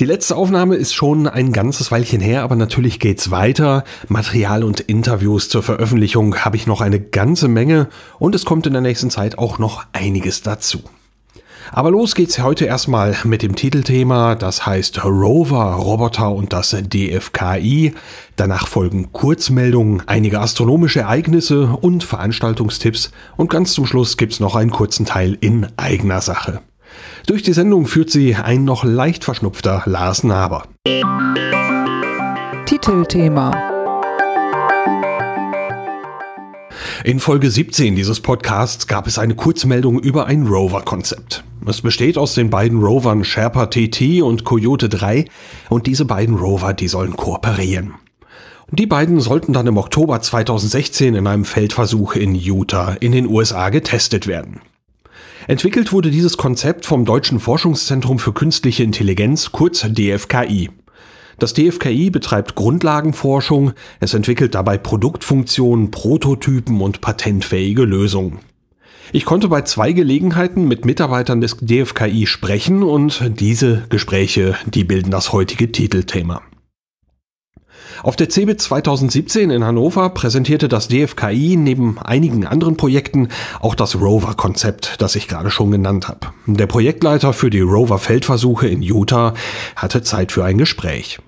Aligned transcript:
Die 0.00 0.06
letzte 0.06 0.34
Aufnahme 0.34 0.74
ist 0.74 0.92
schon 0.92 1.28
ein 1.28 1.52
ganzes 1.52 1.92
Weilchen 1.92 2.20
her, 2.20 2.42
aber 2.42 2.56
natürlich 2.56 2.98
geht's 2.98 3.30
weiter. 3.30 3.84
Material 4.08 4.64
und 4.64 4.80
Interviews 4.80 5.48
zur 5.48 5.62
Veröffentlichung 5.62 6.34
habe 6.38 6.56
ich 6.56 6.66
noch 6.66 6.80
eine 6.80 6.98
ganze 6.98 7.46
Menge 7.46 7.88
und 8.18 8.34
es 8.34 8.44
kommt 8.44 8.66
in 8.66 8.72
der 8.72 8.82
nächsten 8.82 9.10
Zeit 9.10 9.38
auch 9.38 9.58
noch 9.58 9.84
einiges 9.92 10.42
dazu. 10.42 10.82
Aber 11.70 11.92
los 11.92 12.16
geht's 12.16 12.40
heute 12.40 12.64
erstmal 12.64 13.16
mit 13.22 13.42
dem 13.42 13.54
Titelthema, 13.54 14.34
das 14.34 14.66
heißt 14.66 15.04
Rover, 15.04 15.74
Roboter 15.74 16.32
und 16.32 16.52
das 16.52 16.70
DFKI. 16.70 17.94
Danach 18.34 18.66
folgen 18.66 19.12
Kurzmeldungen, 19.12 20.02
einige 20.06 20.40
astronomische 20.40 21.00
Ereignisse 21.00 21.68
und 21.80 22.02
Veranstaltungstipps 22.02 23.12
und 23.36 23.48
ganz 23.48 23.72
zum 23.74 23.86
Schluss 23.86 24.16
gibt's 24.16 24.40
noch 24.40 24.56
einen 24.56 24.72
kurzen 24.72 25.06
Teil 25.06 25.38
in 25.40 25.68
eigener 25.76 26.20
Sache. 26.20 26.62
Durch 27.26 27.42
die 27.42 27.54
Sendung 27.54 27.86
führt 27.86 28.10
sie 28.10 28.34
ein 28.34 28.64
noch 28.64 28.84
leicht 28.84 29.24
verschnupfter 29.24 29.82
Lars 29.86 30.24
Naber. 30.24 30.64
Titelthema 32.66 33.50
In 37.02 37.20
Folge 37.20 37.50
17 37.50 37.96
dieses 37.96 38.20
Podcasts 38.20 38.86
gab 38.86 39.06
es 39.06 39.18
eine 39.18 39.34
Kurzmeldung 39.36 40.00
über 40.00 40.26
ein 40.26 40.46
Rover-Konzept. 40.46 41.44
Es 41.66 41.80
besteht 41.80 42.18
aus 42.18 42.34
den 42.34 42.50
beiden 42.50 42.82
Rovern 42.82 43.24
Sherpa 43.24 43.66
TT 43.66 44.20
und 44.20 44.44
Coyote 44.44 44.90
3 44.90 45.24
und 45.70 45.86
diese 45.86 46.04
beiden 46.04 46.36
Rover, 46.36 46.74
die 46.74 46.88
sollen 46.88 47.16
kooperieren. 47.16 47.94
Die 48.70 48.86
beiden 48.86 49.20
sollten 49.20 49.54
dann 49.54 49.66
im 49.66 49.78
Oktober 49.78 50.20
2016 50.20 51.14
in 51.14 51.26
einem 51.26 51.46
Feldversuch 51.46 52.16
in 52.16 52.34
Utah 52.34 52.94
in 53.00 53.12
den 53.12 53.26
USA 53.26 53.70
getestet 53.70 54.26
werden. 54.26 54.60
Entwickelt 55.46 55.92
wurde 55.92 56.10
dieses 56.10 56.38
Konzept 56.38 56.86
vom 56.86 57.04
Deutschen 57.04 57.38
Forschungszentrum 57.38 58.18
für 58.18 58.32
Künstliche 58.32 58.82
Intelligenz, 58.82 59.52
kurz 59.52 59.86
DFKI. 59.86 60.70
Das 61.38 61.52
DFKI 61.52 62.10
betreibt 62.10 62.54
Grundlagenforschung, 62.54 63.72
es 64.00 64.14
entwickelt 64.14 64.54
dabei 64.54 64.78
Produktfunktionen, 64.78 65.90
Prototypen 65.90 66.80
und 66.80 67.02
patentfähige 67.02 67.82
Lösungen. 67.82 68.38
Ich 69.12 69.26
konnte 69.26 69.48
bei 69.48 69.62
zwei 69.62 69.92
Gelegenheiten 69.92 70.66
mit 70.66 70.86
Mitarbeitern 70.86 71.42
des 71.42 71.58
DFKI 71.60 72.26
sprechen 72.26 72.82
und 72.82 73.22
diese 73.38 73.84
Gespräche, 73.90 74.56
die 74.64 74.84
bilden 74.84 75.10
das 75.10 75.32
heutige 75.32 75.70
Titelthema. 75.70 76.40
Auf 78.04 78.16
der 78.16 78.28
CeBIT 78.28 78.60
2017 78.60 79.48
in 79.48 79.64
Hannover 79.64 80.10
präsentierte 80.10 80.68
das 80.68 80.88
DFKI 80.88 81.56
neben 81.56 81.98
einigen 81.98 82.46
anderen 82.46 82.76
Projekten 82.76 83.28
auch 83.60 83.74
das 83.74 83.98
Rover-Konzept, 83.98 85.00
das 85.00 85.16
ich 85.16 85.26
gerade 85.26 85.50
schon 85.50 85.70
genannt 85.70 86.06
habe. 86.06 86.26
Der 86.44 86.66
Projektleiter 86.66 87.32
für 87.32 87.48
die 87.48 87.62
Rover-Feldversuche 87.62 88.68
in 88.68 88.82
Utah 88.82 89.32
hatte 89.74 90.02
Zeit 90.02 90.32
für 90.32 90.44
ein 90.44 90.58
Gespräch. 90.58 91.18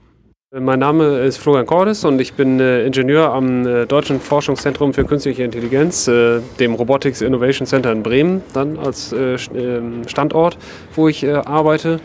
Mein 0.55 0.78
Name 0.78 1.18
ist 1.20 1.38
Florian 1.38 1.66
Cordes 1.66 2.05
und 2.05 2.20
ich 2.20 2.34
bin 2.34 2.60
äh, 2.60 2.84
Ingenieur 2.86 3.33
am 3.33 3.66
äh, 3.66 3.86
Deutschen 3.86 4.20
Forschungszentrum 4.20 4.94
für 4.94 5.05
Künstliche 5.05 5.44
Intelligenz, 5.44 6.06
äh, 6.08 6.40
dem 6.61 6.74
Robotics 6.74 7.20
Innovation 7.20 7.67
Center 7.67 7.90
in 7.90 8.02
Bremen, 8.02 8.42
dann 8.52 8.78
als 8.78 9.12
ähm, 9.12 10.06
Standort, 10.06 10.56
wo 10.95 11.08
ich 11.08 11.27
arbeite 11.28 12.01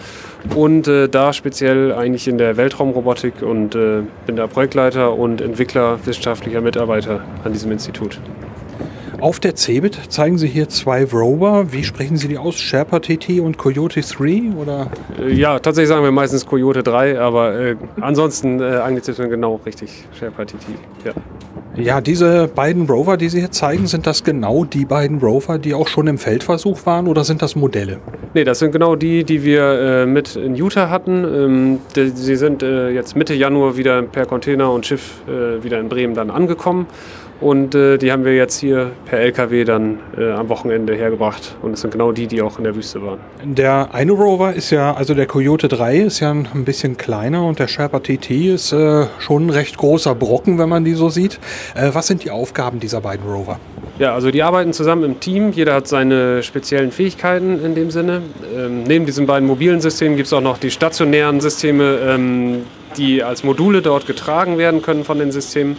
und 0.56 0.88
da 0.88 1.34
speziell 1.34 1.94
eigentlich 1.94 2.28
in 2.28 2.38
der 2.38 2.58
Weltraumrobotik 2.58 3.42
und 3.42 3.72
bin 3.72 4.36
da 4.36 4.48
Projektleiter 4.48 5.14
und 5.14 5.42
Entwickler, 5.42 6.00
wissenschaftlicher 6.06 6.62
Mitarbeiter 6.62 7.24
an 7.44 7.54
diesem 7.54 7.72
Institut. 7.72 8.20
Auf 9.22 9.40
der 9.40 9.56
CeBIT 9.56 10.12
zeigen 10.12 10.40
Sie 10.40 10.48
hier 10.48 10.68
zwei 10.68 11.06
Rover. 11.06 11.72
Wie 11.72 11.84
sprechen 11.84 12.18
Sie 12.18 12.28
die 12.28 12.40
aus? 12.40 12.56
Sherpa 12.56 12.98
TT 12.98 13.40
und 13.40 13.60
Coyote 13.60 14.02
3? 14.02 14.54
Oder? 14.60 14.88
Äh, 15.20 15.32
ja, 15.34 15.60
tatsächlich 15.60 15.90
sagen 15.90 16.04
wir 16.04 16.12
meistens 16.12 16.44
Coyote 16.44 16.82
3, 16.82 17.20
aber 17.20 17.54
äh, 17.54 17.76
ansonsten 18.00 18.60
äh, 18.60 18.78
Anglizismen 18.78 19.30
genau 19.30 19.62
richtig. 19.64 20.06
Sherpa 20.18 20.46
TT, 20.46 20.56
ja. 21.06 21.12
Ja, 21.76 22.02
diese 22.02 22.48
beiden 22.48 22.88
Rover, 22.88 23.16
die 23.16 23.30
Sie 23.30 23.40
hier 23.40 23.52
zeigen, 23.52 23.86
sind 23.86 24.08
das 24.08 24.24
genau 24.24 24.66
die 24.66 24.86
beiden 24.86 25.20
Rover, 25.20 25.60
die 25.60 25.76
auch 25.76 25.88
schon 25.88 26.08
im 26.08 26.18
Feldversuch 26.18 26.86
waren 26.88 27.08
oder 27.08 27.24
sind 27.24 27.44
das 27.44 27.56
Modelle? 27.56 28.00
Nee, 28.34 28.44
das 28.44 28.58
sind 28.58 28.72
genau 28.72 28.96
die, 28.96 29.24
die 29.24 29.44
wir 29.44 29.62
äh, 29.62 30.06
mit 30.08 30.36
in 30.36 30.56
Utah 30.56 30.90
hatten. 30.90 31.24
Ähm, 31.24 31.80
die, 31.96 32.10
sie 32.10 32.36
sind 32.36 32.64
äh, 32.64 32.90
jetzt 32.90 33.16
Mitte 33.16 33.36
Januar 33.36 33.78
wieder 33.78 34.02
per 34.02 34.26
Container 34.26 34.72
und 34.72 34.86
Schiff 34.86 35.22
äh, 35.28 35.64
wieder 35.64 35.80
in 35.80 35.90
Bremen 35.90 36.16
dann 36.16 36.32
angekommen 36.32 36.88
und 37.42 37.74
äh, 37.74 37.98
die 37.98 38.12
haben 38.12 38.24
wir 38.24 38.36
jetzt 38.36 38.60
hier 38.60 38.92
per 39.06 39.20
LKW 39.20 39.64
dann 39.64 40.00
äh, 40.18 40.32
am 40.32 40.48
Wochenende 40.50 40.94
hergebracht. 40.94 41.56
Und 41.64 41.74
es 41.74 41.82
sind 41.82 41.92
genau 41.92 42.12
die, 42.12 42.28
die 42.28 42.42
auch 42.42 42.60
in 42.60 42.64
der 42.64 42.76
Wüste 42.76 43.02
waren. 43.04 43.20
Der 43.44 43.94
eine 43.94 44.12
Rover 44.12 44.54
ist 44.54 44.70
ja, 44.70 44.94
also 44.94 45.16
der 45.16 45.26
Coyote 45.26 45.68
3 45.68 45.98
ist 45.98 46.20
ja 46.20 46.32
ein 46.32 46.66
bisschen 46.66 46.98
kleiner 46.98 47.44
und 47.46 47.58
der 47.58 47.68
Sherpa 47.68 48.00
TT 48.00 48.30
ist 48.30 48.72
äh, 48.74 49.08
schon 49.18 49.48
ein 49.48 49.50
recht 49.50 49.78
großer 49.78 50.14
Brocken, 50.14 50.60
wenn 50.60 50.70
man 50.70 50.86
die 50.86 50.94
so 50.94 51.10
sieht. 51.10 51.40
Äh, 51.74 51.90
was 51.94 52.06
sind 52.06 52.24
die 52.24 52.30
Aufgaben 52.30 52.80
dieser 52.80 53.02
beiden 53.02 53.28
Rover? 53.28 53.60
Ja, 53.98 54.14
also 54.14 54.30
die 54.30 54.44
arbeiten 54.44 54.72
zusammen 54.74 55.04
im 55.04 55.20
Team. 55.20 55.52
Jeder 55.52 55.74
hat 55.74 55.88
seine 55.88 56.44
speziellen 56.44 56.92
Fähigkeiten 56.92 57.64
in 57.64 57.74
dem 57.74 57.90
Sinne. 57.90 58.22
Ähm, 58.56 58.84
neben 58.84 59.06
diesen 59.08 59.26
beiden 59.26 59.48
mobilen 59.48 59.82
Systemen 59.82 60.16
gibt 60.16 60.28
es 60.28 60.34
auch 60.34 60.42
noch 60.42 60.60
die 60.60 60.72
stationären 60.72 61.42
Systeme, 61.42 61.98
ähm, 62.08 62.64
die 62.98 63.24
als 63.24 63.44
Module 63.44 63.82
dort 63.82 64.06
getragen 64.06 64.58
werden 64.58 64.82
können 64.82 65.04
von 65.04 65.18
den 65.18 65.32
Systemen. 65.32 65.78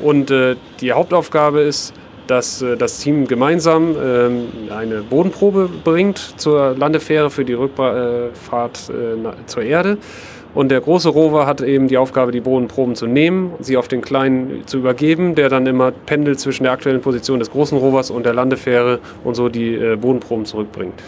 Und 0.00 0.30
äh, 0.30 0.56
die 0.80 0.92
Hauptaufgabe 0.92 1.60
ist, 1.60 1.92
dass 2.26 2.62
äh, 2.62 2.76
das 2.76 2.98
Team 3.00 3.26
gemeinsam 3.26 3.96
äh, 3.96 4.72
eine 4.72 5.02
Bodenprobe 5.02 5.68
bringt 5.82 6.18
zur 6.36 6.76
Landefähre 6.76 7.30
für 7.30 7.44
die 7.44 7.54
Rückfahrt 7.54 8.90
äh, 8.90 9.46
zur 9.46 9.62
Erde. 9.62 9.98
Und 10.54 10.70
der 10.70 10.80
große 10.80 11.10
Rover 11.10 11.46
hat 11.46 11.60
eben 11.60 11.88
die 11.88 11.98
Aufgabe, 11.98 12.32
die 12.32 12.40
Bodenproben 12.40 12.94
zu 12.94 13.06
nehmen, 13.06 13.52
sie 13.60 13.76
auf 13.76 13.86
den 13.86 14.00
kleinen 14.00 14.66
zu 14.66 14.78
übergeben, 14.78 15.34
der 15.34 15.50
dann 15.50 15.66
immer 15.66 15.90
pendelt 15.90 16.40
zwischen 16.40 16.64
der 16.64 16.72
aktuellen 16.72 17.00
Position 17.00 17.38
des 17.38 17.50
großen 17.50 17.76
Rovers 17.76 18.10
und 18.10 18.24
der 18.24 18.34
Landefähre 18.34 18.98
und 19.24 19.34
so 19.34 19.48
die 19.48 19.74
äh, 19.74 19.96
Bodenproben 19.96 20.46
zurückbringt. 20.46 21.02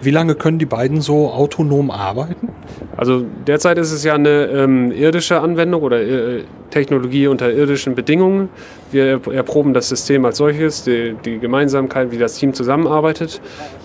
Wie 0.00 0.10
lange 0.10 0.34
können 0.34 0.58
die 0.58 0.66
beiden 0.66 1.00
so 1.00 1.30
autonom 1.30 1.90
arbeiten? 1.90 2.50
Also 2.96 3.24
derzeit 3.46 3.78
ist 3.78 3.92
es 3.92 4.04
ja 4.04 4.14
eine 4.14 4.46
ähm, 4.46 4.92
irdische 4.92 5.40
Anwendung 5.40 5.82
oder 5.82 6.00
äh, 6.00 6.44
Technologie 6.70 7.26
unter 7.26 7.50
irdischen 7.50 7.94
Bedingungen. 7.94 8.48
Wir 8.90 9.20
erproben 9.32 9.74
das 9.74 9.88
System 9.88 10.24
als 10.24 10.38
solches, 10.38 10.84
die, 10.84 11.14
die 11.24 11.38
Gemeinsamkeit, 11.38 12.10
wie 12.10 12.18
das 12.18 12.34
Team 12.36 12.54
zusammenarbeitet. 12.54 13.40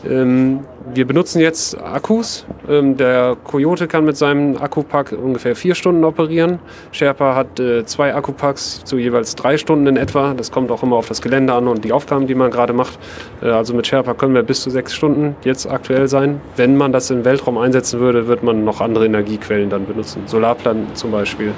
Ähm, 0.09 0.61
wir 0.93 1.05
benutzen 1.05 1.39
jetzt 1.39 1.77
Akkus. 1.81 2.45
Ähm, 2.69 2.97
der 2.97 3.35
Coyote 3.43 3.87
kann 3.87 4.05
mit 4.05 4.17
seinem 4.17 4.57
Akkupack 4.57 5.11
ungefähr 5.11 5.55
vier 5.55 5.75
Stunden 5.75 6.03
operieren. 6.03 6.59
Sherpa 6.91 7.35
hat 7.35 7.59
äh, 7.59 7.85
zwei 7.85 8.13
Akkupacks 8.13 8.83
zu 8.83 8.97
jeweils 8.97 9.35
drei 9.35 9.57
Stunden 9.57 9.87
in 9.87 9.97
etwa. 9.97 10.33
Das 10.33 10.51
kommt 10.51 10.71
auch 10.71 10.83
immer 10.83 10.95
auf 10.95 11.07
das 11.07 11.21
Gelände 11.21 11.53
an 11.53 11.67
und 11.67 11.83
die 11.83 11.91
Aufgaben, 11.91 12.27
die 12.27 12.35
man 12.35 12.51
gerade 12.51 12.73
macht. 12.73 12.97
Äh, 13.41 13.49
also 13.49 13.73
mit 13.73 13.87
Sherpa 13.87 14.13
können 14.13 14.35
wir 14.35 14.43
bis 14.43 14.61
zu 14.61 14.69
sechs 14.69 14.93
Stunden 14.93 15.35
jetzt 15.43 15.69
aktuell 15.69 16.07
sein. 16.07 16.41
Wenn 16.55 16.77
man 16.77 16.93
das 16.93 17.09
im 17.09 17.25
Weltraum 17.25 17.57
einsetzen 17.57 17.99
würde, 17.99 18.27
wird 18.27 18.43
man 18.43 18.63
noch 18.63 18.81
andere 18.81 19.05
Energiequellen 19.05 19.69
dann 19.69 19.85
benutzen. 19.85 20.23
Solarplatten 20.27 20.87
zum 20.95 21.11
Beispiel. 21.11 21.53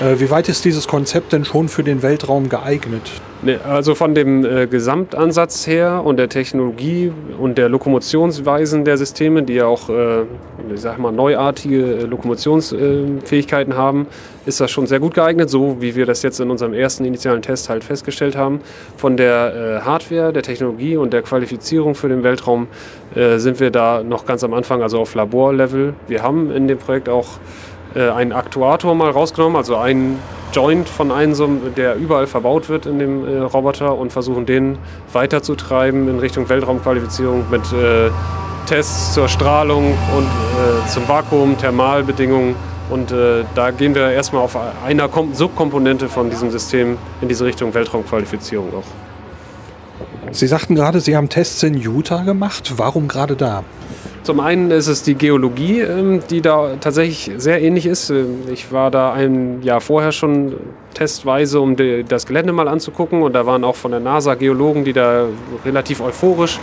Äh, 0.00 0.20
wie 0.20 0.30
weit 0.30 0.48
ist 0.48 0.64
dieses 0.64 0.86
Konzept 0.86 1.32
denn 1.32 1.44
schon 1.44 1.68
für 1.68 1.82
den 1.82 2.02
Weltraum 2.02 2.48
geeignet? 2.48 3.10
Also 3.66 3.94
von 3.94 4.14
dem 4.14 4.44
äh, 4.44 4.66
Gesamtansatz 4.66 5.66
her 5.66 6.02
und 6.04 6.18
der 6.18 6.28
Technologie 6.28 7.12
und 7.38 7.56
der 7.58 7.68
Lokomotionsweisen 7.68 8.84
der 8.84 8.98
Systeme, 8.98 9.42
die 9.42 9.54
ja 9.54 9.66
auch 9.66 9.88
äh, 9.88 10.24
ich 10.74 10.80
sag 10.80 10.98
mal, 10.98 11.12
neuartige 11.12 11.96
äh, 11.96 12.02
Lokomotionsfähigkeiten 12.04 13.72
äh, 13.72 13.76
haben, 13.76 14.06
ist 14.46 14.60
das 14.60 14.70
schon 14.70 14.86
sehr 14.86 15.00
gut 15.00 15.14
geeignet, 15.14 15.48
so 15.48 15.80
wie 15.80 15.94
wir 15.94 16.06
das 16.06 16.22
jetzt 16.22 16.40
in 16.40 16.50
unserem 16.50 16.74
ersten 16.74 17.04
initialen 17.04 17.42
Test 17.42 17.68
halt 17.68 17.84
festgestellt 17.84 18.36
haben. 18.36 18.60
Von 18.96 19.16
der 19.16 19.54
äh, 19.54 19.84
Hardware, 19.84 20.32
der 20.32 20.42
Technologie 20.42 20.96
und 20.96 21.12
der 21.12 21.22
Qualifizierung 21.22 21.94
für 21.94 22.08
den 22.08 22.22
Weltraum 22.22 22.68
äh, 23.14 23.38
sind 23.38 23.60
wir 23.60 23.70
da 23.70 24.02
noch 24.02 24.26
ganz 24.26 24.44
am 24.44 24.54
Anfang, 24.54 24.82
also 24.82 25.00
auf 25.00 25.14
Laborlevel. 25.14 25.94
Wir 26.08 26.22
haben 26.22 26.50
in 26.50 26.68
dem 26.68 26.78
Projekt 26.78 27.08
auch 27.08 27.38
äh, 27.96 28.10
einen 28.10 28.32
Aktuator 28.32 28.94
mal 28.94 29.10
rausgenommen, 29.10 29.56
also 29.56 29.76
einen 29.76 30.18
Joint 30.52 30.88
von 30.88 31.10
einem, 31.10 31.74
der 31.74 31.96
überall 31.96 32.26
verbaut 32.26 32.68
wird 32.68 32.86
in 32.86 32.98
dem 32.98 33.26
äh, 33.26 33.38
Roboter 33.38 33.96
und 33.96 34.12
versuchen 34.12 34.46
den 34.46 34.78
weiterzutreiben 35.12 36.08
in 36.08 36.18
Richtung 36.18 36.48
Weltraumqualifizierung 36.48 37.44
mit 37.50 37.62
äh, 37.72 38.10
Tests 38.66 39.14
zur 39.14 39.28
Strahlung 39.28 39.94
und 40.16 40.26
äh, 40.26 40.88
zum 40.88 41.08
Vakuum, 41.08 41.56
Thermalbedingungen. 41.56 42.54
Und 42.90 43.10
äh, 43.12 43.44
da 43.54 43.70
gehen 43.70 43.94
wir 43.94 44.10
erstmal 44.10 44.42
auf 44.42 44.56
einer 44.84 45.08
Kom 45.08 45.34
Subkomponente 45.34 46.08
von 46.08 46.30
diesem 46.30 46.50
System 46.50 46.98
in 47.20 47.28
diese 47.28 47.44
Richtung 47.44 47.74
Weltraumqualifizierung 47.74 48.68
auch. 48.74 50.32
Sie 50.32 50.46
sagten 50.46 50.74
gerade, 50.74 51.00
Sie 51.00 51.16
haben 51.16 51.28
Tests 51.28 51.62
in 51.62 51.74
Utah 51.74 52.22
gemacht. 52.22 52.74
Warum 52.76 53.08
gerade 53.08 53.36
da? 53.36 53.64
Zum 54.26 54.40
einen 54.40 54.72
ist 54.72 54.88
es 54.88 55.04
die 55.04 55.14
Geologie, 55.14 55.82
ähm, 55.82 56.20
die 56.28 56.40
da 56.40 56.74
tatsächlich 56.80 57.30
sehr 57.40 57.62
ähnlich 57.62 57.86
ist. 57.86 58.10
Ähm, 58.10 58.40
ich 58.52 58.72
war 58.72 58.90
da 58.90 59.12
ein 59.12 59.62
Jahr 59.62 59.80
vorher 59.80 60.10
schon 60.10 60.56
testweise, 60.94 61.60
um 61.60 61.76
das 62.08 62.26
Gelände 62.26 62.52
mal 62.52 62.66
anzugucken. 62.66 63.22
Und 63.22 63.34
da 63.34 63.46
waren 63.46 63.62
auch 63.62 63.76
von 63.76 63.92
der 63.92 64.00
NASA 64.00 64.34
Geologen, 64.34 64.84
die 64.84 64.92
da 64.92 65.26
relativ 65.64 66.00
euphorisch 66.00 66.58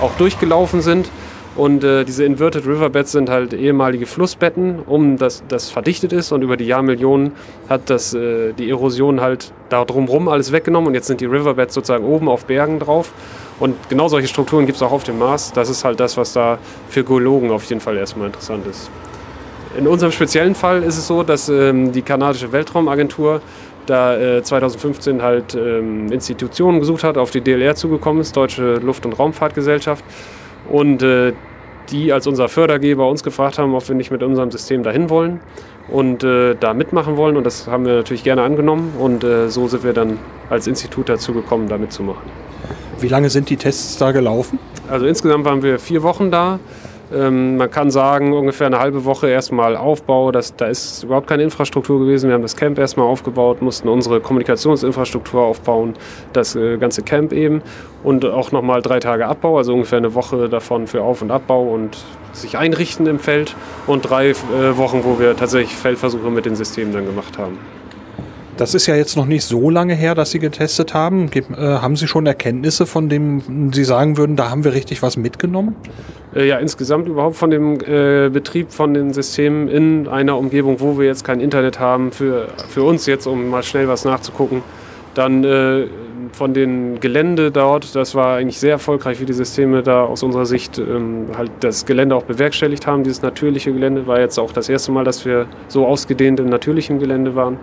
auch 0.00 0.12
durchgelaufen 0.12 0.80
sind. 0.80 1.10
Und 1.56 1.82
äh, 1.82 2.04
diese 2.04 2.22
Inverted 2.24 2.64
Riverbeds 2.64 3.10
sind 3.10 3.30
halt 3.30 3.52
ehemalige 3.52 4.06
Flussbetten, 4.06 4.78
um 4.86 5.16
das, 5.16 5.42
das 5.48 5.70
verdichtet 5.70 6.12
ist. 6.12 6.30
Und 6.30 6.42
über 6.42 6.56
die 6.56 6.66
Jahrmillionen 6.66 7.32
hat 7.68 7.90
das, 7.90 8.14
äh, 8.14 8.52
die 8.52 8.70
Erosion 8.70 9.20
halt 9.20 9.52
da 9.70 9.84
drumherum 9.84 10.28
alles 10.28 10.52
weggenommen. 10.52 10.86
Und 10.86 10.94
jetzt 10.94 11.08
sind 11.08 11.20
die 11.20 11.26
Riverbeds 11.26 11.74
sozusagen 11.74 12.04
oben 12.04 12.28
auf 12.28 12.44
Bergen 12.44 12.78
drauf. 12.78 13.12
Und 13.60 13.76
genau 13.88 14.08
solche 14.08 14.28
Strukturen 14.28 14.66
gibt 14.66 14.76
es 14.76 14.82
auch 14.82 14.92
auf 14.92 15.04
dem 15.04 15.18
Mars. 15.18 15.52
Das 15.52 15.68
ist 15.68 15.84
halt 15.84 15.98
das, 15.98 16.16
was 16.16 16.32
da 16.32 16.58
für 16.88 17.02
Geologen 17.02 17.50
auf 17.50 17.64
jeden 17.64 17.80
Fall 17.80 17.96
erstmal 17.96 18.28
interessant 18.28 18.66
ist. 18.66 18.90
In 19.76 19.86
unserem 19.86 20.12
speziellen 20.12 20.54
Fall 20.54 20.82
ist 20.82 20.96
es 20.96 21.06
so, 21.06 21.22
dass 21.22 21.48
ähm, 21.48 21.92
die 21.92 22.02
kanadische 22.02 22.52
Weltraumagentur 22.52 23.40
da 23.86 24.16
äh, 24.16 24.42
2015 24.42 25.22
halt 25.22 25.54
ähm, 25.54 26.10
Institutionen 26.12 26.80
gesucht 26.80 27.04
hat, 27.04 27.18
auf 27.18 27.30
die 27.30 27.40
DLR 27.40 27.74
zugekommen 27.74 28.20
ist, 28.20 28.36
Deutsche 28.36 28.74
Luft- 28.76 29.06
und 29.06 29.18
Raumfahrtgesellschaft. 29.18 30.04
Und 30.68 31.02
äh, 31.02 31.32
die 31.90 32.12
als 32.12 32.26
unser 32.26 32.48
Fördergeber 32.48 33.08
uns 33.08 33.22
gefragt 33.22 33.58
haben, 33.58 33.74
ob 33.74 33.88
wir 33.88 33.94
nicht 33.94 34.10
mit 34.10 34.22
unserem 34.22 34.50
System 34.50 34.82
dahin 34.82 35.08
wollen 35.08 35.40
und 35.88 36.22
äh, 36.22 36.54
da 36.54 36.74
mitmachen 36.74 37.16
wollen. 37.16 37.36
Und 37.36 37.44
das 37.44 37.66
haben 37.66 37.86
wir 37.86 37.94
natürlich 37.94 38.24
gerne 38.24 38.42
angenommen. 38.42 38.92
Und 38.98 39.24
äh, 39.24 39.48
so 39.48 39.68
sind 39.68 39.84
wir 39.84 39.92
dann 39.92 40.18
als 40.50 40.66
Institut 40.66 41.08
dazu 41.08 41.32
gekommen, 41.32 41.68
da 41.68 41.78
mitzumachen. 41.78 42.47
Wie 43.00 43.08
lange 43.08 43.30
sind 43.30 43.48
die 43.48 43.56
Tests 43.56 43.96
da 43.96 44.10
gelaufen? 44.10 44.58
Also 44.90 45.06
insgesamt 45.06 45.44
waren 45.44 45.62
wir 45.62 45.78
vier 45.78 46.02
Wochen 46.02 46.30
da. 46.30 46.58
Ähm, 47.14 47.56
man 47.56 47.70
kann 47.70 47.90
sagen, 47.90 48.32
ungefähr 48.32 48.66
eine 48.66 48.80
halbe 48.80 49.04
Woche 49.04 49.28
erstmal 49.28 49.76
Aufbau. 49.76 50.32
Das, 50.32 50.56
da 50.56 50.66
ist 50.66 51.04
überhaupt 51.04 51.26
keine 51.26 51.42
Infrastruktur 51.42 52.00
gewesen. 52.00 52.28
Wir 52.28 52.34
haben 52.34 52.42
das 52.42 52.56
Camp 52.56 52.78
erstmal 52.78 53.06
aufgebaut, 53.06 53.62
mussten 53.62 53.88
unsere 53.88 54.20
Kommunikationsinfrastruktur 54.20 55.42
aufbauen, 55.42 55.94
das 56.32 56.56
äh, 56.56 56.76
ganze 56.76 57.02
Camp 57.02 57.32
eben. 57.32 57.62
Und 58.02 58.24
auch 58.24 58.52
nochmal 58.52 58.82
drei 58.82 59.00
Tage 59.00 59.26
Abbau, 59.26 59.58
also 59.58 59.72
ungefähr 59.74 59.98
eine 59.98 60.14
Woche 60.14 60.48
davon 60.48 60.86
für 60.86 61.02
Auf- 61.02 61.22
und 61.22 61.30
Abbau 61.30 61.62
und 61.62 61.98
sich 62.32 62.58
einrichten 62.58 63.06
im 63.06 63.18
Feld. 63.18 63.56
Und 63.86 64.02
drei 64.02 64.30
äh, 64.30 64.34
Wochen, 64.76 65.02
wo 65.04 65.18
wir 65.18 65.36
tatsächlich 65.36 65.74
Feldversuche 65.76 66.30
mit 66.30 66.46
den 66.46 66.56
Systemen 66.56 66.92
dann 66.92 67.06
gemacht 67.06 67.38
haben. 67.38 67.58
Das 68.58 68.74
ist 68.74 68.88
ja 68.88 68.96
jetzt 68.96 69.16
noch 69.16 69.26
nicht 69.26 69.44
so 69.44 69.70
lange 69.70 69.94
her, 69.94 70.16
dass 70.16 70.32
Sie 70.32 70.40
getestet 70.40 70.92
haben. 70.92 71.30
Äh, 71.32 71.42
haben 71.56 71.94
Sie 71.94 72.08
schon 72.08 72.26
Erkenntnisse, 72.26 72.86
von 72.86 73.08
denen 73.08 73.72
Sie 73.72 73.84
sagen 73.84 74.16
würden, 74.16 74.34
da 74.34 74.50
haben 74.50 74.64
wir 74.64 74.74
richtig 74.74 75.00
was 75.00 75.16
mitgenommen? 75.16 75.76
Äh, 76.34 76.48
ja, 76.48 76.58
insgesamt 76.58 77.08
überhaupt 77.08 77.36
von 77.36 77.50
dem 77.50 77.78
äh, 77.80 78.30
Betrieb 78.30 78.72
von 78.72 78.94
den 78.94 79.12
Systemen 79.12 79.68
in 79.68 80.08
einer 80.08 80.36
Umgebung, 80.36 80.80
wo 80.80 80.98
wir 80.98 81.06
jetzt 81.06 81.22
kein 81.22 81.38
Internet 81.38 81.78
haben, 81.78 82.10
für, 82.10 82.48
für 82.68 82.82
uns 82.82 83.06
jetzt, 83.06 83.28
um 83.28 83.48
mal 83.48 83.62
schnell 83.62 83.86
was 83.86 84.04
nachzugucken. 84.04 84.62
Dann 85.14 85.44
äh, 85.44 85.86
von 86.32 86.52
den 86.52 86.98
Gelände 86.98 87.52
dort, 87.52 87.94
das 87.94 88.16
war 88.16 88.38
eigentlich 88.38 88.58
sehr 88.58 88.72
erfolgreich, 88.72 89.20
wie 89.20 89.24
die 89.24 89.34
Systeme 89.34 89.84
da 89.84 90.02
aus 90.02 90.24
unserer 90.24 90.46
Sicht 90.46 90.78
ähm, 90.78 91.28
halt 91.36 91.52
das 91.60 91.86
Gelände 91.86 92.16
auch 92.16 92.24
bewerkstelligt 92.24 92.88
haben. 92.88 93.04
Dieses 93.04 93.22
natürliche 93.22 93.72
Gelände 93.72 94.08
war 94.08 94.18
jetzt 94.18 94.36
auch 94.36 94.50
das 94.50 94.68
erste 94.68 94.90
Mal, 94.90 95.04
dass 95.04 95.24
wir 95.24 95.46
so 95.68 95.86
ausgedehnt 95.86 96.40
im 96.40 96.48
natürlichen 96.48 96.98
Gelände 96.98 97.36
waren. 97.36 97.58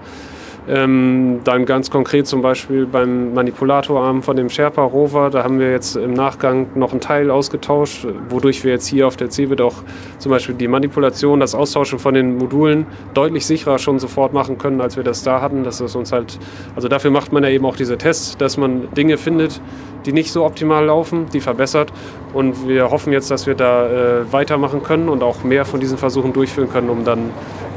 Ähm, 0.68 1.42
dann 1.44 1.66
ganz 1.66 1.92
konkret 1.92 2.26
zum 2.26 2.42
Beispiel 2.42 2.88
beim 2.88 3.36
Manipulatorarm 3.36 4.24
von 4.24 4.36
dem 4.36 4.50
Sherpa 4.50 4.84
Rover, 4.84 5.30
da 5.30 5.44
haben 5.44 5.60
wir 5.60 5.70
jetzt 5.70 5.96
im 5.96 6.14
Nachgang 6.14 6.68
noch 6.74 6.92
einen 6.92 7.02
Teil 7.02 7.30
ausgetauscht, 7.30 8.08
wodurch 8.30 8.64
wir 8.64 8.72
jetzt 8.72 8.88
hier 8.88 9.06
auf 9.06 9.16
der 9.16 9.30
CeBIT 9.30 9.62
auch 9.62 9.76
zum 10.18 10.32
Beispiel 10.32 10.56
die 10.56 10.68
Manipulation, 10.68 11.40
das 11.40 11.54
Austauschen 11.54 12.00
von 12.00 12.16
den 12.16 12.38
Modulen 12.38 12.88
deutlich 13.14 13.46
sicherer 13.46 13.78
schon 13.78 14.00
sofort 14.00 14.34
machen 14.34 14.58
können, 14.58 14.82
als 14.82 14.98
wir 14.98 15.04
das 15.04 15.22
da 15.22 15.40
hatten. 15.40 15.64
Das 15.64 15.82
ist 15.82 15.96
uns 15.96 16.12
halt, 16.12 16.40
also 16.76 16.88
dafür 16.88 17.12
macht 17.12 17.32
man 17.32 17.44
ja 17.44 17.50
eben 17.50 17.66
auch 17.66 17.76
diese 17.76 17.98
Tests, 17.98 18.36
dass 18.38 18.58
man 18.58 18.92
Dinge 18.96 19.18
findet, 19.18 19.62
die 20.06 20.14
nicht 20.14 20.32
so 20.32 20.46
optimal 20.46 20.86
laufen, 20.86 21.28
die 21.34 21.42
verbessert. 21.42 21.92
Und 22.34 22.68
wir 22.68 22.92
hoffen 22.92 23.14
jetzt, 23.14 23.32
dass 23.32 23.48
wir 23.48 23.56
da 23.56 23.88
äh, 23.88 24.32
weitermachen 24.32 24.84
können 24.84 25.10
und 25.10 25.24
auch 25.24 25.44
mehr 25.44 25.66
von 25.66 25.80
diesen 25.80 25.98
Versuchen 25.98 26.34
durchführen 26.34 26.70
können, 26.70 26.90
um 26.90 27.06
dann 27.06 27.30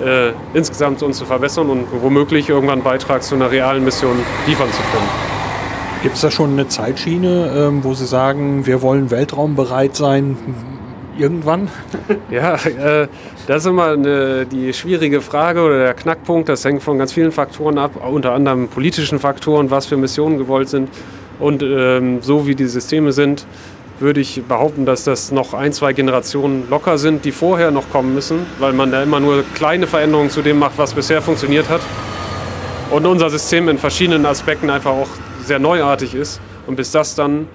äh, 0.05 0.32
insgesamt 0.55 1.02
uns 1.02 1.19
zu 1.19 1.25
verbessern 1.25 1.70
und 1.70 1.87
womöglich 2.02 2.49
irgendwann 2.49 2.77
einen 2.78 2.84
Beitrag 2.84 3.22
zu 3.22 3.34
einer 3.34 3.50
realen 3.50 3.84
Mission 3.84 4.16
liefern 4.46 4.70
zu 4.70 4.82
können. 4.92 5.08
Gibt 6.02 6.14
es 6.14 6.20
da 6.20 6.30
schon 6.30 6.52
eine 6.52 6.69
Zeitschiene, 6.69 7.50
ähm, 7.56 7.82
wo 7.82 7.92
Sie 7.92 8.06
sagen, 8.06 8.66
wir 8.66 8.82
wollen 8.82 9.10
weltraumbereit 9.10 9.96
sein? 9.96 10.36
Irgendwann? 11.19 11.69
Ja, 12.30 12.54
äh, 12.54 13.08
das 13.48 13.62
ist 13.62 13.66
immer 13.66 13.92
eine, 13.92 14.46
die 14.46 14.72
schwierige 14.72 15.20
Frage 15.20 15.62
oder 15.62 15.78
der 15.78 15.94
Knackpunkt. 15.94 16.48
Das 16.48 16.64
hängt 16.64 16.82
von 16.82 16.98
ganz 16.98 17.12
vielen 17.12 17.32
Faktoren 17.32 17.78
ab, 17.78 17.92
unter 18.08 18.32
anderem 18.32 18.69
politischen 18.69 19.19
Faktoren, 19.19 19.70
was 19.70 19.86
für 19.86 19.96
Missionen 19.96 20.38
gewollt 20.38 20.69
sind. 20.69 20.88
Und 21.40 21.62
ähm, 21.62 22.19
so 22.20 22.46
wie 22.46 22.54
die 22.54 22.66
Systeme 22.66 23.12
sind, 23.12 23.46
würde 23.98 24.20
ich 24.20 24.42
behaupten, 24.46 24.86
dass 24.86 25.04
das 25.04 25.32
noch 25.32 25.54
ein, 25.54 25.72
zwei 25.72 25.92
Generationen 25.92 26.69
locker 26.70 26.98
sind, 26.98 27.24
die 27.24 27.32
vorher 27.32 27.70
noch 27.72 27.90
kommen 27.90 28.14
müssen, 28.14 28.46
weil 28.60 28.72
man 28.72 28.92
da 28.92 29.02
immer 29.02 29.19
nur 29.19 29.42
kleine 29.54 29.88
Veränderungen 29.88 30.31
zu 30.31 30.42
dem 30.42 30.58
macht, 30.58 30.78
was 30.78 30.94
bisher 30.94 31.22
funktioniert 31.22 31.69
hat. 31.69 31.81
Und 32.90 33.06
unser 33.06 33.29
System 33.29 33.69
in 33.69 33.79
verschiedenen 33.79 34.25
Aspekten 34.25 34.70
einfach 34.70 34.93
auch 34.93 35.08
sehr 35.44 35.58
neuartig 35.58 36.14
ist. 36.14 36.40
Und 36.67 36.76
bis 36.76 36.90
das 36.90 37.14
dann 37.14 37.46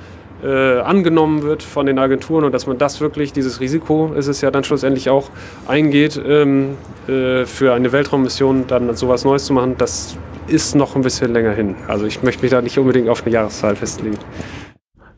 äh, 0.43 0.79
angenommen 0.79 1.41
wird 1.43 1.63
von 1.63 1.85
den 1.85 1.97
Agenturen 1.97 2.43
und 2.43 2.51
dass 2.51 2.67
man 2.67 2.77
das 2.77 2.99
wirklich, 3.01 3.33
dieses 3.33 3.59
Risiko 3.59 4.13
ist 4.13 4.27
es 4.27 4.41
ja 4.41 4.51
dann 4.51 4.63
schlussendlich 4.63 5.09
auch, 5.09 5.29
eingeht, 5.67 6.21
ähm, 6.23 6.75
äh, 7.07 7.45
für 7.45 7.73
eine 7.73 7.91
Weltraummission 7.91 8.65
dann 8.67 8.95
sowas 8.95 9.23
Neues 9.23 9.45
zu 9.45 9.53
machen, 9.53 9.75
das 9.77 10.17
ist 10.47 10.75
noch 10.75 10.95
ein 10.95 11.01
bisschen 11.01 11.31
länger 11.33 11.53
hin. 11.53 11.75
Also 11.87 12.05
ich 12.05 12.21
möchte 12.23 12.41
mich 12.41 12.51
da 12.51 12.61
nicht 12.61 12.77
unbedingt 12.77 13.07
auf 13.09 13.23
eine 13.23 13.33
Jahreszahl 13.33 13.75
festlegen. 13.75 14.17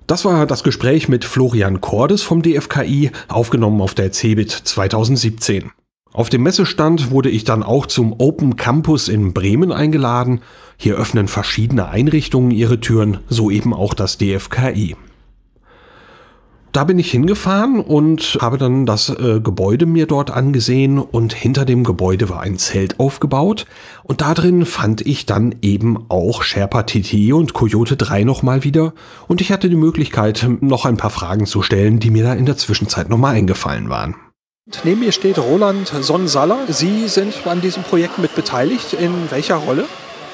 Das 0.08 0.24
war 0.24 0.46
das 0.46 0.64
Gespräch 0.64 1.10
mit 1.10 1.26
Florian 1.26 1.82
Cordes 1.82 2.22
vom 2.22 2.44
DFKI, 2.44 3.12
aufgenommen 3.28 3.82
auf 3.82 3.96
der 3.96 4.12
CeBIT 4.12 4.52
2017. 4.52 5.72
Auf 6.16 6.30
dem 6.30 6.44
Messestand 6.44 7.12
wurde 7.12 7.30
ich 7.30 7.44
dann 7.44 7.62
auch 7.62 7.86
zum 7.86 8.16
Open 8.18 8.56
Campus 8.56 9.10
in 9.10 9.34
Bremen 9.34 9.74
eingeladen. 9.74 10.40
Hier 10.78 10.96
öffnen 10.96 11.28
verschiedene 11.28 11.90
Einrichtungen 11.90 12.52
ihre 12.52 12.80
Türen, 12.80 13.20
so 13.28 13.52
eben 13.52 13.74
auch 13.74 13.94
das 13.94 14.18
DFKI 14.18 14.96
da 16.76 16.84
bin 16.84 17.00
ich 17.00 17.10
hingefahren 17.10 17.80
und 17.80 18.38
habe 18.42 18.58
dann 18.58 18.86
das 18.86 19.08
äh, 19.08 19.40
Gebäude 19.40 19.86
mir 19.86 20.08
dort 20.08 20.30
angesehen 20.30 21.00
und 21.00 21.34
hinter 21.34 21.64
dem 21.64 21.86
Gebäude 21.86 22.28
war 22.28 22.42
ein 22.42 22.58
Zelt 22.58 23.00
aufgebaut 23.00 23.66
und 24.04 24.20
da 24.20 24.34
drin 24.34 24.66
fand 24.66 25.00
ich 25.00 25.26
dann 25.26 25.56
eben 25.62 26.10
auch 26.10 26.44
Sherpa 26.44 26.84
TT 26.84 27.32
und 27.32 27.54
Coyote 27.54 27.96
3 27.96 28.26
nochmal 28.26 28.66
wieder 28.66 28.94
und 29.30 29.40
ich 29.40 29.54
hatte 29.54 29.70
die 29.70 29.78
Möglichkeit, 29.78 30.46
noch 30.60 30.86
ein 30.86 30.98
paar 30.98 31.12
Fragen 31.12 31.46
zu 31.46 31.62
stellen, 31.62 32.02
die 32.02 32.10
mir 32.10 32.26
da 32.26 32.34
in 32.34 32.46
der 32.46 32.58
Zwischenzeit 32.58 33.10
nochmal 33.10 33.36
eingefallen 33.36 33.88
waren. 33.88 34.16
Neben 34.84 35.02
mir 35.02 35.12
steht 35.12 35.38
Roland 35.38 35.90
Sonnensaller. 35.90 36.66
Sie 36.70 37.08
sind 37.08 37.46
an 37.46 37.62
diesem 37.62 37.84
Projekt 37.84 38.18
mit 38.18 38.34
beteiligt. 38.34 38.94
In 38.94 39.30
welcher 39.30 39.58
Rolle? 39.58 39.86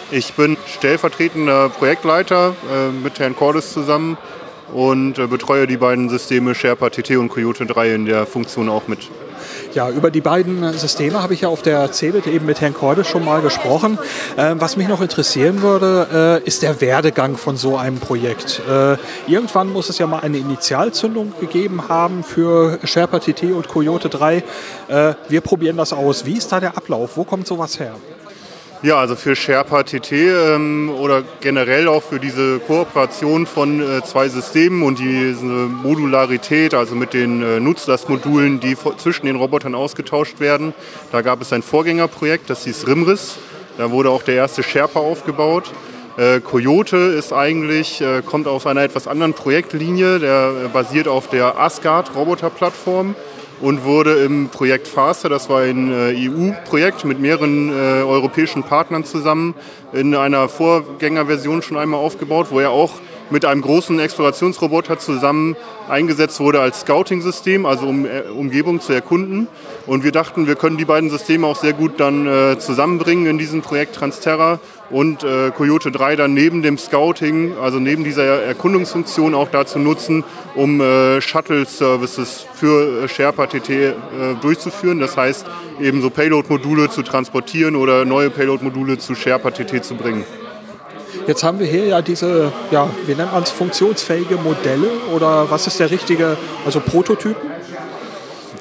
Ich 0.09 0.35
bin 0.35 0.55
stellvertretender 0.67 1.67
Projektleiter 1.67 2.55
äh, 2.71 2.91
mit 2.91 3.19
Herrn 3.19 3.35
Cordes 3.35 3.73
zusammen 3.73 4.17
und 4.71 5.19
äh, 5.19 5.27
betreue 5.27 5.67
die 5.67 5.75
beiden 5.75 6.07
Systeme 6.07 6.55
Sherpa 6.55 6.89
TT 6.89 7.17
und 7.17 7.27
Coyote 7.27 7.65
3 7.65 7.93
in 7.93 8.05
der 8.05 8.25
Funktion 8.25 8.69
auch 8.69 8.87
mit. 8.87 9.09
Ja, 9.73 9.89
über 9.89 10.11
die 10.11 10.19
beiden 10.19 10.73
Systeme 10.73 11.23
habe 11.23 11.33
ich 11.33 11.41
ja 11.41 11.47
auf 11.47 11.61
der 11.61 11.89
CeBIT 11.91 12.27
eben 12.27 12.45
mit 12.45 12.59
Herrn 12.59 12.73
Kordes 12.73 13.07
schon 13.07 13.23
mal 13.23 13.41
gesprochen. 13.41 13.97
Äh, 14.35 14.55
was 14.55 14.75
mich 14.75 14.89
noch 14.89 15.01
interessieren 15.01 15.61
würde, 15.61 16.41
äh, 16.43 16.47
ist 16.47 16.61
der 16.61 16.81
Werdegang 16.81 17.37
von 17.37 17.55
so 17.55 17.77
einem 17.77 17.97
Projekt. 17.97 18.61
Äh, 18.69 18.97
irgendwann 19.27 19.71
muss 19.71 19.87
es 19.87 19.97
ja 19.97 20.07
mal 20.07 20.19
eine 20.19 20.39
Initialzündung 20.39 21.33
gegeben 21.39 21.87
haben 21.87 22.23
für 22.23 22.79
Sherpa 22.83 23.19
TT 23.19 23.43
und 23.53 23.69
Coyote 23.69 24.09
3. 24.09 24.43
Äh, 24.89 25.13
wir 25.29 25.39
probieren 25.39 25.77
das 25.77 25.93
aus. 25.93 26.25
Wie 26.25 26.37
ist 26.37 26.51
da 26.51 26.59
der 26.59 26.75
Ablauf? 26.75 27.15
Wo 27.15 27.23
kommt 27.23 27.47
sowas 27.47 27.79
her? 27.79 27.95
Ja, 28.83 28.97
also 28.97 29.15
für 29.15 29.35
Sherpa 29.35 29.83
TT 29.83 30.11
ähm, 30.11 30.89
oder 30.89 31.21
generell 31.39 31.87
auch 31.87 32.01
für 32.01 32.19
diese 32.19 32.57
Kooperation 32.57 33.45
von 33.45 33.79
äh, 33.79 34.01
zwei 34.03 34.27
Systemen 34.27 34.81
und 34.81 34.97
diese 34.97 35.45
Modularität, 35.45 36.73
also 36.73 36.95
mit 36.95 37.13
den 37.13 37.43
äh, 37.43 37.59
Nutzlastmodulen, 37.59 38.59
die 38.59 38.75
zwischen 38.97 39.27
den 39.27 39.35
Robotern 39.35 39.75
ausgetauscht 39.75 40.39
werden. 40.39 40.73
Da 41.11 41.21
gab 41.21 41.41
es 41.41 41.53
ein 41.53 41.61
Vorgängerprojekt, 41.61 42.49
das 42.49 42.63
hieß 42.63 42.87
Rimris. 42.87 43.37
Da 43.77 43.91
wurde 43.91 44.09
auch 44.09 44.23
der 44.23 44.33
erste 44.33 44.63
Sherpa 44.63 44.99
aufgebaut. 44.99 45.71
Äh, 46.17 46.39
Coyote 46.39 46.97
ist 46.97 47.33
eigentlich, 47.33 48.01
äh, 48.01 48.23
kommt 48.25 48.47
aus 48.47 48.65
einer 48.65 48.81
etwas 48.81 49.07
anderen 49.07 49.33
Projektlinie, 49.33 50.17
der 50.17 50.53
äh, 50.65 50.67
basiert 50.69 51.07
auf 51.07 51.27
der 51.27 51.59
Asgard 51.59 52.15
Roboter-Plattform 52.15 53.15
und 53.61 53.83
wurde 53.83 54.23
im 54.23 54.49
Projekt 54.49 54.87
Faster, 54.87 55.29
das 55.29 55.49
war 55.49 55.61
ein 55.61 55.91
äh, 55.91 56.29
EU-Projekt 56.29 57.05
mit 57.05 57.19
mehreren 57.19 57.69
äh, 57.69 58.03
europäischen 58.03 58.63
Partnern 58.63 59.05
zusammen, 59.05 59.55
in 59.93 60.15
einer 60.15 60.49
Vorgängerversion 60.49 61.61
schon 61.61 61.77
einmal 61.77 61.99
aufgebaut, 61.99 62.47
wo 62.49 62.59
er 62.59 62.71
auch 62.71 62.93
mit 63.31 63.45
einem 63.45 63.61
großen 63.61 63.99
Explorationsroboter 63.99 64.99
zusammen 64.99 65.55
eingesetzt 65.89 66.39
wurde 66.39 66.61
als 66.61 66.81
Scouting-System, 66.81 67.65
also 67.65 67.87
um 67.87 68.05
äh, 68.05 68.21
Umgebung 68.35 68.79
zu 68.81 68.93
erkunden. 68.93 69.47
Und 69.87 70.03
wir 70.03 70.11
dachten, 70.11 70.47
wir 70.47 70.55
können 70.55 70.77
die 70.77 70.85
beiden 70.85 71.09
Systeme 71.09 71.47
auch 71.47 71.55
sehr 71.55 71.73
gut 71.73 71.99
dann 71.99 72.27
äh, 72.27 72.59
zusammenbringen 72.59 73.25
in 73.25 73.37
diesem 73.37 73.61
Projekt 73.61 73.95
Transterra 73.95 74.59
und 74.89 75.23
äh, 75.23 75.51
Coyote 75.51 75.91
3 75.91 76.17
dann 76.17 76.33
neben 76.33 76.61
dem 76.61 76.77
Scouting, 76.77 77.53
also 77.61 77.79
neben 77.79 78.03
dieser 78.03 78.43
Erkundungsfunktion 78.43 79.33
auch 79.33 79.49
dazu 79.49 79.79
nutzen, 79.79 80.23
um 80.55 80.81
äh, 80.81 81.21
Shuttle-Services 81.21 82.45
für 82.53 83.03
äh, 83.03 83.07
Sherpa 83.07 83.47
TT 83.47 83.69
äh, 83.69 83.93
durchzuführen. 84.41 84.99
Das 84.99 85.17
heißt, 85.17 85.45
eben 85.79 86.01
so 86.01 86.09
Payload-Module 86.09 86.89
zu 86.89 87.01
transportieren 87.01 87.75
oder 87.75 88.05
neue 88.05 88.29
Payload-Module 88.29 88.97
zu 88.97 89.15
Sherpa 89.15 89.51
TT 89.51 89.83
zu 89.83 89.95
bringen. 89.95 90.25
Jetzt 91.31 91.43
haben 91.43 91.59
wir 91.59 91.65
hier 91.65 91.85
ja 91.85 92.01
diese, 92.01 92.51
ja, 92.71 92.89
wie 93.05 93.15
nennt 93.15 93.31
man 93.31 93.41
es, 93.41 93.51
funktionsfähige 93.51 94.35
Modelle 94.35 94.89
oder 95.15 95.49
was 95.49 95.65
ist 95.65 95.79
der 95.79 95.89
richtige, 95.89 96.35
also 96.65 96.81
Prototypen? 96.81 97.49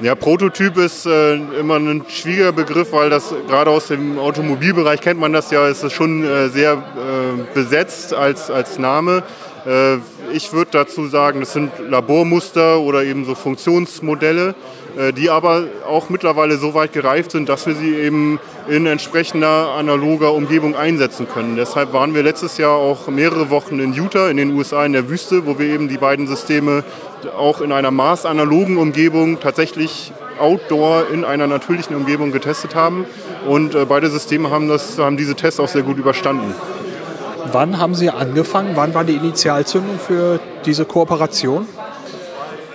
Ja, 0.00 0.14
Prototyp 0.14 0.76
ist 0.76 1.04
äh, 1.04 1.34
immer 1.34 1.80
ein 1.80 2.04
schwieriger 2.08 2.52
Begriff, 2.52 2.92
weil 2.92 3.10
das 3.10 3.34
gerade 3.48 3.72
aus 3.72 3.88
dem 3.88 4.20
Automobilbereich 4.20 5.00
kennt 5.00 5.18
man 5.18 5.32
das 5.32 5.50
ja, 5.50 5.66
ist 5.66 5.82
es 5.82 5.92
schon 5.92 6.22
äh, 6.22 6.48
sehr 6.50 6.74
äh, 6.74 7.54
besetzt 7.54 8.14
als, 8.14 8.52
als 8.52 8.78
Name. 8.78 9.24
Äh, 9.66 9.96
ich 10.32 10.52
würde 10.52 10.70
dazu 10.70 11.08
sagen, 11.08 11.40
das 11.40 11.52
sind 11.52 11.72
Labormuster 11.88 12.78
oder 12.78 13.02
eben 13.02 13.24
so 13.24 13.34
Funktionsmodelle, 13.34 14.54
die 15.16 15.30
aber 15.30 15.64
auch 15.88 16.10
mittlerweile 16.10 16.56
so 16.56 16.74
weit 16.74 16.92
gereift 16.92 17.32
sind, 17.32 17.48
dass 17.48 17.66
wir 17.66 17.74
sie 17.74 17.94
eben 17.94 18.38
in 18.68 18.86
entsprechender 18.86 19.74
analoger 19.74 20.32
Umgebung 20.32 20.76
einsetzen 20.76 21.26
können. 21.28 21.56
Deshalb 21.56 21.92
waren 21.92 22.14
wir 22.14 22.22
letztes 22.22 22.58
Jahr 22.58 22.76
auch 22.76 23.08
mehrere 23.08 23.50
Wochen 23.50 23.80
in 23.80 23.92
Utah, 23.92 24.28
in 24.28 24.36
den 24.36 24.54
USA, 24.54 24.84
in 24.84 24.92
der 24.92 25.08
Wüste, 25.08 25.46
wo 25.46 25.58
wir 25.58 25.66
eben 25.66 25.88
die 25.88 25.98
beiden 25.98 26.26
Systeme 26.26 26.84
auch 27.36 27.60
in 27.60 27.72
einer 27.72 27.90
maßanalogen 27.90 28.76
Umgebung 28.76 29.40
tatsächlich 29.40 30.12
outdoor 30.38 31.10
in 31.12 31.24
einer 31.24 31.46
natürlichen 31.46 31.94
Umgebung 31.94 32.32
getestet 32.32 32.74
haben. 32.74 33.04
Und 33.46 33.74
äh, 33.74 33.84
beide 33.84 34.10
Systeme 34.10 34.50
haben, 34.50 34.68
das, 34.68 34.98
haben 34.98 35.16
diese 35.16 35.34
Tests 35.34 35.60
auch 35.60 35.68
sehr 35.68 35.82
gut 35.82 35.98
überstanden. 35.98 36.54
Wann 37.52 37.78
haben 37.78 37.94
Sie 37.94 38.10
angefangen? 38.10 38.72
Wann 38.74 38.94
war 38.94 39.04
die 39.04 39.14
Initialzündung 39.14 39.98
für 39.98 40.40
diese 40.64 40.84
Kooperation? 40.84 41.66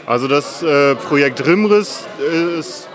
Also 0.08 0.28
das 0.28 0.62
äh, 0.62 0.94
Projekt 0.96 1.46
Rimriss 1.48 2.06
ist, 2.60 2.88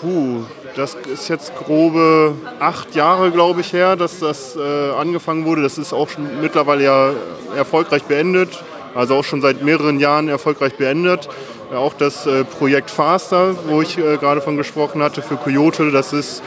puh, 0.00 0.42
das 0.76 0.96
ist 1.10 1.28
jetzt 1.28 1.56
grobe 1.56 2.34
acht 2.60 2.94
Jahre, 2.94 3.30
glaube 3.30 3.62
ich, 3.62 3.72
her, 3.72 3.96
dass 3.96 4.18
das 4.18 4.54
äh, 4.54 4.90
angefangen 4.90 5.46
wurde. 5.46 5.62
Das 5.62 5.78
ist 5.78 5.94
auch 5.94 6.10
schon 6.10 6.42
mittlerweile 6.42 6.84
ja 6.84 7.10
erfolgreich 7.56 8.02
beendet, 8.04 8.62
also 8.94 9.14
auch 9.14 9.24
schon 9.24 9.40
seit 9.40 9.62
mehreren 9.62 9.98
Jahren 9.98 10.28
erfolgreich 10.28 10.74
beendet. 10.74 11.30
Auch 11.74 11.94
das 11.94 12.26
äh, 12.26 12.44
Projekt 12.44 12.90
Faster, 12.90 13.54
wo 13.66 13.80
ich 13.80 13.96
äh, 13.96 14.18
gerade 14.18 14.42
von 14.42 14.58
gesprochen 14.58 15.02
hatte, 15.02 15.22
für 15.22 15.36
Coyote, 15.36 15.90
das 15.90 16.12
ist 16.12 16.42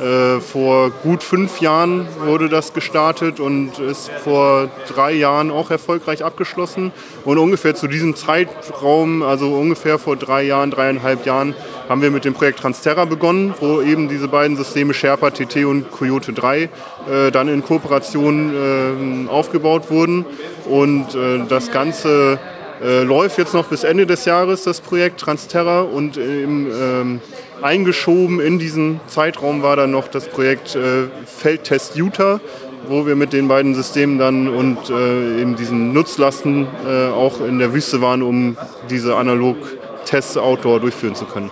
äh, 0.00 0.40
vor 0.40 0.90
gut 0.90 1.22
fünf 1.22 1.60
Jahren 1.60 2.06
wurde 2.24 2.48
das 2.48 2.74
gestartet 2.74 3.40
und 3.40 3.78
ist 3.78 4.10
vor 4.10 4.68
drei 4.88 5.12
Jahren 5.12 5.50
auch 5.50 5.70
erfolgreich 5.70 6.24
abgeschlossen. 6.24 6.92
Und 7.24 7.38
ungefähr 7.38 7.74
zu 7.74 7.86
diesem 7.86 8.14
Zeitraum, 8.14 9.22
also 9.22 9.54
ungefähr 9.54 9.98
vor 9.98 10.16
drei 10.16 10.42
Jahren, 10.42 10.70
dreieinhalb 10.70 11.24
Jahren, 11.24 11.54
haben 11.88 12.02
wir 12.02 12.10
mit 12.10 12.24
dem 12.24 12.34
Projekt 12.34 12.58
Transterra 12.58 13.04
begonnen, 13.04 13.54
wo 13.60 13.80
eben 13.80 14.08
diese 14.08 14.28
beiden 14.28 14.56
Systeme 14.56 14.92
Sherpa 14.92 15.30
TT 15.30 15.64
und 15.64 15.90
Coyote 15.90 16.32
3 16.32 16.62
äh, 16.62 17.30
dann 17.30 17.48
in 17.48 17.62
Kooperation 17.62 19.26
äh, 19.26 19.30
aufgebaut 19.30 19.90
wurden. 19.90 20.26
Und 20.68 21.14
äh, 21.14 21.46
das 21.48 21.70
Ganze 21.70 22.38
äh, 22.82 23.02
läuft 23.02 23.38
jetzt 23.38 23.54
noch 23.54 23.66
bis 23.66 23.84
Ende 23.84 24.06
des 24.06 24.24
Jahres, 24.24 24.64
das 24.64 24.80
Projekt 24.80 25.20
Transterra. 25.20 25.82
Und 25.82 26.16
im 26.16 26.66
ähm, 26.70 27.20
eingeschoben 27.62 28.40
in 28.40 28.58
diesen 28.58 29.00
Zeitraum 29.06 29.62
war 29.62 29.76
dann 29.76 29.90
noch 29.90 30.08
das 30.08 30.28
Projekt 30.28 30.74
äh, 30.74 31.08
Feldtest 31.26 31.96
Utah, 31.96 32.40
wo 32.88 33.06
wir 33.06 33.16
mit 33.16 33.32
den 33.32 33.48
beiden 33.48 33.74
Systemen 33.74 34.18
dann 34.18 34.48
und 34.48 34.90
äh, 34.90 35.40
eben 35.40 35.56
diesen 35.56 35.92
Nutzlasten 35.92 36.66
äh, 36.86 37.08
auch 37.08 37.40
in 37.40 37.58
der 37.58 37.72
Wüste 37.72 38.00
waren, 38.00 38.22
um 38.22 38.56
diese 38.90 39.16
Analog-Tests 39.16 40.36
outdoor 40.36 40.80
durchführen 40.80 41.14
zu 41.14 41.24
können. 41.24 41.50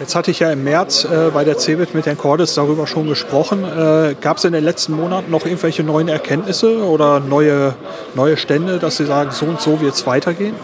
Jetzt 0.00 0.14
hatte 0.14 0.30
ich 0.30 0.38
ja 0.38 0.52
im 0.52 0.62
März 0.62 1.04
äh, 1.04 1.30
bei 1.34 1.42
der 1.42 1.58
CeBIT 1.58 1.92
mit 1.92 2.06
Herrn 2.06 2.18
Cordes 2.18 2.54
darüber 2.54 2.86
schon 2.86 3.08
gesprochen. 3.08 3.64
Äh, 3.64 4.14
Gab 4.20 4.36
es 4.36 4.44
in 4.44 4.52
den 4.52 4.62
letzten 4.62 4.92
Monaten 4.92 5.30
noch 5.30 5.44
irgendwelche 5.44 5.82
neuen 5.82 6.06
Erkenntnisse 6.06 6.84
oder 6.84 7.18
neue, 7.18 7.74
neue 8.14 8.36
Stände, 8.36 8.78
dass 8.78 8.98
Sie 8.98 9.06
sagen, 9.06 9.32
so 9.32 9.46
und 9.46 9.60
so 9.60 9.80
wird 9.80 9.94
es 9.94 10.06
weitergehen? 10.06 10.54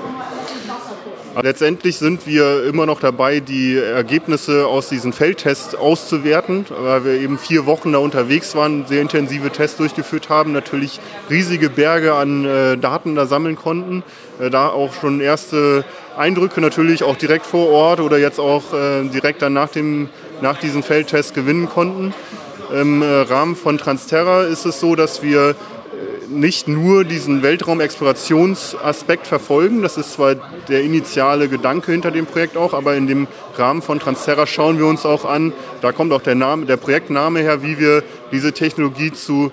Letztendlich 1.42 1.98
sind 1.98 2.26
wir 2.26 2.64
immer 2.64 2.86
noch 2.86 3.00
dabei, 3.00 3.40
die 3.40 3.76
Ergebnisse 3.76 4.66
aus 4.66 4.88
diesen 4.88 5.12
Feldtests 5.12 5.74
auszuwerten, 5.74 6.64
weil 6.70 7.04
wir 7.04 7.12
eben 7.14 7.38
vier 7.38 7.66
Wochen 7.66 7.92
da 7.92 7.98
unterwegs 7.98 8.54
waren, 8.54 8.86
sehr 8.86 9.02
intensive 9.02 9.50
Tests 9.50 9.76
durchgeführt 9.76 10.28
haben, 10.28 10.52
natürlich 10.52 11.00
riesige 11.30 11.70
Berge 11.70 12.14
an 12.14 12.44
äh, 12.44 12.76
Daten 12.76 13.16
da 13.16 13.26
sammeln 13.26 13.56
konnten, 13.56 14.04
äh, 14.38 14.48
da 14.48 14.68
auch 14.68 14.94
schon 14.94 15.20
erste 15.20 15.84
Eindrücke 16.16 16.60
natürlich 16.60 17.02
auch 17.02 17.16
direkt 17.16 17.46
vor 17.46 17.68
Ort 17.68 18.00
oder 18.00 18.18
jetzt 18.18 18.38
auch 18.38 18.72
äh, 18.72 19.02
direkt 19.08 19.42
dann 19.42 19.54
nach, 19.54 19.70
dem, 19.70 20.08
nach 20.40 20.58
diesen 20.58 20.82
Feldtests 20.82 21.34
gewinnen 21.34 21.68
konnten. 21.68 22.14
Im 22.72 23.02
Rahmen 23.02 23.56
von 23.56 23.76
Transterra 23.76 24.44
ist 24.44 24.64
es 24.64 24.80
so, 24.80 24.96
dass 24.96 25.22
wir 25.22 25.54
nicht 26.34 26.68
nur 26.68 27.04
diesen 27.04 27.42
Weltraumexplorationsaspekt 27.42 29.26
verfolgen. 29.26 29.82
Das 29.82 29.96
ist 29.96 30.12
zwar 30.12 30.34
der 30.68 30.82
initiale 30.82 31.48
Gedanke 31.48 31.92
hinter 31.92 32.10
dem 32.10 32.26
Projekt 32.26 32.56
auch, 32.56 32.74
aber 32.74 32.96
in 32.96 33.06
dem 33.06 33.26
Rahmen 33.56 33.82
von 33.82 34.00
Transterra 34.00 34.46
schauen 34.46 34.78
wir 34.78 34.86
uns 34.86 35.06
auch 35.06 35.24
an, 35.24 35.52
da 35.80 35.92
kommt 35.92 36.12
auch 36.12 36.22
der, 36.22 36.34
Name, 36.34 36.66
der 36.66 36.76
Projektname 36.76 37.40
her, 37.40 37.62
wie 37.62 37.78
wir 37.78 38.02
diese 38.32 38.52
Technologie 38.52 39.12
zu 39.12 39.52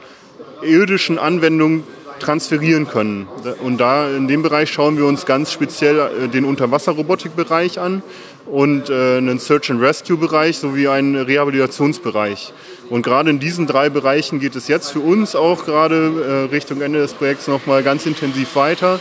irdischen 0.62 1.18
Anwendungen 1.18 1.84
transferieren 2.20 2.88
können. 2.88 3.28
Und 3.64 3.80
da 3.80 4.08
in 4.08 4.28
dem 4.28 4.44
Bereich 4.44 4.70
schauen 4.70 4.98
wir 4.98 5.06
uns 5.06 5.26
ganz 5.26 5.52
speziell 5.52 6.00
äh, 6.00 6.28
den 6.28 6.46
Unterwasserrobotikbereich 6.46 7.80
an 7.80 8.04
und 8.46 8.90
äh, 8.90 9.18
einen 9.18 9.40
Search 9.40 9.72
and 9.72 9.82
Rescue 9.82 10.18
Bereich 10.18 10.60
sowie 10.60 10.88
einen 10.88 11.16
Rehabilitationsbereich. 11.16 12.54
Und 12.92 13.04
gerade 13.04 13.30
in 13.30 13.40
diesen 13.40 13.68
drei 13.68 13.90
Bereichen 13.90 14.42
geht 14.42 14.54
es 14.58 14.68
jetzt 14.68 14.92
für 14.92 15.00
uns 15.00 15.34
auch 15.34 15.64
gerade 15.64 16.50
äh, 16.50 16.54
Richtung 16.54 16.82
Ende 16.82 17.00
des 17.00 17.14
Projekts 17.14 17.48
nochmal 17.48 17.84
ganz 17.84 18.06
intensiv 18.06 18.58
weiter. 18.58 19.00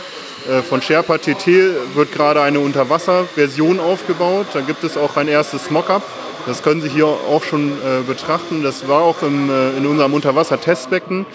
Äh, 0.49 0.61
von 0.61 0.81
Sherpa 0.81 1.17
TT 1.17 1.47
wird 1.93 2.13
gerade 2.13 2.41
eine 2.41 2.61
Unterwasserversion 2.61 3.81
aufgebaut. 3.81 4.47
Da 4.53 4.61
gibt 4.61 4.85
es 4.85 4.95
auch 4.95 5.17
ein 5.17 5.27
erstes 5.27 5.69
Mockup. 5.71 6.03
Das 6.45 6.63
können 6.63 6.81
Sie 6.81 6.87
hier 6.87 7.05
auch 7.05 7.43
schon 7.43 7.71
äh, 7.71 8.01
betrachten. 8.07 8.63
Das 8.63 8.87
war 8.87 9.01
auch 9.01 9.23
in 9.23 9.85
unserem 9.85 10.13
Unterwasser-Testbecken. 10.13 11.25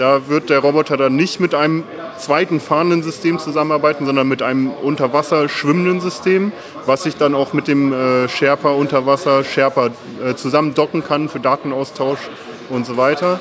Da 0.00 0.28
wird 0.28 0.48
der 0.48 0.60
Roboter 0.60 0.96
dann 0.96 1.14
nicht 1.14 1.40
mit 1.40 1.54
einem 1.54 1.84
zweiten 2.16 2.58
fahrenden 2.58 3.02
System 3.02 3.38
zusammenarbeiten, 3.38 4.06
sondern 4.06 4.26
mit 4.28 4.40
einem 4.40 4.70
unter 4.70 5.10
schwimmenden 5.46 6.00
System, 6.00 6.52
was 6.86 7.02
sich 7.02 7.16
dann 7.16 7.34
auch 7.34 7.52
mit 7.52 7.68
dem 7.68 7.92
äh, 7.92 8.26
Sherpa 8.26 8.70
Unterwasser 8.70 9.44
Sherpa 9.44 9.90
äh, 10.24 10.34
zusammen 10.36 10.72
docken 10.72 11.04
kann 11.04 11.28
für 11.28 11.38
Datenaustausch 11.38 12.30
und 12.70 12.86
so 12.86 12.96
weiter. 12.96 13.40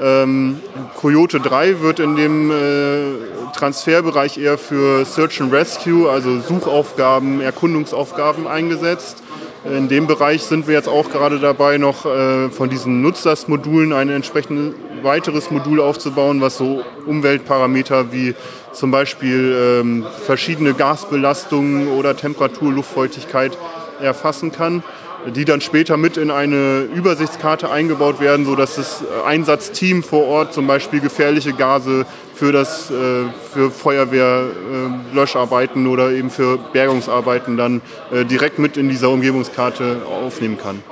Ähm, 0.00 0.60
Coyote 1.00 1.40
3 1.40 1.80
wird 1.80 1.98
in 1.98 2.14
dem 2.14 2.52
äh, 2.52 3.56
Transferbereich 3.56 4.38
eher 4.38 4.58
für 4.58 5.04
Search 5.04 5.40
and 5.40 5.52
Rescue, 5.52 6.08
also 6.08 6.38
Suchaufgaben, 6.38 7.40
Erkundungsaufgaben 7.40 8.46
eingesetzt. 8.46 9.24
In 9.64 9.88
dem 9.88 10.06
Bereich 10.06 10.44
sind 10.44 10.68
wir 10.68 10.74
jetzt 10.74 10.88
auch 10.88 11.10
gerade 11.10 11.40
dabei, 11.40 11.78
noch 11.78 12.06
äh, 12.06 12.48
von 12.48 12.70
diesen 12.70 13.02
Nutzlastmodulen 13.02 13.92
ein 13.92 14.08
entsprechendes 14.08 14.74
weiteres 15.02 15.50
Modul 15.50 15.80
aufzubauen, 15.80 16.40
was 16.40 16.58
so 16.58 16.84
Umweltparameter 17.06 18.12
wie 18.12 18.34
zum 18.72 18.90
Beispiel 18.90 19.80
ähm, 19.80 20.06
verschiedene 20.24 20.74
Gasbelastungen 20.74 21.88
oder 21.88 22.16
Temperatur, 22.16 22.72
Luftfeuchtigkeit 22.72 23.56
erfassen 24.00 24.52
kann, 24.52 24.82
die 25.26 25.44
dann 25.44 25.60
später 25.60 25.96
mit 25.96 26.16
in 26.16 26.30
eine 26.30 26.88
Übersichtskarte 26.94 27.70
eingebaut 27.70 28.20
werden, 28.20 28.46
sodass 28.46 28.76
das 28.76 29.04
Einsatzteam 29.26 30.02
vor 30.02 30.26
Ort 30.26 30.54
zum 30.54 30.66
Beispiel 30.66 31.00
gefährliche 31.00 31.52
Gase 31.52 32.06
für, 32.34 32.52
das, 32.52 32.90
äh, 32.90 33.26
für 33.52 33.70
Feuerwehrlöscharbeiten 33.70 35.84
äh, 35.84 35.88
oder 35.88 36.10
eben 36.10 36.30
für 36.30 36.58
Bergungsarbeiten 36.72 37.56
dann 37.56 37.82
äh, 38.12 38.24
direkt 38.24 38.58
mit 38.58 38.76
in 38.76 38.88
dieser 38.88 39.10
Umgebungskarte 39.10 40.02
aufnehmen 40.06 40.58
kann. 40.58 40.82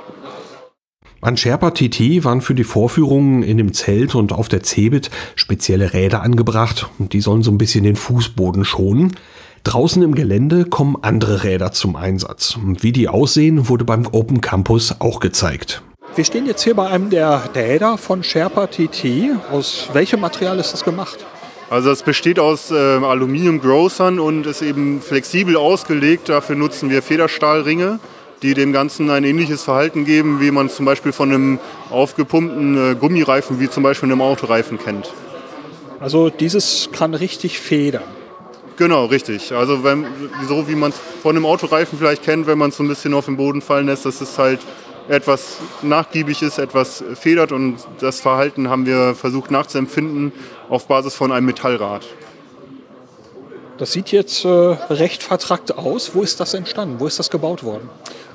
An 1.21 1.35
Sherpa 1.35 1.71
TT 1.71 2.23
waren 2.23 2.39
für 2.39 2.55
die 2.55 2.63
Vorführungen 2.63 3.43
in 3.43 3.57
dem 3.57 3.73
Zelt 3.73 4.15
und 4.15 4.31
auf 4.31 4.47
der 4.47 4.63
Cebit 4.63 5.09
spezielle 5.35 5.91
Räder 5.91 6.21
angebracht 6.21 6.89
und 6.97 7.11
die 7.11 7.19
sollen 7.19 7.43
so 7.43 7.51
ein 7.51 7.57
bisschen 7.57 7.83
den 7.83 7.97
Fußboden 7.97 8.63
schonen. 8.63 9.17
Draußen 9.65 10.01
im 10.01 10.15
Gelände 10.15 10.63
kommen 10.63 10.95
andere 11.01 11.43
Räder 11.43 11.73
zum 11.73 11.97
Einsatz. 11.97 12.55
Und 12.55 12.83
wie 12.83 12.93
die 12.93 13.09
aussehen, 13.09 13.67
wurde 13.67 13.83
beim 13.83 14.07
Open 14.09 14.39
Campus 14.39 14.95
auch 14.99 15.19
gezeigt. 15.19 15.81
Wir 16.15 16.23
stehen 16.23 16.45
jetzt 16.45 16.63
hier 16.63 16.73
bei 16.73 16.87
einem 16.87 17.09
der 17.09 17.53
Räder 17.53 17.97
von 17.97 18.23
Sherpa 18.23 18.67
TT. 18.67 19.31
Aus 19.51 19.89
welchem 19.91 20.21
Material 20.21 20.57
ist 20.57 20.71
das 20.71 20.85
gemacht? 20.85 21.25
Also 21.69 21.91
es 21.91 22.01
besteht 22.01 22.39
aus 22.39 22.71
äh, 22.71 22.75
Aluminium-Grossern 22.75 24.19
und 24.19 24.47
ist 24.47 24.61
eben 24.61 25.01
flexibel 25.01 25.57
ausgelegt. 25.57 26.29
Dafür 26.29 26.55
nutzen 26.55 26.89
wir 26.89 27.01
Federstahlringe 27.01 27.99
die 28.41 28.53
dem 28.53 28.71
Ganzen 28.71 29.09
ein 29.09 29.23
ähnliches 29.23 29.63
Verhalten 29.63 30.05
geben, 30.05 30.39
wie 30.39 30.51
man 30.51 30.67
es 30.67 30.75
zum 30.75 30.85
Beispiel 30.85 31.11
von 31.11 31.31
einem 31.31 31.59
aufgepumpten 31.89 32.91
äh, 32.91 32.95
Gummireifen, 32.95 33.59
wie 33.59 33.69
zum 33.69 33.83
Beispiel 33.83 34.09
einem 34.09 34.21
Autoreifen 34.21 34.79
kennt. 34.79 35.11
Also 35.99 36.29
dieses 36.29 36.89
kann 36.91 37.13
richtig 37.13 37.59
federn. 37.59 38.03
Genau, 38.77 39.05
richtig. 39.05 39.51
Also 39.51 39.83
wenn, 39.83 40.05
so 40.47 40.69
wie 40.69 40.75
man 40.75 40.91
es 40.91 40.97
von 41.21 41.35
einem 41.35 41.45
Autoreifen 41.45 41.99
vielleicht 41.99 42.23
kennt, 42.23 42.47
wenn 42.47 42.57
man 42.57 42.69
es 42.69 42.77
so 42.77 42.83
ein 42.83 42.87
bisschen 42.87 43.13
auf 43.13 43.25
den 43.25 43.35
Boden 43.35 43.61
fallen 43.61 43.87
lässt, 43.87 44.05
dass 44.05 44.21
es 44.21 44.37
halt 44.37 44.59
etwas 45.09 45.57
nachgiebig 45.81 46.41
ist, 46.41 46.59
etwas 46.59 47.03
federt 47.15 47.51
und 47.51 47.77
das 47.99 48.21
Verhalten 48.21 48.69
haben 48.69 48.85
wir 48.85 49.15
versucht 49.15 49.51
nachzuempfinden 49.51 50.31
auf 50.69 50.87
Basis 50.87 51.15
von 51.15 51.33
einem 51.33 51.47
Metallrad. 51.47 52.05
Das 53.79 53.91
sieht 53.91 54.11
jetzt 54.11 54.45
äh, 54.45 54.47
recht 54.47 55.23
vertrackt 55.23 55.77
aus. 55.77 56.11
Wo 56.13 56.21
ist 56.21 56.39
das 56.39 56.53
entstanden? 56.53 56.99
Wo 56.99 57.07
ist 57.07 57.17
das 57.17 57.29
gebaut 57.29 57.63
worden? 57.63 57.89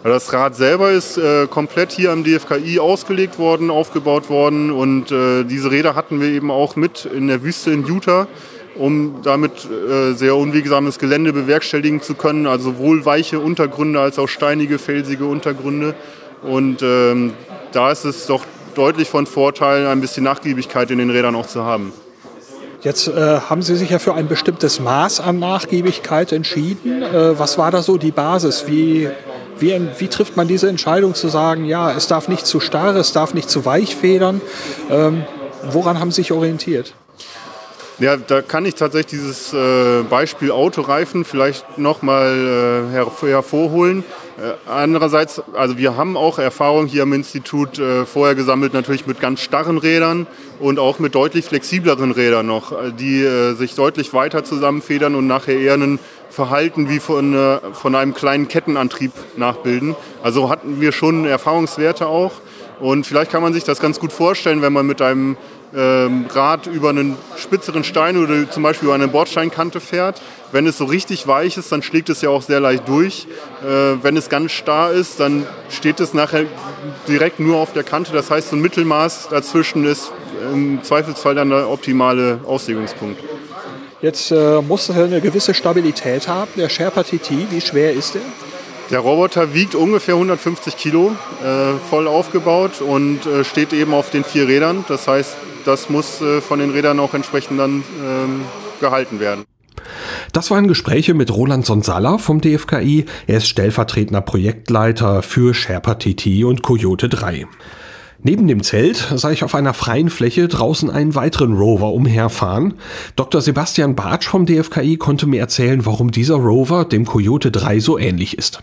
Das 0.05 0.35
Rad 0.35 0.55
selber 0.55 0.91
ist 0.91 1.17
äh, 1.17 1.47
komplett 1.47 1.91
hier 1.91 2.13
am 2.13 2.25
DFKI 2.25 2.79
ausgelegt 2.79 3.39
worden, 3.39 3.71
aufgebaut 3.71 4.29
worden 4.29 4.71
und 4.71 5.11
äh, 5.11 5.45
diese 5.45 5.71
Räder 5.71 5.95
hatten 5.95 6.21
wir 6.21 6.29
eben 6.29 6.51
auch 6.51 6.77
mit 6.77 7.07
in 7.07 7.27
der 7.27 7.43
Wüste 7.43 7.71
in 7.71 7.87
Utah, 7.87 8.27
um 8.75 9.23
damit 9.23 9.65
äh, 9.65 10.13
sehr 10.13 10.37
unwegsames 10.37 10.99
Gelände 10.99 11.33
bewerkstelligen 11.33 12.03
zu 12.03 12.17
können, 12.17 12.47
also 12.47 12.73
sowohl 12.73 13.07
weiche 13.07 13.41
Untergründe 13.41 13.99
als 13.99 14.19
auch 14.19 14.29
steinige, 14.29 14.79
felsige 14.79 15.25
Untergründe. 15.25 15.95
Und 16.43 16.83
ähm, 16.83 17.33
da 17.73 17.91
ist 17.91 18.05
es 18.05 18.27
doch 18.27 18.45
deutlich 18.75 19.09
von 19.09 19.25
Vorteil, 19.25 19.87
ein 19.87 20.03
bisschen 20.03 20.25
Nachgiebigkeit 20.25 20.91
in 20.91 20.99
den 20.99 21.09
Rädern 21.09 21.35
auch 21.35 21.47
zu 21.47 21.65
haben. 21.65 21.95
Jetzt 22.83 23.09
äh, 23.09 23.41
haben 23.49 23.63
Sie 23.63 23.75
sich 23.75 23.89
ja 23.89 23.99
für 23.99 24.13
ein 24.13 24.29
bestimmtes 24.29 24.81
Maß 24.81 25.21
an 25.21 25.39
Nachgiebigkeit 25.39 26.31
entschieden. 26.33 27.03
Äh, 27.03 27.39
was 27.39 27.57
war 27.57 27.71
da 27.71 27.81
so 27.81 27.97
die 27.97 28.11
Basis? 28.11 28.67
Wie, 28.67 29.09
wie, 29.59 29.81
wie, 29.99 30.09
trifft 30.09 30.37
man 30.37 30.49
diese 30.49 30.69
Entscheidung 30.69 31.15
zu 31.15 31.29
sagen, 31.29 31.65
ja, 31.65 31.93
es 31.93 32.07
darf 32.07 32.29
nicht 32.29 32.47
zu 32.47 32.61
starr, 32.61 32.97
es 32.97 33.13
darf 33.13 33.35
nicht 33.35 33.51
zu 33.51 33.65
weich 33.65 33.97
federn? 33.97 34.41
Ähm, 34.91 35.25
woran 35.71 36.01
haben 36.01 36.11
Sie 36.11 36.23
sich 36.23 36.33
orientiert? 36.33 36.95
Ja, 38.01 38.17
da 38.17 38.43
kann 38.43 38.67
ich 38.67 38.75
tatsächlich 38.75 39.21
dieses 39.21 39.53
äh, 39.53 40.03
Beispiel 40.11 40.51
Autoreifen 40.51 41.25
vielleicht 41.25 41.79
nochmal 41.79 42.89
äh, 42.91 43.29
hervorholen. 43.29 44.03
Äh, 44.37 44.69
andererseits, 44.69 45.41
also 45.53 45.79
wir 45.79 45.97
haben 45.97 46.17
auch 46.17 46.41
Erfahrung 46.41 46.87
hier 46.87 47.05
am 47.05 47.13
Institut 47.13 47.81
vorher 48.13 48.35
gesammelt, 48.35 48.75
natürlich 48.75 49.07
mit 49.07 49.21
ganz 49.21 49.41
starren 49.41 49.79
Rädern 49.79 50.27
und 50.59 50.81
auch 50.81 50.99
mit 50.99 51.15
deutlich 51.15 51.45
flexibleren 51.45 52.11
Rädern 52.11 52.47
noch, 52.47 52.73
die 52.99 53.25
sich 53.57 53.75
deutlich 53.75 54.13
weiter 54.13 54.43
zusammenfedern 54.43 55.15
und 55.15 55.29
nachher 55.29 55.57
eher 55.57 55.75
ein 55.75 56.01
Verhalten 56.35 56.89
wie 56.89 56.99
von, 56.99 57.35
äh, 57.35 57.59
von 57.73 57.95
einem 57.95 58.13
kleinen 58.13 58.49
Kettenantrieb 58.49 59.13
nachbilden. 59.37 59.95
Also 60.23 60.51
hatten 60.51 60.81
wir 60.81 60.91
schon 60.93 61.25
Erfahrungswerte 61.25 62.07
auch. 62.07 62.33
Und 62.81 63.07
vielleicht 63.07 63.31
kann 63.31 63.43
man 63.43 63.53
sich 63.53 63.63
das 63.63 63.79
ganz 63.79 64.01
gut 64.01 64.13
vorstellen, 64.13 64.61
wenn 64.61 64.73
man 64.73 64.85
mit 64.85 65.01
einem 65.01 65.37
ähm, 65.77 66.27
Rad 66.31 66.67
über 66.67 66.91
einen 66.91 67.17
spitzeren 67.37 67.85
Stein 67.85 68.17
oder 68.17 68.51
zum 68.51 68.63
Beispiel 68.65 68.87
über 68.87 68.95
eine 68.95 69.07
Bordsteinkante 69.07 69.81
fährt. 69.81 70.21
Wenn 70.51 70.67
es 70.67 70.77
so 70.79 70.85
richtig 70.85 71.27
weich 71.27 71.57
ist, 71.57 71.71
dann 71.71 71.83
schlägt 71.83 72.11
es 72.11 72.21
ja 72.21 72.31
auch 72.31 72.43
sehr 72.43 72.61
leicht 72.61 72.89
durch. 72.89 73.27
Äh, 73.63 74.03
wenn 74.03 74.17
es 74.17 74.29
ganz 74.29 74.53
starr 74.53 74.91
ist, 74.91 75.21
dann 75.21 75.47
steht 75.69 76.01
es 76.01 76.15
nachher 76.15 76.47
direkt 77.07 77.39
nur 77.39 77.59
auf 77.59 77.73
der 77.73 77.85
Kante. 77.85 78.13
Das 78.13 78.31
heißt, 78.31 78.51
so 78.51 78.57
ein 78.57 78.63
Mittelmaß 78.63 79.29
dazwischen 79.31 79.85
ist 79.85 80.13
im 80.53 80.83
Zweifelsfall 80.83 81.37
dann 81.37 81.51
der 81.51 81.71
optimale 81.71 82.41
Auslegungspunkt. 82.45 83.21
Jetzt 84.05 84.33
äh, 84.33 84.61
muss 84.61 84.91
er 84.91 85.07
eine 85.07 85.23
gewisse 85.23 85.55
Stabilität 85.55 86.29
haben. 86.29 86.51
Der 86.59 86.69
Sherpa 86.69 87.05
TT, 87.05 87.51
wie 87.51 87.63
schwer 87.63 87.95
ist 87.95 88.15
der? 88.15 88.21
Der 88.91 88.99
Roboter 88.99 89.55
wiegt 89.55 89.75
ungefähr 89.75 90.13
150 90.13 90.77
Kilo, 90.77 91.17
äh, 91.43 91.79
voll 91.89 92.07
aufgebaut 92.07 92.83
und 92.83 93.25
äh, 93.25 93.45
steht 93.45 93.73
eben 93.73 93.95
auf 93.95 94.11
den 94.11 94.23
vier 94.23 94.47
Rädern. 94.47 94.85
Das 94.89 95.09
heißt, 95.09 95.39
das 95.65 95.89
muss 95.89 96.21
äh, 96.21 96.43
von 96.43 96.59
den 96.59 96.73
Rädern 96.73 97.01
auch 97.01 97.15
entsprechend 97.15 97.59
dann 97.59 97.83
ähm, 98.07 98.43
gehalten 98.79 99.21
werden. 99.21 99.45
Das 100.33 100.51
waren 100.51 100.69
Gespräche 100.69 101.15
mit 101.15 101.35
Roland 101.35 101.65
Sonsala 101.65 102.19
vom 102.19 102.43
DFKI. 102.43 103.07
Er 103.27 103.39
ist 103.39 103.49
stellvertretender 103.49 104.21
Projektleiter 104.21 105.23
für 105.23 105.55
Sherpa 105.55 105.95
TT 105.95 106.45
und 106.45 106.63
Coyote 106.63 107.09
3. 107.09 107.47
Neben 108.27 108.49
dem 108.49 108.63
Zelt 108.63 109.13
sah 109.17 109.33
ich 109.33 109.45
auf 109.45 109.55
einer 109.55 109.75
freien 109.75 110.09
Fläche 110.09 110.49
draußen 110.49 110.89
einen 110.89 111.15
weiteren 111.15 111.53
Rover 111.53 111.93
umherfahren. 111.93 112.73
Dr. 113.17 113.43
Sebastian 113.43 113.95
Bartsch 113.95 114.29
vom 114.29 114.47
DFKI 114.47 114.97
konnte 114.97 115.27
mir 115.27 115.41
erzählen, 115.41 115.85
warum 115.85 116.11
dieser 116.11 116.37
Rover 116.37 116.87
dem 116.87 117.05
Coyote 117.05 117.51
3 117.51 117.81
so 117.81 117.99
ähnlich 117.99 118.39
ist. 118.39 118.63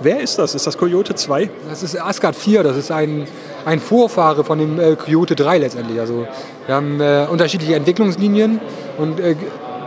Wer 0.00 0.20
ist 0.20 0.38
das? 0.38 0.54
Ist 0.54 0.66
das 0.66 0.78
Coyote 0.78 1.14
2? 1.14 1.50
Das 1.68 1.82
ist 1.82 2.00
Asgard 2.00 2.34
4, 2.34 2.62
das 2.62 2.78
ist 2.78 2.90
ein, 2.90 3.26
ein 3.66 3.78
Vorfahre 3.78 4.42
von 4.42 4.58
dem 4.58 4.80
äh, 4.80 4.96
Coyote 4.96 5.36
3 5.36 5.58
letztendlich. 5.58 6.00
Also 6.00 6.26
wir 6.64 6.74
haben 6.74 6.98
äh, 7.02 7.26
unterschiedliche 7.30 7.74
Entwicklungslinien 7.74 8.58
und 8.96 9.20
äh, 9.20 9.36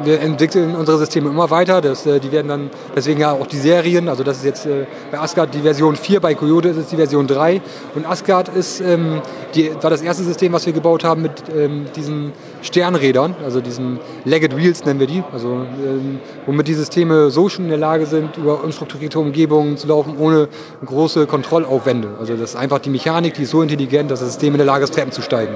wir 0.03 0.19
entwickeln 0.21 0.75
unsere 0.75 0.97
Systeme 0.97 1.29
immer 1.29 1.49
weiter. 1.49 1.81
Das, 1.81 2.05
äh, 2.05 2.19
die 2.19 2.31
werden 2.31 2.47
dann, 2.47 2.69
deswegen 2.95 3.19
ja 3.19 3.31
auch 3.31 3.47
die 3.47 3.57
Serien. 3.57 4.09
Also 4.09 4.23
das 4.23 4.37
ist 4.37 4.45
jetzt 4.45 4.65
äh, 4.65 4.85
bei 5.11 5.19
Asgard 5.19 5.53
die 5.53 5.61
Version 5.61 5.95
4, 5.95 6.19
bei 6.19 6.35
Coyote 6.35 6.69
ist 6.69 6.77
es 6.77 6.87
die 6.87 6.95
Version 6.95 7.27
3. 7.27 7.61
Und 7.95 8.05
Asgard 8.05 8.49
ist, 8.49 8.81
ähm, 8.81 9.21
die, 9.55 9.71
war 9.81 9.89
das 9.89 10.01
erste 10.01 10.23
System, 10.23 10.53
was 10.53 10.65
wir 10.65 10.73
gebaut 10.73 11.03
haben 11.03 11.21
mit 11.21 11.31
ähm, 11.55 11.85
diesen 11.95 12.33
Sternrädern, 12.61 13.35
also 13.43 13.61
diesen 13.61 13.99
Legged 14.25 14.55
Wheels 14.55 14.85
nennen 14.85 14.99
wir 14.99 15.07
die. 15.07 15.23
Also 15.31 15.49
ähm, 15.49 16.19
womit 16.45 16.67
die 16.67 16.73
Systeme 16.73 17.29
so 17.29 17.49
schon 17.49 17.65
in 17.65 17.69
der 17.69 17.79
Lage 17.79 18.05
sind, 18.05 18.37
über 18.37 18.63
unstrukturierte 18.63 19.19
Umgebungen 19.19 19.77
zu 19.77 19.87
laufen, 19.87 20.15
ohne 20.17 20.47
große 20.85 21.27
Kontrollaufwände. 21.27 22.09
Also 22.19 22.33
das 22.33 22.51
ist 22.51 22.55
einfach 22.55 22.79
die 22.79 22.89
Mechanik, 22.89 23.35
die 23.35 23.43
ist 23.43 23.51
so 23.51 23.61
intelligent, 23.61 24.11
dass 24.11 24.19
das 24.19 24.29
System 24.29 24.53
in 24.53 24.57
der 24.57 24.67
Lage 24.67 24.83
ist, 24.83 24.93
Treppen 24.93 25.11
zu 25.11 25.21
steigen. 25.21 25.53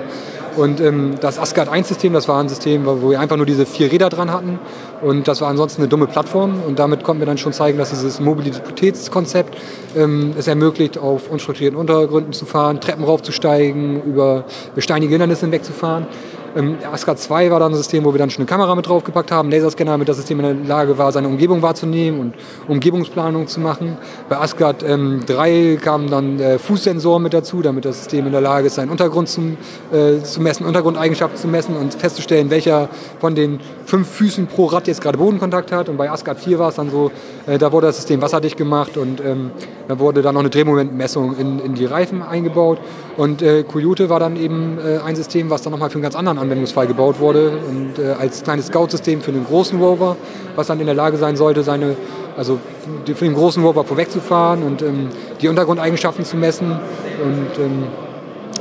Und 0.57 0.81
ähm, 0.81 1.15
das 1.21 1.39
Asgard 1.39 1.69
1-System, 1.69 2.13
das 2.13 2.27
war 2.27 2.39
ein 2.41 2.49
System, 2.49 2.85
wo 2.85 3.11
wir 3.11 3.19
einfach 3.19 3.37
nur 3.37 3.45
diese 3.45 3.65
vier 3.65 3.91
Räder 3.91 4.09
dran 4.09 4.31
hatten. 4.31 4.59
Und 5.01 5.27
das 5.27 5.41
war 5.41 5.49
ansonsten 5.49 5.81
eine 5.81 5.89
dumme 5.89 6.07
Plattform. 6.07 6.61
Und 6.67 6.79
damit 6.79 7.03
konnten 7.03 7.21
wir 7.21 7.25
dann 7.25 7.37
schon 7.37 7.53
zeigen, 7.53 7.77
dass 7.77 7.89
dieses 7.91 8.19
Mobilitätskonzept 8.19 9.57
ähm, 9.95 10.33
es 10.37 10.47
ermöglicht, 10.47 10.97
auf 10.97 11.29
unstrukturierten 11.29 11.79
Untergründen 11.79 12.33
zu 12.33 12.45
fahren, 12.45 12.81
Treppen 12.81 13.03
raufzusteigen, 13.03 14.03
über 14.03 14.45
steinige 14.77 15.11
Hindernisse 15.11 15.41
hinwegzufahren. 15.41 16.07
Ähm, 16.55 16.77
Asgard 16.91 17.19
2 17.19 17.51
war 17.51 17.59
dann 17.59 17.71
ein 17.71 17.75
System, 17.75 18.03
wo 18.03 18.13
wir 18.13 18.19
dann 18.19 18.29
schon 18.29 18.41
eine 18.41 18.47
Kamera 18.47 18.75
mit 18.75 18.87
draufgepackt 18.87 19.31
haben, 19.31 19.49
Laserscanner, 19.51 19.91
damit 19.91 20.09
das 20.09 20.17
System 20.17 20.39
in 20.39 20.45
der 20.45 20.67
Lage 20.67 20.97
war, 20.97 21.11
seine 21.11 21.27
Umgebung 21.27 21.61
wahrzunehmen 21.61 22.19
und 22.19 22.35
Umgebungsplanung 22.67 23.47
zu 23.47 23.59
machen. 23.59 23.97
Bei 24.29 24.37
Asgard 24.37 24.83
ähm, 24.83 25.21
3 25.25 25.79
kamen 25.81 26.09
dann 26.09 26.39
äh, 26.39 26.59
Fußsensoren 26.59 27.23
mit 27.23 27.33
dazu, 27.33 27.61
damit 27.61 27.85
das 27.85 27.99
System 27.99 28.25
in 28.25 28.31
der 28.31 28.41
Lage 28.41 28.67
ist, 28.67 28.75
seinen 28.75 28.89
Untergrund 28.89 29.29
zum, 29.29 29.57
äh, 29.91 30.21
zu 30.23 30.41
messen, 30.41 30.65
Untergrundeigenschaften 30.65 31.39
zu 31.39 31.47
messen 31.47 31.75
und 31.77 31.93
festzustellen, 31.93 32.49
welcher 32.49 32.89
von 33.19 33.35
den 33.35 33.59
fünf 33.85 34.09
Füßen 34.09 34.47
pro 34.47 34.65
Rad 34.65 34.87
jetzt 34.87 35.01
gerade 35.01 35.17
Bodenkontakt 35.17 35.71
hat. 35.71 35.89
Und 35.89 35.97
bei 35.97 36.09
Asgard 36.09 36.39
4 36.39 36.59
war 36.59 36.69
es 36.69 36.75
dann 36.75 36.89
so, 36.89 37.11
äh, 37.47 37.57
da 37.57 37.71
wurde 37.71 37.87
das 37.87 37.97
System 37.97 38.21
wasserdicht 38.21 38.57
gemacht 38.57 38.97
und 38.97 39.21
ähm, 39.21 39.51
da 39.87 39.99
wurde 39.99 40.21
dann 40.21 40.33
noch 40.33 40.41
eine 40.41 40.49
Drehmomentmessung 40.49 41.37
in, 41.37 41.59
in 41.59 41.75
die 41.75 41.85
Reifen 41.85 42.21
eingebaut. 42.21 42.79
Und 43.17 43.41
äh, 43.41 43.63
Coyote 43.63 44.09
war 44.09 44.19
dann 44.19 44.35
eben 44.35 44.77
äh, 44.79 44.99
ein 44.99 45.15
System, 45.15 45.49
was 45.49 45.61
dann 45.61 45.71
nochmal 45.71 45.89
für 45.89 45.95
einen 45.95 46.03
ganz 46.03 46.15
anderen 46.15 46.37
Anwendungsfall 46.41 46.87
gebaut 46.87 47.19
wurde 47.19 47.51
und 47.67 47.99
äh, 47.99 48.11
als 48.11 48.43
kleines 48.43 48.67
Scout-System 48.67 49.21
für 49.21 49.31
den 49.31 49.45
großen 49.45 49.79
Rover, 49.79 50.17
was 50.55 50.67
dann 50.67 50.79
in 50.79 50.85
der 50.85 50.95
Lage 50.95 51.17
sein 51.17 51.35
sollte, 51.35 51.63
seine, 51.63 51.95
also 52.35 52.59
für 53.05 53.25
den 53.25 53.33
großen 53.33 53.63
Rover 53.63 53.83
vorwegzufahren 53.83 54.63
und 54.63 54.81
ähm, 54.81 55.09
die 55.41 55.47
Untergrundeigenschaften 55.47 56.25
zu 56.25 56.37
messen 56.37 56.71
und 56.71 57.63
ähm, 57.63 57.83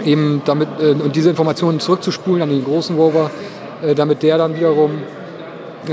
eben 0.05 0.43
damit 0.45 0.69
äh, 0.81 0.91
und 0.93 1.17
diese 1.17 1.31
Informationen 1.31 1.81
zurückzuspulen 1.81 2.43
an 2.43 2.51
den 2.51 2.65
großen 2.65 2.97
Rover, 2.97 3.31
äh, 3.83 3.95
damit 3.95 4.23
der 4.23 4.39
dann 4.39 4.57
wiederum 4.57 4.91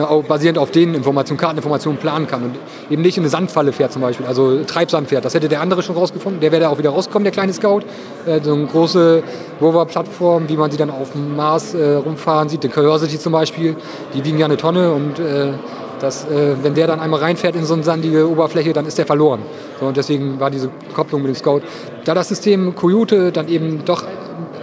auch 0.02 0.23
basierend 0.23 0.58
auf 0.58 0.71
den 0.71 0.93
Informationen, 0.93 1.39
Karteninformationen 1.39 2.00
planen 2.00 2.28
kann 2.28 2.43
und 2.43 2.56
eben 2.89 3.02
nicht 3.02 3.17
in 3.17 3.23
eine 3.23 3.30
Sandfalle 3.30 3.71
fährt 3.71 3.91
zum 3.91 4.02
Beispiel, 4.02 4.26
also 4.26 4.63
Treibsand 4.63 5.08
fährt. 5.10 5.26
Das 5.26 5.34
hätte 5.34 5.47
der 5.47 5.62
andere 5.62 5.82
schon 5.82 5.95
rausgefunden. 5.95 6.41
Der 6.41 6.52
wäre 6.52 6.63
da 6.63 6.69
auch 6.69 6.78
wieder 6.78 6.89
rausgekommen, 6.89 7.23
der 7.23 7.32
kleine 7.32 7.54
Scout. 7.54 7.82
Äh, 8.26 8.41
so 8.41 8.54
eine 8.54 8.65
große 8.65 9.23
Rover-Plattform, 9.62 10.50
wie 10.50 10.58
man 10.58 10.71
sie 10.71 10.78
dann 10.78 10.89
auf 10.89 11.12
dem 11.12 11.36
Mars 11.36 11.73
äh, 11.73 11.95
rumfahren 11.95 12.50
sieht, 12.50 12.63
den 12.63 12.71
Curiosity 12.71 13.17
zum 13.19 13.34
Beispiel, 13.34 13.76
die 14.13 14.23
wiegen 14.23 14.38
ja 14.38 14.45
eine 14.45 14.58
Tonne 14.58 14.91
und 14.91 15.19
äh, 15.19 15.54
dass 16.00 16.26
äh, 16.26 16.56
wenn 16.62 16.76
der 16.76 16.88
dann 16.88 17.00
einmal 17.00 17.19
reinfährt 17.19 17.56
in 17.56 17.65
so 17.65 17.73
eine 17.73 17.84
sandige 17.84 18.30
Oberfläche, 18.30 18.73
dann 18.73 18.86
ist 18.86 18.97
der 18.97 19.06
verloren. 19.06 19.41
So, 19.80 19.88
und 19.88 19.97
deswegen 19.97 20.39
war 20.39 20.52
diese 20.52 20.69
Kopplung 20.93 21.21
mit 21.23 21.30
dem 21.30 21.36
Scout. 21.36 21.62
Da 22.06 22.13
das 22.13 22.28
System 22.28 22.76
Coyote 22.76 23.32
dann 23.32 23.47
eben 23.47 23.84
doch 23.86 24.04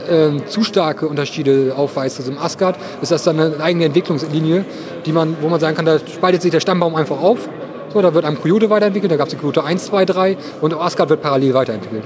äh, 0.09 0.45
zu 0.47 0.63
starke 0.65 1.07
Unterschiede 1.09 1.75
aufweist 1.77 2.19
also 2.19 2.33
im 2.33 2.39
Asgard, 2.39 2.77
ist 3.03 3.13
das 3.13 3.25
dann 3.25 3.39
eine 3.39 3.61
eigene 3.61 3.87
Entwicklungslinie, 3.87 4.65
die 5.07 5.13
man, 5.13 5.37
wo 5.41 5.49
man 5.49 5.61
sagen 5.61 5.77
kann, 5.77 5.85
da 5.85 5.99
spaltet 5.99 6.43
sich 6.43 6.51
der 6.51 6.61
Stammbaum 6.61 6.95
einfach 6.95 7.21
auf. 7.21 7.49
So, 7.93 8.03
da 8.03 8.13
wird 8.13 8.25
am 8.25 8.41
Coyote 8.41 8.71
weiterentwickelt, 8.71 9.13
da 9.13 9.17
gab 9.17 9.29
es 9.29 9.35
die 9.35 9.41
Coyote 9.41 9.63
1, 9.63 9.87
2, 9.87 10.05
3 10.05 10.37
und 10.61 10.75
Asgard 10.75 11.11
wird 11.11 11.23
parallel 11.23 11.55
weiterentwickelt. 11.55 12.03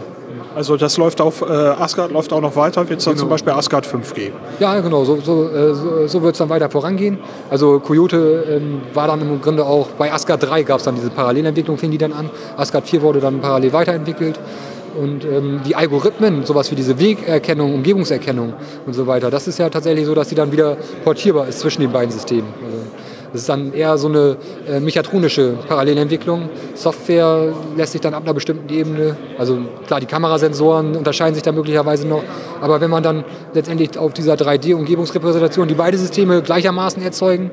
Also 0.55 0.77
das 0.77 0.97
läuft 0.97 1.21
auf, 1.21 1.41
äh, 1.43 1.45
Asgard 1.45 2.11
läuft 2.11 2.33
auch 2.33 2.41
noch 2.41 2.57
weiter, 2.57 2.89
wird 2.89 2.99
es 2.99 3.05
dann 3.05 3.15
genau. 3.15 3.23
zum 3.23 3.31
Beispiel 3.31 3.53
Asgard 3.53 3.87
5 3.87 4.13
geben? 4.13 4.35
Ja, 4.59 4.81
genau, 4.81 5.05
so, 5.05 5.21
so, 5.21 5.49
äh, 5.49 5.73
so, 5.73 6.07
so 6.07 6.23
wird 6.23 6.35
es 6.35 6.39
dann 6.39 6.49
weiter 6.49 6.69
vorangehen. 6.69 7.19
Also 7.49 7.79
Coyote 7.79 8.45
ähm, 8.51 8.81
war 8.93 9.07
dann 9.07 9.21
im 9.21 9.41
Grunde 9.41 9.65
auch, 9.65 9.87
bei 9.91 10.13
Asgard 10.13 10.43
3 10.43 10.65
gab 10.65 10.79
es 10.79 10.85
dann 10.85 10.97
diese 10.97 11.11
Parallelentwicklung, 11.11 11.79
fing 11.79 11.93
die 11.93 11.99
dann 11.99 12.13
an. 12.13 12.29
Asgard 12.57 12.89
4 12.89 13.03
wurde 13.03 13.21
dann 13.21 13.41
parallel 13.41 13.73
weiterentwickelt. 13.73 14.41
Und 14.99 15.25
ähm, 15.25 15.61
die 15.65 15.77
Algorithmen, 15.77 16.45
sowas 16.45 16.71
wie 16.71 16.75
diese 16.75 16.99
Wegerkennung, 16.99 17.73
Umgebungserkennung 17.75 18.55
und 18.85 18.95
so 18.95 19.07
weiter, 19.07 19.31
das 19.31 19.47
ist 19.47 19.59
ja 19.59 19.71
tatsächlich 19.71 20.07
so, 20.07 20.15
dass 20.15 20.29
sie 20.29 20.35
dann 20.35 20.51
wieder 20.51 20.77
portierbar 21.05 21.47
ist 21.47 21.61
zwischen 21.61 21.83
den 21.83 21.93
beiden 21.93 22.11
Systemen. 22.11 22.49
Also 22.65 22.79
das 23.33 23.43
ist 23.43 23.49
dann 23.49 23.73
eher 23.75 23.97
so 23.99 24.09
eine 24.09 24.37
äh, 24.67 24.81
mechatronische 24.81 25.55
Parallelentwicklung. 25.69 26.49
Software 26.75 27.53
lässt 27.77 27.93
sich 27.93 28.01
dann 28.01 28.15
ab 28.15 28.23
einer 28.25 28.35
bestimmten 28.35 28.73
Ebene, 28.73 29.17
also 29.39 29.59
klar, 29.87 30.01
die 30.01 30.07
Kamerasensoren 30.07 30.97
unterscheiden 30.97 31.35
sich 31.35 31.43
da 31.43 31.53
möglicherweise 31.53 32.09
noch, 32.09 32.23
aber 32.61 32.81
wenn 32.81 32.91
man 32.91 33.03
dann 33.03 33.25
letztendlich 33.55 33.99
auf 33.99 34.15
dieser 34.15 34.35
3D-Umgebungsrepräsentation 34.35 35.69
die 35.69 35.75
beide 35.75 35.99
Systeme 35.99 36.43
gleichermaßen 36.43 37.03
erzeugen, 37.03 37.51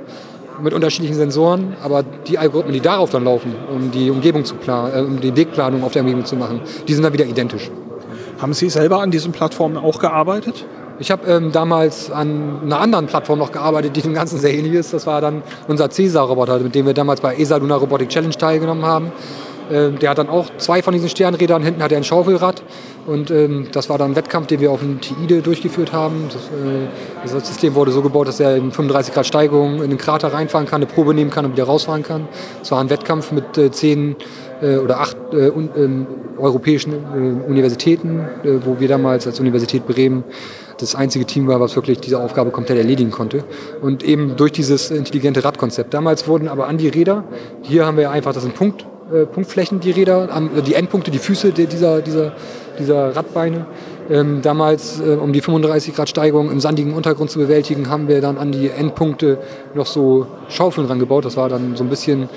mit 0.61 0.73
unterschiedlichen 0.73 1.15
Sensoren, 1.15 1.75
aber 1.83 2.03
die 2.03 2.37
Algorithmen, 2.37 2.73
die 2.73 2.81
darauf 2.81 3.09
dann 3.09 3.23
laufen, 3.23 3.55
um 3.73 3.91
die 3.91 4.09
Umgebung 4.09 4.45
zu 4.45 4.55
planen, 4.55 4.93
äh, 4.95 5.01
um 5.01 5.19
die 5.19 5.35
Wegplanung 5.35 5.83
auf 5.83 5.93
der 5.93 6.01
Umgebung 6.01 6.25
zu 6.25 6.35
machen, 6.35 6.61
die 6.87 6.93
sind 6.93 7.03
dann 7.03 7.13
wieder 7.13 7.25
identisch. 7.25 7.71
Haben 8.39 8.53
Sie 8.53 8.69
selber 8.69 9.01
an 9.01 9.11
diesen 9.11 9.31
Plattformen 9.31 9.77
auch 9.77 9.99
gearbeitet? 9.99 10.65
Ich 10.97 11.11
habe 11.11 11.29
ähm, 11.29 11.51
damals 11.51 12.09
an 12.09 12.59
einer 12.63 12.79
anderen 12.79 13.07
Plattform 13.07 13.39
noch 13.39 13.51
gearbeitet, 13.51 13.95
die 13.97 14.01
dem 14.01 14.13
Ganzen 14.13 14.39
sehr 14.39 14.53
ähnlich 14.53 14.73
ist. 14.73 14.93
Das 14.93 15.05
war 15.05 15.19
dann 15.19 15.43
unser 15.67 15.89
Cäsar-Roboter, 15.89 16.59
mit 16.59 16.73
dem 16.73 16.85
wir 16.85 16.93
damals 16.93 17.19
bei 17.19 17.35
ESA 17.35 17.57
Lunar 17.57 17.79
Robotic 17.79 18.09
Challenge 18.09 18.35
teilgenommen 18.35 18.85
haben. 18.85 19.11
Ähm, 19.71 19.99
der 19.99 20.11
hat 20.11 20.17
dann 20.17 20.29
auch 20.29 20.49
zwei 20.57 20.81
von 20.81 20.93
diesen 20.93 21.09
Sternrädern. 21.09 21.63
Hinten 21.63 21.83
hat 21.83 21.91
er 21.91 21.97
ein 21.97 22.03
Schaufelrad. 22.03 22.63
Und 23.05 23.29
ähm, 23.31 23.67
das 23.71 23.89
war 23.89 23.97
dann 23.97 24.11
ein 24.11 24.15
Wettkampf, 24.15 24.47
den 24.47 24.59
wir 24.59 24.71
auf 24.71 24.79
dem 24.79 24.99
TIDE 24.99 25.41
durchgeführt 25.41 25.93
haben. 25.93 26.27
Das, 26.31 27.33
äh, 27.33 27.33
das, 27.37 27.47
System 27.47 27.75
wurde 27.75 27.91
so 27.91 28.01
gebaut, 28.01 28.27
dass 28.27 28.39
er 28.39 28.55
in 28.55 28.71
35 28.71 29.13
Grad 29.13 29.27
Steigung 29.27 29.83
in 29.83 29.89
den 29.89 29.97
Krater 29.97 30.33
reinfahren 30.33 30.67
kann, 30.67 30.77
eine 30.77 30.87
Probe 30.87 31.13
nehmen 31.13 31.29
kann 31.29 31.45
und 31.45 31.51
wieder 31.53 31.65
rausfahren 31.65 32.03
kann. 32.03 32.27
Es 32.61 32.71
war 32.71 32.79
ein 32.79 32.89
Wettkampf 32.89 33.31
mit 33.31 33.57
äh, 33.57 33.71
zehn 33.71 34.15
äh, 34.61 34.77
oder 34.77 34.99
acht 34.99 35.17
äh, 35.33 35.49
un, 35.49 35.69
ähm, 35.75 36.07
europäischen 36.37 36.93
äh, 36.93 37.49
Universitäten, 37.49 38.19
äh, 38.43 38.65
wo 38.65 38.79
wir 38.79 38.87
damals 38.87 39.27
als 39.27 39.39
Universität 39.39 39.85
Bremen 39.87 40.23
das 40.79 40.95
einzige 40.95 41.25
Team 41.25 41.47
war, 41.47 41.59
was 41.59 41.75
wirklich 41.75 41.99
diese 41.99 42.19
Aufgabe 42.19 42.51
komplett 42.51 42.77
erledigen 42.77 43.11
konnte. 43.11 43.43
Und 43.81 44.03
eben 44.03 44.35
durch 44.35 44.51
dieses 44.51 44.91
intelligente 44.91 45.43
Radkonzept. 45.43 45.93
Damals 45.93 46.27
wurden 46.27 46.47
aber 46.47 46.67
an 46.67 46.77
die 46.77 46.89
Räder, 46.89 47.23
hier 47.61 47.85
haben 47.85 47.97
wir 47.97 48.11
einfach, 48.11 48.33
das 48.33 48.43
sind 48.43 48.55
Punkt, 48.55 48.85
äh, 49.13 49.25
Punktflächen, 49.25 49.79
die 49.79 49.91
Räder, 49.91 50.27
die 50.65 50.73
Endpunkte, 50.73 51.11
die 51.11 51.19
Füße 51.19 51.51
dieser, 51.51 52.01
dieser, 52.01 52.33
dieser 52.79 53.15
Radbeine. 53.15 53.65
Ähm, 54.09 54.41
damals, 54.41 54.99
äh, 54.99 55.15
um 55.15 55.33
die 55.33 55.41
35 55.41 55.95
Grad 55.95 56.09
Steigung 56.09 56.51
im 56.51 56.59
sandigen 56.59 56.93
Untergrund 56.93 57.31
zu 57.31 57.39
bewältigen, 57.39 57.89
haben 57.89 58.07
wir 58.07 58.21
dann 58.21 58.37
an 58.37 58.51
die 58.51 58.69
Endpunkte 58.69 59.39
noch 59.73 59.87
so 59.87 60.27
Schaufeln 60.47 60.87
rangebaut. 60.87 61.25
Das 61.25 61.37
war 61.37 61.49
dann 61.49 61.75
so 61.75 61.83
ein 61.83 61.89
bisschen 61.89 62.29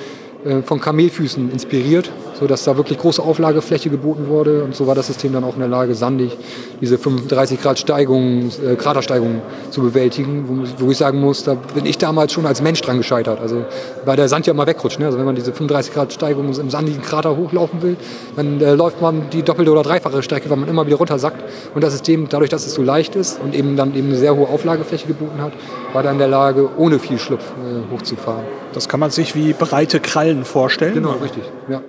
äh, 0.44 0.62
von 0.62 0.80
Kamelfüßen 0.80 1.50
inspiriert, 1.50 2.10
sodass 2.38 2.64
da 2.64 2.76
wirklich 2.76 2.98
große 2.98 3.22
Auflagefläche 3.22 3.90
geboten 3.90 4.28
wurde. 4.28 4.64
Und 4.64 4.74
so 4.74 4.86
war 4.86 4.94
das 4.94 5.08
System 5.08 5.32
dann 5.32 5.44
auch 5.44 5.54
in 5.54 5.60
der 5.60 5.68
Lage, 5.68 5.94
sandig 5.94 6.36
diese 6.80 6.98
35 6.98 7.60
Grad 7.60 7.78
Steigung, 7.78 8.50
äh, 8.64 8.76
Kratersteigung 8.76 9.42
zu 9.70 9.82
bewältigen, 9.82 10.44
wo, 10.48 10.86
wo, 10.86 10.90
ich 10.90 10.98
sagen 10.98 11.20
muss, 11.20 11.44
da 11.44 11.54
bin 11.54 11.86
ich 11.86 11.98
damals 11.98 12.32
schon 12.32 12.46
als 12.46 12.62
Mensch 12.62 12.80
dran 12.80 12.98
gescheitert. 12.98 13.40
Also 13.40 13.64
weil 14.04 14.16
der 14.16 14.28
Sand 14.28 14.46
ja 14.46 14.52
immer 14.52 14.66
wegrutscht. 14.66 14.98
Ne? 14.98 15.06
Also 15.06 15.18
wenn 15.18 15.26
man 15.26 15.34
diese 15.34 15.52
35 15.52 15.92
Grad 15.92 16.12
Steigung 16.12 16.48
im 16.48 16.70
sandigen 16.70 17.02
Krater 17.02 17.36
hochlaufen 17.36 17.82
will, 17.82 17.96
dann 18.36 18.60
äh, 18.60 18.74
läuft 18.74 19.00
man 19.00 19.30
die 19.30 19.42
doppelte 19.42 19.72
oder 19.72 19.82
dreifache 19.82 20.22
Strecke, 20.22 20.48
weil 20.50 20.56
man 20.56 20.68
immer 20.68 20.86
wieder 20.86 20.96
runtersackt. 20.96 21.42
Und 21.74 21.82
das 21.82 21.92
System, 21.92 22.28
dadurch, 22.28 22.50
dass 22.50 22.66
es 22.66 22.74
so 22.74 22.82
leicht 22.82 23.16
ist 23.16 23.40
und 23.40 23.54
eben 23.54 23.76
dann 23.76 23.94
eben 23.94 24.08
eine 24.08 24.16
sehr 24.16 24.36
hohe 24.36 24.48
Auflagefläche 24.48 25.06
geboten 25.06 25.42
hat, 25.42 25.52
war 25.92 26.02
dann 26.02 26.14
in 26.14 26.18
der 26.18 26.28
Lage, 26.28 26.68
ohne 26.76 26.98
viel 26.98 27.18
Schlupf 27.18 27.42
äh, 27.42 27.94
hochzufahren. 27.94 28.44
Das 28.72 28.88
kann 28.88 29.00
man 29.00 29.10
sich 29.10 29.34
wie 29.34 29.52
breite 29.52 30.00
Krallen 30.00 30.44
vorstellen. 30.44 30.94
Genau, 30.94 31.12
richtig. 31.22 31.44
Ja. 31.68 31.82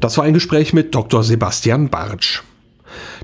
Das 0.00 0.16
war 0.16 0.24
ein 0.24 0.34
Gespräch 0.34 0.72
mit 0.72 0.94
Dr. 0.94 1.22
Sebastian 1.24 1.88
Bartsch. 1.88 2.42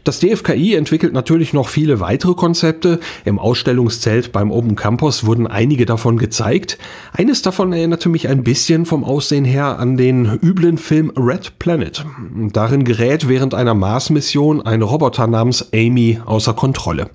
Das 0.03 0.21
DFKI 0.21 0.75
entwickelt 0.75 1.13
natürlich 1.13 1.53
noch 1.53 1.69
viele 1.69 2.01
weitere 2.01 2.35
Konzepte. 2.35 3.01
Im 3.25 3.39
Ausstellungszelt 3.39 4.33
beim 4.33 4.51
Open 4.51 4.77
Campus 4.77 5.25
wurden 5.25 5.47
einige 5.47 5.87
davon 5.87 6.19
gezeigt. 6.19 6.79
Eines 7.13 7.43
davon 7.43 7.73
erinnerte 7.73 8.09
mich 8.09 8.29
ein 8.29 8.45
bisschen 8.45 8.85
vom 8.87 9.05
Aussehen 9.05 9.45
her 9.45 9.79
an 9.79 9.97
den 9.97 10.39
üblen 10.43 10.77
Film 10.77 11.13
Red 11.17 11.59
Planet. 11.59 12.05
Darin 12.53 12.85
gerät 12.85 13.29
während 13.29 13.55
einer 13.55 13.75
Mars-Mission 13.75 14.61
ein 14.61 14.83
Roboter 14.83 15.27
namens 15.27 15.71
Amy 15.73 16.21
außer 16.25 16.53
Kontrolle. 16.53 17.11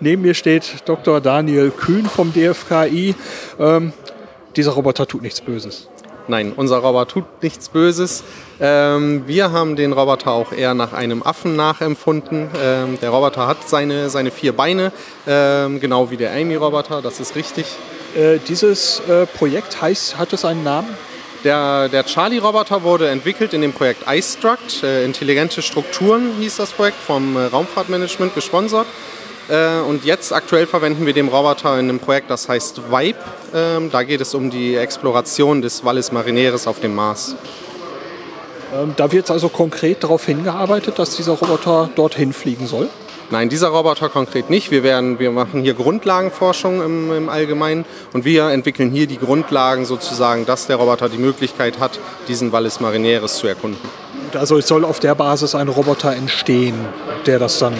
Neben 0.00 0.22
mir 0.22 0.34
steht 0.34 0.82
Dr. 0.86 1.20
Daniel 1.20 1.70
Kühn 1.70 2.06
vom 2.06 2.32
DFKI. 2.32 3.14
Ähm, 3.58 3.92
dieser 4.56 4.72
Roboter 4.72 5.06
tut 5.06 5.20
nichts 5.20 5.42
Böses. 5.42 5.88
Nein, 6.28 6.52
unser 6.54 6.78
Roboter 6.78 7.08
tut 7.08 7.24
nichts 7.42 7.68
Böses. 7.68 8.24
Ähm, 8.60 9.24
wir 9.26 9.52
haben 9.52 9.76
den 9.76 9.92
Roboter 9.92 10.32
auch 10.32 10.52
eher 10.52 10.74
nach 10.74 10.92
einem 10.92 11.22
Affen 11.22 11.56
nachempfunden. 11.56 12.48
Ähm, 12.62 12.98
der 13.00 13.10
Roboter 13.10 13.46
hat 13.46 13.68
seine, 13.68 14.10
seine 14.10 14.30
vier 14.30 14.52
Beine, 14.52 14.92
ähm, 15.26 15.80
genau 15.80 16.10
wie 16.10 16.16
der 16.16 16.32
Amy-Roboter, 16.32 17.02
das 17.02 17.20
ist 17.20 17.36
richtig. 17.36 17.66
Äh, 18.14 18.38
dieses 18.48 19.00
äh, 19.08 19.26
Projekt 19.26 19.80
heißt, 19.80 20.18
hat 20.18 20.32
es 20.32 20.44
einen 20.44 20.64
Namen? 20.64 20.88
Der, 21.44 21.88
der 21.88 22.04
Charlie-Roboter 22.04 22.82
wurde 22.82 23.08
entwickelt 23.08 23.54
in 23.54 23.62
dem 23.62 23.72
Projekt 23.72 24.04
iStruct. 24.06 24.82
Äh, 24.82 25.04
intelligente 25.04 25.62
Strukturen 25.62 26.32
hieß 26.38 26.56
das 26.56 26.72
Projekt, 26.72 26.98
vom 26.98 27.36
äh, 27.36 27.44
Raumfahrtmanagement 27.46 28.34
gesponsert. 28.34 28.86
Äh, 29.50 29.80
und 29.80 30.04
jetzt 30.04 30.32
aktuell 30.32 30.66
verwenden 30.66 31.06
wir 31.06 31.12
den 31.12 31.28
Roboter 31.28 31.74
in 31.74 31.88
einem 31.88 31.98
Projekt, 31.98 32.30
das 32.30 32.48
heißt 32.48 32.90
Vibe. 32.90 33.18
Ähm, 33.54 33.90
da 33.90 34.04
geht 34.04 34.20
es 34.20 34.34
um 34.34 34.50
die 34.50 34.76
Exploration 34.76 35.60
des 35.60 35.84
Valles 35.84 36.12
Marineris 36.12 36.66
auf 36.66 36.80
dem 36.80 36.94
Mars. 36.94 37.34
Ähm, 38.72 38.94
da 38.96 39.10
wird 39.10 39.30
also 39.30 39.48
konkret 39.48 40.04
darauf 40.04 40.24
hingearbeitet, 40.24 40.98
dass 40.98 41.16
dieser 41.16 41.32
Roboter 41.32 41.90
dorthin 41.96 42.32
fliegen 42.32 42.68
soll? 42.68 42.88
Nein, 43.32 43.48
dieser 43.48 43.68
Roboter 43.68 44.08
konkret 44.08 44.50
nicht. 44.50 44.70
Wir, 44.70 44.82
werden, 44.82 45.18
wir 45.20 45.30
machen 45.30 45.62
hier 45.62 45.74
Grundlagenforschung 45.74 46.82
im, 46.82 47.12
im, 47.12 47.28
Allgemeinen 47.28 47.84
und 48.12 48.24
wir 48.24 48.50
entwickeln 48.50 48.90
hier 48.90 49.06
die 49.06 49.18
Grundlagen 49.18 49.84
sozusagen, 49.84 50.46
dass 50.46 50.66
der 50.66 50.76
Roboter 50.76 51.08
die 51.08 51.18
Möglichkeit 51.18 51.78
hat, 51.78 52.00
diesen 52.26 52.50
Valles 52.50 52.80
Marineris 52.80 53.36
zu 53.36 53.46
erkunden. 53.46 53.80
Also 54.34 54.58
es 54.58 54.66
soll 54.66 54.84
auf 54.84 54.98
der 54.98 55.14
Basis 55.14 55.54
ein 55.54 55.68
Roboter 55.68 56.12
entstehen, 56.12 56.74
der 57.26 57.38
das 57.38 57.58
dann 57.58 57.74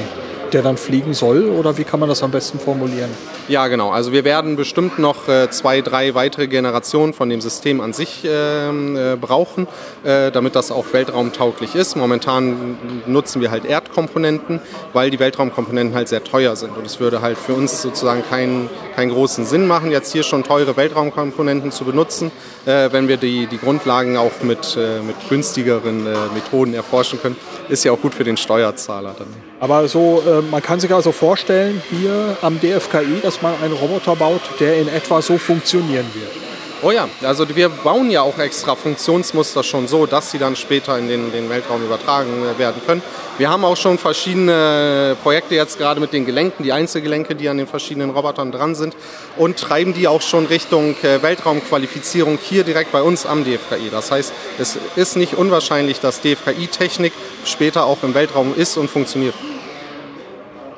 der 0.53 0.63
dann 0.63 0.77
fliegen 0.77 1.15
soll? 1.15 1.49
Oder 1.49 1.79
wie 1.79 1.85
kann 1.85 2.01
man 2.01 2.09
das 2.09 2.23
am 2.23 2.31
besten 2.31 2.59
formulieren? 2.59 3.11
Ja, 3.49 3.67
genau. 3.69 3.91
Also 3.91 4.13
wir 4.13 4.25
werden 4.25 4.57
bestimmt 4.57 4.99
noch 4.99 5.29
äh, 5.29 5.51
zwei, 5.51 5.81
drei 5.81 6.15
weitere 6.15 6.47
Generationen 6.47 7.13
von 7.13 7.29
dem 7.29 7.41
System 7.41 7.81
an 7.81 7.93
sich 7.93 8.25
ähm, 8.25 8.97
äh, 8.97 9.17
brauchen, 9.17 9.67
äh, 10.05 10.31
damit 10.31 10.55
das 10.55 10.71
auch 10.71 10.85
weltraumtauglich 10.93 11.75
ist. 11.75 11.97
Momentan 11.97 12.79
nutzen 13.07 13.41
wir 13.41 13.51
halt 13.51 13.65
Erdkomponenten, 13.65 14.61
weil 14.93 15.11
die 15.11 15.19
Weltraumkomponenten 15.19 15.97
halt 15.97 16.09
sehr 16.09 16.23
teuer 16.23 16.55
sind. 16.55 16.77
Und 16.77 16.87
es 16.87 17.01
würde 17.01 17.23
halt 17.23 17.39
für 17.39 17.55
uns 17.55 17.83
sozusagen 17.83 18.23
keinen, 18.29 18.71
keinen 18.95 19.11
großen 19.11 19.45
Sinn 19.45 19.67
machen, 19.67 19.91
jetzt 19.91 20.13
hier 20.13 20.23
schon 20.23 20.45
teure 20.45 20.77
Weltraumkomponenten 20.77 21.73
zu 21.73 21.85
benutzen, 21.85 22.31
wenn 22.65 23.09
wir 23.09 23.17
die, 23.17 23.47
die 23.47 23.59
Grundlagen 23.59 24.17
auch 24.17 24.43
mit, 24.43 24.77
mit 25.07 25.17
günstigeren 25.29 26.05
Methoden 26.35 26.75
erforschen 26.75 27.21
können. 27.21 27.37
Ist 27.69 27.85
ja 27.85 27.93
auch 27.93 28.01
gut 28.01 28.15
für 28.15 28.25
den 28.25 28.37
Steuerzahler 28.37 29.15
dann. 29.19 29.50
Aber 29.61 29.87
so, 29.89 30.23
äh, 30.27 30.41
man 30.41 30.63
kann 30.63 30.81
sich 30.81 30.93
also 30.93 31.13
vorstellen, 31.13 31.83
hier 31.91 32.37
am 32.41 32.59
DFKI, 32.59 33.21
dass 33.23 33.43
man 33.43 33.55
einen 33.63 33.75
Roboter 33.75 34.17
baut, 34.17 34.41
der 34.59 34.79
in 34.79 34.89
etwa 34.89 35.21
so 35.21 35.37
funktionieren 35.37 36.07
wird. 36.15 36.51
Oh 36.83 36.91
ja, 36.91 37.11
also 37.23 37.47
wir 37.55 37.69
bauen 37.69 38.11
ja 38.11 38.23
auch 38.23 38.39
extra 38.39 38.75
Funktionsmuster 38.75 39.63
schon 39.63 39.87
so, 39.87 40.07
dass 40.07 40.31
sie 40.31 40.39
dann 40.39 40.57
später 40.57 40.97
in 40.99 41.09
den, 41.09 41.31
den 41.31 41.51
Weltraum 41.51 41.85
übertragen 41.85 42.43
äh, 42.43 42.59
werden 42.59 42.81
können. 42.87 43.03
Wir 43.37 43.51
haben 43.51 43.67
auch 43.67 43.77
schon 43.77 43.99
verschiedene 43.99 45.15
Projekte 45.23 45.57
jetzt 45.57 45.77
gerade 45.77 46.01
mit 46.01 46.15
den 46.15 46.25
Gelenken, 46.25 46.63
die 46.63 46.73
Einzelgelenke, 46.73 47.35
die 47.35 47.51
an 47.51 47.59
den 47.59 47.67
verschiedenen 47.67 48.09
Robotern 48.09 48.51
dran 48.51 48.75
sind 48.75 48.97
und 49.37 49.59
treiben 49.59 49.93
die 49.93 50.09
auch 50.09 50.23
schon 50.23 50.47
Richtung 50.47 50.97
äh, 51.03 51.23
Weltraumqualifizierung 51.23 52.39
hier 52.43 52.65
direkt 52.65 52.93
bei 52.93 53.03
uns 53.03 53.27
am 53.27 53.45
DFKI. 53.45 53.91
Das 53.91 54.11
heißt, 54.11 54.33
es 54.59 54.79
ist 54.97 55.19
nicht 55.19 55.35
unwahrscheinlich, 55.35 56.01
dass 56.01 56.23
DFKI-Technik 56.23 57.13
später 57.45 57.85
auch 57.85 58.03
im 58.05 58.15
Weltraum 58.15 58.55
ist 58.57 58.79
und 58.79 58.89
funktioniert. 58.89 59.35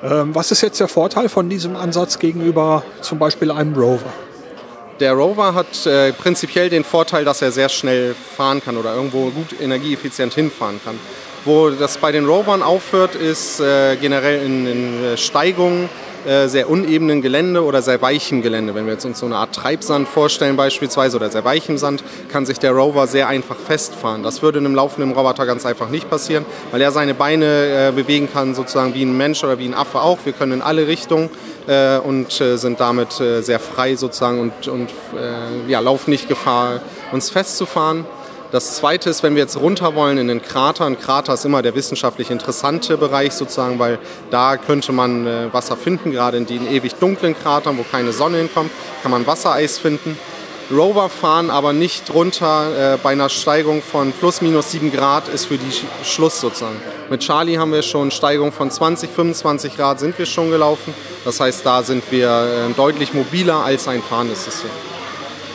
Ähm, 0.03 0.35
was 0.35 0.51
ist 0.51 0.61
jetzt 0.63 0.81
der 0.81 0.89
Vorteil 0.89 1.29
von 1.29 1.49
diesem 1.49 1.77
Ansatz 1.77 2.19
gegenüber 2.19 2.83
zum 3.01 3.19
Beispiel 3.19 3.51
einem 3.51 3.75
Rover? 3.75 4.13
der 5.03 5.15
Rover 5.15 5.55
hat 5.55 5.85
äh, 5.85 6.13
prinzipiell 6.13 6.71
den 6.71 6.85
Vorteil, 6.85 7.25
dass 7.25 7.43
er 7.43 7.51
sehr 7.51 7.69
schnell 7.69 8.15
fahren 8.15 8.63
kann 8.65 8.77
oder 8.77 8.95
irgendwo 8.95 9.31
gut 9.31 9.61
energieeffizient 9.61 10.33
hinfahren 10.33 10.81
kann. 10.85 10.99
Wo 11.45 11.71
das 11.71 11.99
bei 11.99 12.13
den 12.13 12.25
Rovern 12.25 12.63
aufhört, 12.63 13.17
ist 13.17 13.59
äh, 13.59 13.97
generell 13.97 14.47
in, 14.47 14.67
in 14.67 15.05
äh, 15.05 15.17
Steigungen, 15.17 15.89
sehr 16.47 16.71
unebenen 16.71 17.23
Gelände 17.23 17.65
oder 17.65 17.83
sehr 17.83 18.01
weichem 18.01 18.43
Gelände. 18.43 18.75
Wenn 18.75 18.87
wir 18.87 18.95
jetzt 18.95 19.05
uns 19.05 19.19
so 19.19 19.27
eine 19.27 19.37
Art 19.37 19.55
Treibsand 19.55 20.09
vorstellen 20.09 20.57
beispielsweise 20.57 21.17
oder 21.17 21.31
sehr 21.31 21.45
weichem 21.45 21.79
Sand, 21.79 22.05
kann 22.31 22.47
sich 22.47 22.59
der 22.59 22.73
Rover 22.73 23.07
sehr 23.07 23.29
einfach 23.29 23.57
festfahren. 23.57 24.23
Das 24.23 24.43
würde 24.43 24.59
einem 24.59 24.75
laufenden 24.75 25.13
Roboter 25.13 25.47
ganz 25.47 25.67
einfach 25.67 25.89
nicht 25.89 26.09
passieren, 26.09 26.45
weil 26.71 26.81
er 26.81 26.93
seine 26.93 27.15
Beine 27.15 27.89
äh, 27.89 27.93
bewegen 27.93 28.29
kann, 28.33 28.55
sozusagen 28.55 28.95
wie 28.95 29.03
ein 29.03 29.17
Mensch 29.17 29.43
oder 29.43 29.59
wie 29.59 29.67
ein 29.67 29.75
Affe 29.75 30.01
auch. 30.01 30.19
Wir 30.25 30.33
können 30.33 30.53
in 30.53 30.63
alle 30.63 30.87
Richtungen 30.87 31.31
äh, 31.67 31.99
und 31.99 32.41
äh, 32.41 32.57
sind 32.57 32.81
damit 32.81 33.21
äh, 33.21 33.41
sehr 33.41 33.61
frei 33.61 33.97
sozusagen 33.97 34.41
und, 34.41 34.69
und 34.69 34.91
ja, 35.69 35.81
laufen 35.81 36.11
nicht 36.11 36.29
Gefahr, 36.29 36.81
uns 37.13 37.31
festzufahren. 37.31 38.05
Das 38.53 38.77
Zweite 38.77 39.09
ist, 39.09 39.23
wenn 39.23 39.35
wir 39.35 39.41
jetzt 39.41 39.57
runter 39.57 39.95
wollen 39.95 40.19
in 40.19 40.29
den 40.29 40.43
Krater. 40.43 40.85
Ein 40.85 41.01
Krater 41.01 41.33
ist 41.33 41.47
immer 41.47 41.63
der 41.63 41.75
wissenschaftlich 41.75 42.31
interessante 42.31 42.99
Bereich 42.99 43.33
sozusagen, 43.33 43.79
weil 43.79 43.99
da 44.31 44.59
könnte 44.59 44.93
man 44.93 45.27
äh, 45.27 45.51
Wasser 45.55 45.75
finden. 45.75 46.13
Gerade 46.13 46.37
in 46.37 46.45
den 46.45 46.71
ewig 46.71 46.97
dunklen 46.97 47.35
Kratern, 47.35 47.79
wo 47.79 47.83
keine 47.83 48.13
Sonne 48.13 48.37
hinkommt, 48.37 48.71
kann 49.01 49.11
man 49.11 49.27
Wassereis 49.27 49.79
finden. 49.79 50.19
Rover 50.71 51.09
fahren 51.09 51.49
aber 51.49 51.73
nicht 51.73 52.13
runter 52.13 52.95
äh, 52.95 52.99
bei 53.03 53.13
einer 53.13 53.31
Steigung 53.31 53.81
von 53.81 54.13
plus 54.13 54.43
minus 54.43 54.71
7 54.73 54.93
Grad 54.93 55.29
ist 55.29 55.47
für 55.47 55.57
die 55.57 55.73
Schluss 56.05 56.39
sozusagen. 56.39 56.77
Mit 57.09 57.23
Charlie 57.23 57.57
haben 57.57 57.73
wir 57.73 57.83
schon 57.83 58.11
Steigung 58.11 58.53
von 58.53 58.71
20, 58.71 59.09
25 59.09 59.79
Grad 59.79 59.99
sind 59.99 60.19
wir 60.19 60.27
schon 60.27 60.51
gelaufen. 60.51 60.93
Das 61.25 61.41
heißt, 61.41 61.65
da 61.65 61.83
sind 61.83 62.05
wir 62.11 62.29
äh, 62.29 62.73
deutlich 62.75 63.15
mobiler 63.15 63.65
als 63.65 63.89
ein 63.89 64.03
fahrendes 64.03 64.45
System. 64.45 64.92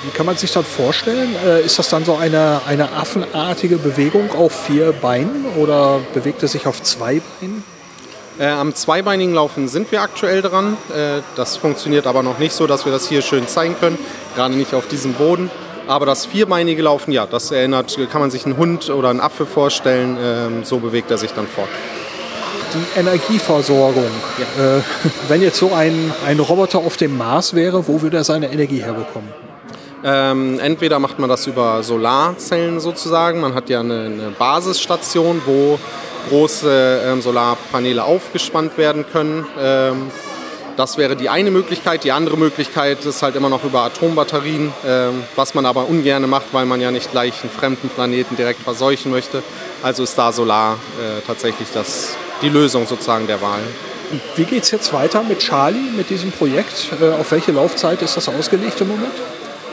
Wie 0.03 0.11
kann 0.11 0.25
man 0.25 0.37
sich 0.37 0.51
das 0.51 0.65
vorstellen? 0.65 1.35
Äh, 1.45 1.65
ist 1.65 1.79
das 1.79 1.89
dann 1.89 2.05
so 2.05 2.15
eine, 2.15 2.61
eine 2.67 2.91
affenartige 2.93 3.77
Bewegung 3.77 4.31
auf 4.31 4.65
vier 4.65 4.91
Beinen 4.91 5.45
oder 5.57 5.99
bewegt 6.13 6.43
es 6.43 6.51
sich 6.51 6.67
auf 6.67 6.83
zwei 6.83 7.21
Beinen? 7.39 7.63
Äh, 8.39 8.47
am 8.49 8.75
zweibeinigen 8.75 9.33
Laufen 9.33 9.67
sind 9.67 9.91
wir 9.91 10.01
aktuell 10.01 10.43
dran. 10.43 10.77
Äh, 10.95 11.21
das 11.35 11.57
funktioniert 11.57 12.05
aber 12.05 12.21
noch 12.21 12.37
nicht 12.37 12.53
so, 12.53 12.67
dass 12.67 12.85
wir 12.85 12.91
das 12.91 13.09
hier 13.09 13.23
schön 13.23 13.47
zeigen 13.47 13.75
können, 13.79 13.97
gerade 14.35 14.53
nicht 14.53 14.75
auf 14.75 14.87
diesem 14.87 15.13
Boden. 15.13 15.49
Aber 15.87 16.05
das 16.05 16.25
vierbeinige 16.27 16.83
Laufen, 16.83 17.11
ja, 17.11 17.25
das 17.25 17.49
erinnert, 17.49 17.97
kann 18.11 18.21
man 18.21 18.29
sich 18.29 18.45
einen 18.45 18.57
Hund 18.57 18.89
oder 18.89 19.09
einen 19.09 19.21
Affe 19.21 19.45
vorstellen. 19.45 20.17
Ähm, 20.21 20.63
so 20.63 20.77
bewegt 20.77 21.09
er 21.09 21.17
sich 21.17 21.31
dann 21.31 21.47
fort. 21.47 21.69
Die 22.73 22.99
Energieversorgung. 22.99 24.11
Ja. 24.37 24.77
Äh, 24.77 24.81
wenn 25.29 25.41
jetzt 25.41 25.57
so 25.57 25.73
ein, 25.73 26.13
ein 26.27 26.39
Roboter 26.39 26.79
auf 26.79 26.97
dem 26.97 27.17
Mars 27.17 27.55
wäre, 27.55 27.87
wo 27.87 28.01
würde 28.03 28.17
er 28.17 28.23
seine 28.23 28.51
Energie 28.51 28.83
herbekommen? 28.83 29.46
Ähm, 30.03 30.59
entweder 30.59 30.99
macht 30.99 31.19
man 31.19 31.29
das 31.29 31.47
über 31.47 31.81
Solarzellen 31.83 32.79
sozusagen. 32.79 33.41
Man 33.41 33.55
hat 33.55 33.69
ja 33.69 33.79
eine, 33.79 34.05
eine 34.05 34.33
Basisstation, 34.37 35.41
wo 35.45 35.79
große 36.29 37.01
ähm, 37.05 37.21
Solarpaneele 37.21 38.03
aufgespannt 38.03 38.77
werden 38.77 39.05
können. 39.11 39.45
Ähm, 39.59 40.11
das 40.75 40.97
wäre 40.99 41.15
die 41.15 41.27
eine 41.27 41.49
Möglichkeit. 41.49 42.03
Die 42.03 42.11
andere 42.11 42.37
Möglichkeit 42.37 43.03
ist 43.03 43.23
halt 43.23 43.35
immer 43.35 43.49
noch 43.49 43.63
über 43.63 43.81
Atombatterien, 43.81 44.71
ähm, 44.85 45.23
was 45.35 45.55
man 45.55 45.65
aber 45.65 45.87
ungern 45.89 46.29
macht, 46.29 46.53
weil 46.53 46.65
man 46.65 46.79
ja 46.79 46.91
nicht 46.91 47.11
gleich 47.11 47.41
einen 47.41 47.49
fremden 47.49 47.89
Planeten 47.89 48.35
direkt 48.35 48.61
verseuchen 48.61 49.11
möchte. 49.11 49.41
Also 49.81 50.03
ist 50.03 50.15
da 50.17 50.31
Solar 50.31 50.73
äh, 50.73 51.21
tatsächlich 51.25 51.69
das, 51.73 52.15
die 52.43 52.49
Lösung 52.49 52.85
sozusagen 52.85 53.25
der 53.25 53.41
Wahl. 53.41 53.61
Wie 54.35 54.43
geht 54.43 54.63
es 54.63 54.71
jetzt 54.71 54.93
weiter 54.93 55.23
mit 55.23 55.39
Charlie, 55.39 55.91
mit 55.95 56.11
diesem 56.11 56.31
Projekt? 56.31 56.91
Äh, 57.01 57.19
auf 57.19 57.31
welche 57.31 57.51
Laufzeit 57.51 58.01
ist 58.03 58.15
das 58.15 58.29
ausgelegt 58.29 58.79
im 58.79 58.89
Moment? 58.89 59.13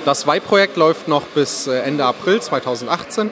Das 0.04 0.26
WEI-Projekt 0.26 0.76
läuft 0.76 1.08
noch 1.08 1.22
bis 1.22 1.66
äh, 1.66 1.78
Ende 1.78 2.04
April 2.04 2.38
2018. 2.38 3.30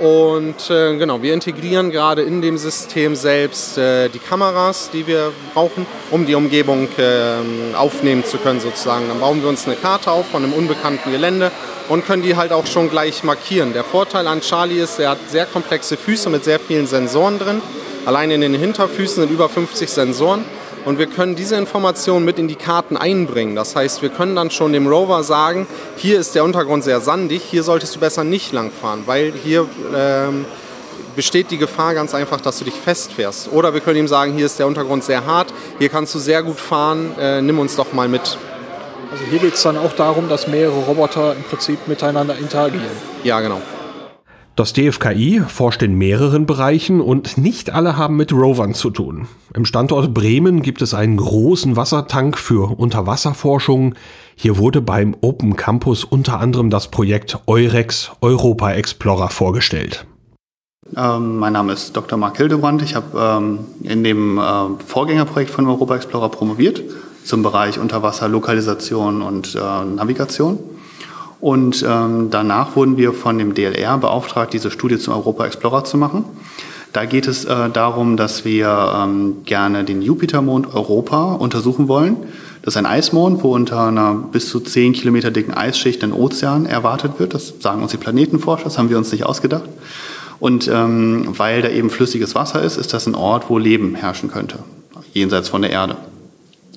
Und 0.00 0.68
äh, 0.68 0.96
genau, 0.96 1.22
wir 1.22 1.32
integrieren 1.32 1.92
gerade 1.92 2.22
in 2.22 2.42
dem 2.42 2.58
System 2.58 3.14
selbst 3.14 3.78
äh, 3.78 4.08
die 4.08 4.18
Kameras, 4.18 4.90
die 4.92 5.06
wir 5.06 5.32
brauchen, 5.54 5.86
um 6.10 6.26
die 6.26 6.34
Umgebung 6.34 6.88
äh, 6.98 7.76
aufnehmen 7.76 8.24
zu 8.24 8.38
können 8.38 8.58
sozusagen. 8.58 9.06
Dann 9.06 9.20
bauen 9.20 9.42
wir 9.42 9.48
uns 9.48 9.66
eine 9.66 9.76
Karte 9.76 10.10
auf 10.10 10.26
von 10.26 10.42
einem 10.42 10.54
unbekannten 10.54 11.12
Gelände 11.12 11.52
und 11.88 12.04
können 12.04 12.24
die 12.24 12.34
halt 12.34 12.50
auch 12.50 12.66
schon 12.66 12.90
gleich 12.90 13.22
markieren. 13.22 13.72
Der 13.72 13.84
Vorteil 13.84 14.26
an 14.26 14.40
Charlie 14.40 14.80
ist, 14.80 14.98
er 14.98 15.10
hat 15.10 15.18
sehr 15.28 15.46
komplexe 15.46 15.96
Füße 15.96 16.30
mit 16.30 16.42
sehr 16.42 16.58
vielen 16.58 16.88
Sensoren 16.88 17.38
drin. 17.38 17.62
Allein 18.06 18.32
in 18.32 18.40
den 18.40 18.54
Hinterfüßen 18.54 19.22
sind 19.22 19.30
über 19.30 19.48
50 19.48 19.88
Sensoren. 19.88 20.44
Und 20.88 20.98
wir 20.98 21.06
können 21.06 21.34
diese 21.34 21.54
Informationen 21.56 22.24
mit 22.24 22.38
in 22.38 22.48
die 22.48 22.54
Karten 22.54 22.96
einbringen. 22.96 23.54
Das 23.54 23.76
heißt, 23.76 24.00
wir 24.00 24.08
können 24.08 24.34
dann 24.34 24.50
schon 24.50 24.72
dem 24.72 24.86
Rover 24.86 25.22
sagen, 25.22 25.66
hier 25.96 26.18
ist 26.18 26.34
der 26.34 26.44
Untergrund 26.44 26.82
sehr 26.82 27.02
sandig, 27.02 27.42
hier 27.42 27.62
solltest 27.62 27.96
du 27.96 28.00
besser 28.00 28.24
nicht 28.24 28.54
langfahren, 28.54 29.02
weil 29.04 29.34
hier 29.44 29.66
ähm, 29.94 30.46
besteht 31.14 31.50
die 31.50 31.58
Gefahr 31.58 31.92
ganz 31.92 32.14
einfach, 32.14 32.40
dass 32.40 32.58
du 32.58 32.64
dich 32.64 32.72
festfährst. 32.72 33.52
Oder 33.52 33.74
wir 33.74 33.82
können 33.82 33.98
ihm 33.98 34.08
sagen, 34.08 34.32
hier 34.32 34.46
ist 34.46 34.58
der 34.58 34.66
Untergrund 34.66 35.04
sehr 35.04 35.26
hart, 35.26 35.52
hier 35.78 35.90
kannst 35.90 36.14
du 36.14 36.18
sehr 36.18 36.42
gut 36.42 36.58
fahren, 36.58 37.14
äh, 37.20 37.42
nimm 37.42 37.58
uns 37.58 37.76
doch 37.76 37.92
mal 37.92 38.08
mit. 38.08 38.38
Also 39.12 39.24
hier 39.28 39.40
geht 39.40 39.56
es 39.56 39.62
dann 39.62 39.76
auch 39.76 39.92
darum, 39.92 40.30
dass 40.30 40.46
mehrere 40.46 40.84
Roboter 40.86 41.36
im 41.36 41.42
Prinzip 41.42 41.86
miteinander 41.86 42.38
interagieren. 42.38 42.96
Ja, 43.24 43.40
genau. 43.40 43.60
Das 44.58 44.72
DFKI 44.72 45.40
forscht 45.46 45.84
in 45.84 45.94
mehreren 45.94 46.44
Bereichen 46.44 47.00
und 47.00 47.38
nicht 47.38 47.70
alle 47.70 47.96
haben 47.96 48.16
mit 48.16 48.32
Rovern 48.32 48.74
zu 48.74 48.90
tun. 48.90 49.28
Im 49.54 49.64
Standort 49.64 50.12
Bremen 50.12 50.62
gibt 50.62 50.82
es 50.82 50.94
einen 50.94 51.16
großen 51.16 51.76
Wassertank 51.76 52.36
für 52.36 52.76
Unterwasserforschung. 52.76 53.94
Hier 54.34 54.58
wurde 54.58 54.80
beim 54.80 55.14
Open 55.20 55.54
Campus 55.54 56.02
unter 56.02 56.40
anderem 56.40 56.70
das 56.70 56.88
Projekt 56.88 57.38
Eurex 57.46 58.10
Europa 58.20 58.72
Explorer 58.72 59.28
vorgestellt. 59.28 60.06
Ähm, 60.96 61.36
mein 61.36 61.52
Name 61.52 61.72
ist 61.72 61.96
Dr. 61.96 62.18
Mark 62.18 62.36
Hildebrand. 62.38 62.82
Ich 62.82 62.96
habe 62.96 63.16
ähm, 63.16 63.60
in 63.84 64.02
dem 64.02 64.38
äh, 64.38 64.42
Vorgängerprojekt 64.84 65.52
von 65.52 65.68
Europa 65.68 65.94
Explorer 65.94 66.30
promoviert 66.30 66.82
zum 67.22 67.44
Bereich 67.44 67.78
Unterwasserlokalisation 67.78 69.22
und 69.22 69.54
äh, 69.54 69.84
Navigation. 69.84 70.58
Und 71.40 71.84
ähm, 71.88 72.28
danach 72.30 72.74
wurden 72.74 72.96
wir 72.96 73.12
von 73.12 73.38
dem 73.38 73.54
DLR 73.54 73.98
beauftragt, 73.98 74.52
diese 74.52 74.70
Studie 74.70 74.98
zum 74.98 75.14
Europa 75.14 75.46
Explorer 75.46 75.84
zu 75.84 75.96
machen. 75.96 76.24
Da 76.92 77.04
geht 77.04 77.28
es 77.28 77.44
äh, 77.44 77.70
darum, 77.70 78.16
dass 78.16 78.44
wir 78.44 78.92
ähm, 78.96 79.36
gerne 79.44 79.84
den 79.84 80.02
Jupitermond 80.02 80.74
Europa 80.74 81.34
untersuchen 81.34 81.86
wollen. 81.86 82.16
Das 82.62 82.74
ist 82.74 82.78
ein 82.78 82.86
Eismond, 82.86 83.42
wo 83.44 83.54
unter 83.54 83.86
einer 83.86 84.14
bis 84.14 84.48
zu 84.48 84.58
10 84.60 84.94
Kilometer 84.94 85.30
dicken 85.30 85.54
Eisschicht 85.54 86.02
ein 86.02 86.12
Ozean 86.12 86.66
erwartet 86.66 87.12
wird. 87.18 87.34
Das 87.34 87.54
sagen 87.60 87.82
uns 87.82 87.92
die 87.92 87.98
Planetenforscher, 87.98 88.64
das 88.64 88.78
haben 88.78 88.90
wir 88.90 88.98
uns 88.98 89.12
nicht 89.12 89.24
ausgedacht. 89.24 89.68
Und 90.40 90.68
ähm, 90.68 91.28
weil 91.36 91.62
da 91.62 91.68
eben 91.68 91.90
flüssiges 91.90 92.34
Wasser 92.34 92.62
ist, 92.62 92.76
ist 92.78 92.92
das 92.92 93.06
ein 93.06 93.14
Ort, 93.14 93.48
wo 93.48 93.58
Leben 93.58 93.94
herrschen 93.94 94.30
könnte, 94.30 94.60
jenseits 95.12 95.48
von 95.48 95.62
der 95.62 95.70
Erde. 95.70 95.96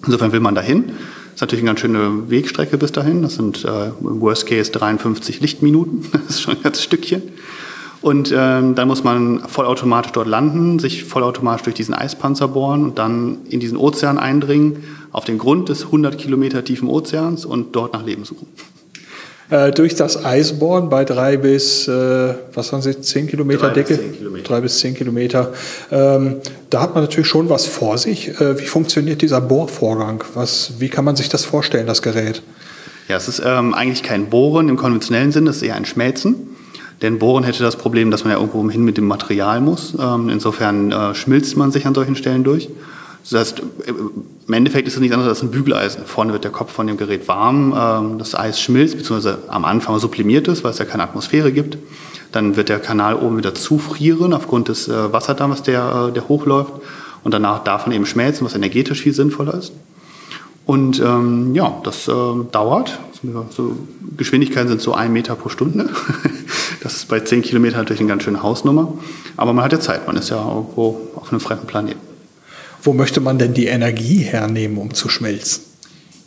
Insofern 0.06 0.32
will 0.32 0.39
man 0.39 0.56
dahin 0.56 0.93
ist 1.34 1.41
natürlich 1.41 1.63
eine 1.63 1.70
ganz 1.70 1.80
schöne 1.80 2.30
Wegstrecke 2.30 2.78
bis 2.78 2.91
dahin. 2.91 3.22
Das 3.22 3.36
sind 3.36 3.65
äh, 3.65 3.88
im 3.88 4.22
Worst 4.22 4.48
Case 4.48 4.72
53 4.72 5.41
Lichtminuten. 5.41 6.06
Das 6.12 6.36
ist 6.36 6.41
schon 6.41 6.56
ein 6.56 6.63
ganzes 6.63 6.84
Stückchen. 6.84 7.24
Und 8.02 8.34
ähm, 8.36 8.74
dann 8.74 8.88
muss 8.88 9.04
man 9.04 9.41
vollautomatisch 9.48 10.12
dort 10.12 10.28
landen, 10.28 10.80
sich 10.80 11.04
vollautomatisch 11.04 11.63
durch 11.63 11.76
diesen 11.76 11.94
Eispanzer 11.94 12.48
bohren 12.48 12.84
und 12.84 12.98
dann 12.98 13.39
in 13.50 13.60
diesen 13.60 13.78
Ozean 13.78 14.17
eindringen, 14.17 14.84
auf 15.12 15.26
den 15.26 15.38
Grund 15.38 15.70
des 15.70 15.86
100 15.86 16.17
Kilometer 16.17 16.63
tiefen 16.63 16.88
Ozeans 16.88 17.46
und 17.46 17.76
dort 17.76 17.94
nach 17.94 18.04
Leben 18.04 18.26
suchen 18.26 18.48
äh, 19.51 19.71
durch 19.71 19.93
das 19.95 20.25
Eisborn 20.25 20.89
bei 20.89 21.05
drei 21.05 21.37
bis, 21.37 21.87
äh, 21.87 22.33
was 22.53 22.73
waren 22.73 22.81
Sie, 22.81 22.99
zehn 22.99 23.27
Kilometer 23.27 23.67
drei 23.67 23.73
Decke? 23.73 23.95
Bis 23.95 24.01
zehn 24.03 24.17
Kilometer. 24.17 24.47
Drei 24.47 24.61
bis 24.61 24.79
zehn 24.79 24.93
Kilometer. 24.95 25.53
Ähm, 25.91 26.37
da 26.69 26.81
hat 26.81 26.95
man 26.95 27.03
natürlich 27.03 27.27
schon 27.27 27.49
was 27.49 27.67
vor 27.67 27.97
sich. 27.97 28.29
Äh, 28.39 28.59
wie 28.59 28.65
funktioniert 28.65 29.21
dieser 29.21 29.41
Bohrvorgang? 29.41 30.23
Was, 30.33 30.73
wie 30.79 30.89
kann 30.89 31.05
man 31.05 31.15
sich 31.15 31.29
das 31.29 31.45
vorstellen, 31.45 31.85
das 31.85 32.01
Gerät? 32.01 32.41
Ja, 33.07 33.17
es 33.17 33.27
ist 33.27 33.41
ähm, 33.45 33.73
eigentlich 33.73 34.03
kein 34.03 34.29
Bohren 34.29 34.69
im 34.69 34.77
konventionellen 34.77 35.31
Sinne, 35.31 35.49
es 35.49 35.57
ist 35.57 35.63
eher 35.63 35.75
ein 35.75 35.85
Schmelzen. 35.85 36.55
Denn 37.01 37.19
Bohren 37.19 37.43
hätte 37.43 37.63
das 37.63 37.75
Problem, 37.75 38.11
dass 38.11 38.23
man 38.23 38.31
ja 38.31 38.39
irgendwo 38.39 38.69
hin 38.69 38.83
mit 38.83 38.95
dem 38.95 39.07
Material 39.07 39.59
muss. 39.59 39.93
Ähm, 39.99 40.29
insofern 40.29 40.91
äh, 40.91 41.15
schmilzt 41.15 41.57
man 41.57 41.71
sich 41.71 41.85
an 41.85 41.95
solchen 41.95 42.15
Stellen 42.15 42.43
durch. 42.43 42.69
Das 43.29 43.39
heißt, 43.39 43.62
im 44.47 44.53
Endeffekt 44.53 44.88
ist 44.88 44.95
es 44.95 44.99
nichts 44.99 45.13
anderes 45.13 45.29
als 45.29 45.43
ein 45.43 45.51
Bügeleisen. 45.51 46.05
Vorne 46.05 46.34
wird 46.34 46.43
der 46.43 46.51
Kopf 46.51 46.71
von 46.71 46.88
dem 46.88 46.97
Gerät 46.97 47.27
warm, 47.27 47.73
ähm, 47.77 48.17
das 48.17 48.36
Eis 48.36 48.60
schmilzt, 48.60 48.97
beziehungsweise 48.97 49.39
am 49.47 49.63
Anfang 49.63 49.99
sublimiert 49.99 50.47
ist, 50.47 50.63
weil 50.63 50.71
es 50.71 50.79
ja 50.79 50.86
keine 50.86 51.03
Atmosphäre 51.03 51.51
gibt. 51.51 51.77
Dann 52.31 52.55
wird 52.55 52.69
der 52.69 52.79
Kanal 52.79 53.15
oben 53.15 53.38
wieder 53.38 53.53
zufrieren 53.53 54.34
aufgrund 54.34 54.69
des 54.69 54.88
äh, 54.88 55.13
Wasserdampfs, 55.13 55.63
der, 55.63 56.10
äh, 56.10 56.13
der 56.13 56.27
hochläuft. 56.27 56.73
Und 57.23 57.34
danach 57.34 57.63
darf 57.63 57.86
man 57.86 57.95
eben 57.95 58.05
schmelzen, 58.05 58.45
was 58.45 58.55
energetisch 58.55 59.01
viel 59.01 59.13
sinnvoller 59.13 59.53
ist. 59.53 59.73
Und 60.65 60.99
ähm, 60.99 61.53
ja, 61.53 61.79
das 61.84 62.07
äh, 62.07 62.12
dauert. 62.51 62.99
So, 63.51 63.75
Geschwindigkeiten 64.17 64.69
sind 64.69 64.81
so 64.81 64.93
ein 64.93 65.13
Meter 65.13 65.36
pro 65.36 65.49
Stunde. 65.49 65.89
das 66.81 66.95
ist 66.95 67.07
bei 67.07 67.19
zehn 67.19 67.43
Kilometern 67.43 67.81
natürlich 67.81 67.99
eine 67.99 68.10
ganz 68.10 68.23
schöne 68.23 68.41
Hausnummer. 68.41 68.93
Aber 69.38 69.53
man 69.53 69.63
hat 69.63 69.73
ja 69.73 69.79
Zeit, 69.79 70.07
man 70.07 70.15
ist 70.15 70.29
ja 70.29 70.38
irgendwo 70.38 71.10
auf 71.15 71.31
einem 71.31 71.39
fremden 71.39 71.67
Planeten. 71.67 72.11
Wo 72.84 72.94
möchte 72.94 73.22
man 73.22 73.38
denn 73.38 73.54
die 73.54 73.67
Energie 73.67 74.20
hernehmen, 74.20 74.78
um 74.78 74.94
zu 74.94 75.08
schmelzen? 75.08 75.63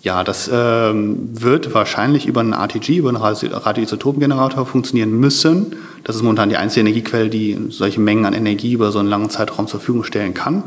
Ja, 0.02 0.22
das 0.22 0.50
ähm, 0.52 1.30
wird 1.32 1.72
wahrscheinlich 1.72 2.26
über 2.26 2.40
einen 2.40 2.52
RTG, 2.52 2.98
über 2.98 3.08
einen 3.08 3.16
Radioisotopengenerator 3.16 4.66
funktionieren 4.66 5.18
müssen. 5.18 5.76
Das 6.04 6.14
ist 6.14 6.22
momentan 6.22 6.50
die 6.50 6.58
einzige 6.58 6.80
Energiequelle, 6.82 7.30
die 7.30 7.58
solche 7.70 8.00
Mengen 8.00 8.26
an 8.26 8.34
Energie 8.34 8.74
über 8.74 8.92
so 8.92 8.98
einen 8.98 9.08
langen 9.08 9.30
Zeitraum 9.30 9.66
zur 9.66 9.80
Verfügung 9.80 10.04
stellen 10.04 10.34
kann. 10.34 10.62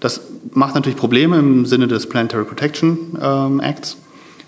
Das 0.00 0.22
macht 0.52 0.74
natürlich 0.74 0.98
Probleme 0.98 1.38
im 1.38 1.66
Sinne 1.66 1.88
des 1.88 2.08
Planetary 2.08 2.44
Protection 2.44 3.18
ähm, 3.20 3.60
Acts. 3.60 3.98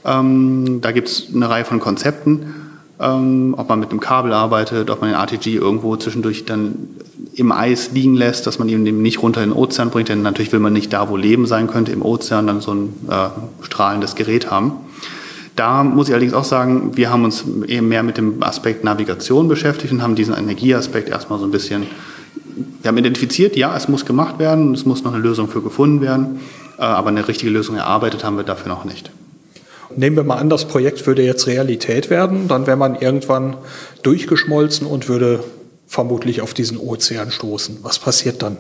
Ähm, 0.04 0.80
da 0.80 0.92
gibt 0.92 1.08
es 1.08 1.26
eine 1.34 1.50
Reihe 1.50 1.64
von 1.66 1.78
Konzepten, 1.78 2.54
ähm, 2.98 3.54
ob 3.56 3.68
man 3.68 3.80
mit 3.80 3.90
einem 3.90 4.00
Kabel 4.00 4.32
arbeitet, 4.32 4.88
ob 4.88 5.02
man 5.02 5.10
den 5.10 5.18
RTG 5.18 5.56
irgendwo 5.56 5.94
zwischendurch 5.96 6.46
dann 6.46 6.88
im 7.36 7.52
Eis 7.52 7.90
liegen 7.92 8.14
lässt, 8.14 8.46
dass 8.46 8.58
man 8.58 8.68
ihn 8.68 8.82
nicht 9.02 9.22
runter 9.22 9.42
in 9.42 9.50
den 9.50 9.58
Ozean 9.58 9.90
bringt, 9.90 10.08
denn 10.08 10.22
natürlich 10.22 10.52
will 10.52 10.60
man 10.60 10.72
nicht 10.72 10.92
da, 10.92 11.10
wo 11.10 11.16
Leben 11.16 11.46
sein 11.46 11.66
könnte, 11.66 11.92
im 11.92 12.02
Ozean 12.02 12.46
dann 12.46 12.62
so 12.62 12.72
ein 12.72 12.94
äh, 13.10 13.28
strahlendes 13.62 14.14
Gerät 14.14 14.50
haben. 14.50 14.72
Da 15.54 15.84
muss 15.84 16.08
ich 16.08 16.14
allerdings 16.14 16.32
auch 16.32 16.44
sagen, 16.44 16.96
wir 16.96 17.10
haben 17.10 17.24
uns 17.24 17.44
eben 17.66 17.88
mehr 17.88 18.02
mit 18.02 18.16
dem 18.16 18.42
Aspekt 18.42 18.84
Navigation 18.84 19.48
beschäftigt 19.48 19.92
und 19.92 20.02
haben 20.02 20.14
diesen 20.14 20.34
Energieaspekt 20.34 21.10
erstmal 21.10 21.38
so 21.38 21.44
ein 21.44 21.50
bisschen, 21.50 21.86
wir 22.82 22.88
haben 22.88 22.96
identifiziert, 22.96 23.54
ja, 23.54 23.76
es 23.76 23.88
muss 23.88 24.06
gemacht 24.06 24.38
werden, 24.38 24.72
es 24.72 24.86
muss 24.86 25.04
noch 25.04 25.12
eine 25.12 25.22
Lösung 25.22 25.48
für 25.48 25.60
gefunden 25.60 26.00
werden, 26.00 26.40
äh, 26.78 26.82
aber 26.82 27.10
eine 27.10 27.28
richtige 27.28 27.50
Lösung 27.50 27.76
erarbeitet 27.76 28.24
haben 28.24 28.38
wir 28.38 28.44
dafür 28.44 28.68
noch 28.68 28.86
nicht. 28.86 29.10
Nehmen 29.94 30.16
wir 30.16 30.24
mal 30.24 30.36
an, 30.36 30.48
das 30.48 30.66
Projekt 30.66 31.06
würde 31.06 31.22
jetzt 31.22 31.46
Realität 31.46 32.08
werden, 32.08 32.48
dann 32.48 32.66
wäre 32.66 32.76
man 32.78 32.96
irgendwann 32.96 33.56
durchgeschmolzen 34.02 34.86
und 34.86 35.08
würde 35.08 35.40
vermutlich 35.86 36.40
auf 36.40 36.54
diesen 36.54 36.78
Ozean 36.78 37.30
stoßen. 37.30 37.78
Was 37.82 37.98
passiert 37.98 38.42
dann? 38.42 38.58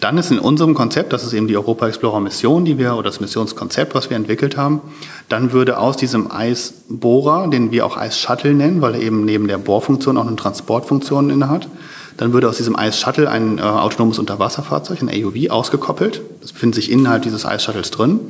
Dann 0.00 0.16
ist 0.16 0.30
in 0.30 0.38
unserem 0.38 0.74
Konzept, 0.74 1.12
das 1.12 1.24
ist 1.24 1.32
eben 1.32 1.48
die 1.48 1.56
Europa 1.56 1.88
Explorer 1.88 2.20
Mission, 2.20 2.64
die 2.64 2.78
wir, 2.78 2.94
oder 2.94 3.10
das 3.10 3.20
Missionskonzept, 3.20 3.96
was 3.96 4.10
wir 4.10 4.16
entwickelt 4.16 4.56
haben, 4.56 4.80
dann 5.28 5.52
würde 5.52 5.78
aus 5.78 5.96
diesem 5.96 6.30
Eisbohrer, 6.30 7.48
den 7.48 7.72
wir 7.72 7.84
auch 7.84 7.96
Eis-Shuttle 7.96 8.54
nennen, 8.54 8.80
weil 8.80 8.94
er 8.94 9.00
eben 9.00 9.24
neben 9.24 9.48
der 9.48 9.58
Bohrfunktion 9.58 10.16
auch 10.16 10.26
eine 10.26 10.36
Transportfunktion 10.36 11.30
innehat, 11.30 11.68
dann 12.16 12.32
würde 12.32 12.48
aus 12.48 12.58
diesem 12.58 12.76
Eis-Shuttle 12.76 13.28
ein 13.28 13.58
äh, 13.58 13.62
autonomes 13.62 14.20
Unterwasserfahrzeug, 14.20 15.02
ein 15.02 15.08
AUV, 15.08 15.50
ausgekoppelt. 15.50 16.20
Das 16.42 16.52
befindet 16.52 16.76
sich 16.76 16.92
innerhalb 16.92 17.22
dieses 17.22 17.44
Eis-Shuttles 17.44 17.90
drin. 17.90 18.20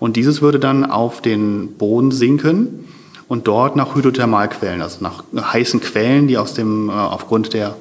Und 0.00 0.16
dieses 0.16 0.42
würde 0.42 0.58
dann 0.58 0.84
auf 0.88 1.20
den 1.20 1.74
Boden 1.74 2.10
sinken 2.10 2.86
und 3.28 3.46
dort 3.46 3.76
nach 3.76 3.94
Hydrothermalquellen, 3.94 4.82
also 4.82 4.98
nach 5.00 5.22
heißen 5.36 5.80
Quellen, 5.80 6.26
die 6.26 6.38
aus 6.38 6.54
dem, 6.54 6.88
äh, 6.88 6.92
aufgrund 6.92 7.52
der 7.52 7.76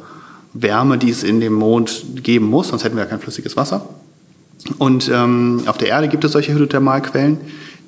Wärme, 0.53 0.97
die 0.97 1.09
es 1.09 1.23
in 1.23 1.39
dem 1.39 1.53
Mond 1.53 2.03
geben 2.23 2.45
muss, 2.45 2.69
sonst 2.69 2.83
hätten 2.83 2.95
wir 2.95 3.03
ja 3.03 3.09
kein 3.09 3.19
flüssiges 3.19 3.55
Wasser. 3.55 3.87
Und 4.77 5.09
ähm, 5.13 5.63
auf 5.67 5.77
der 5.77 5.87
Erde 5.89 6.07
gibt 6.07 6.23
es 6.23 6.33
solche 6.33 6.53
Hydrothermalquellen, 6.53 7.37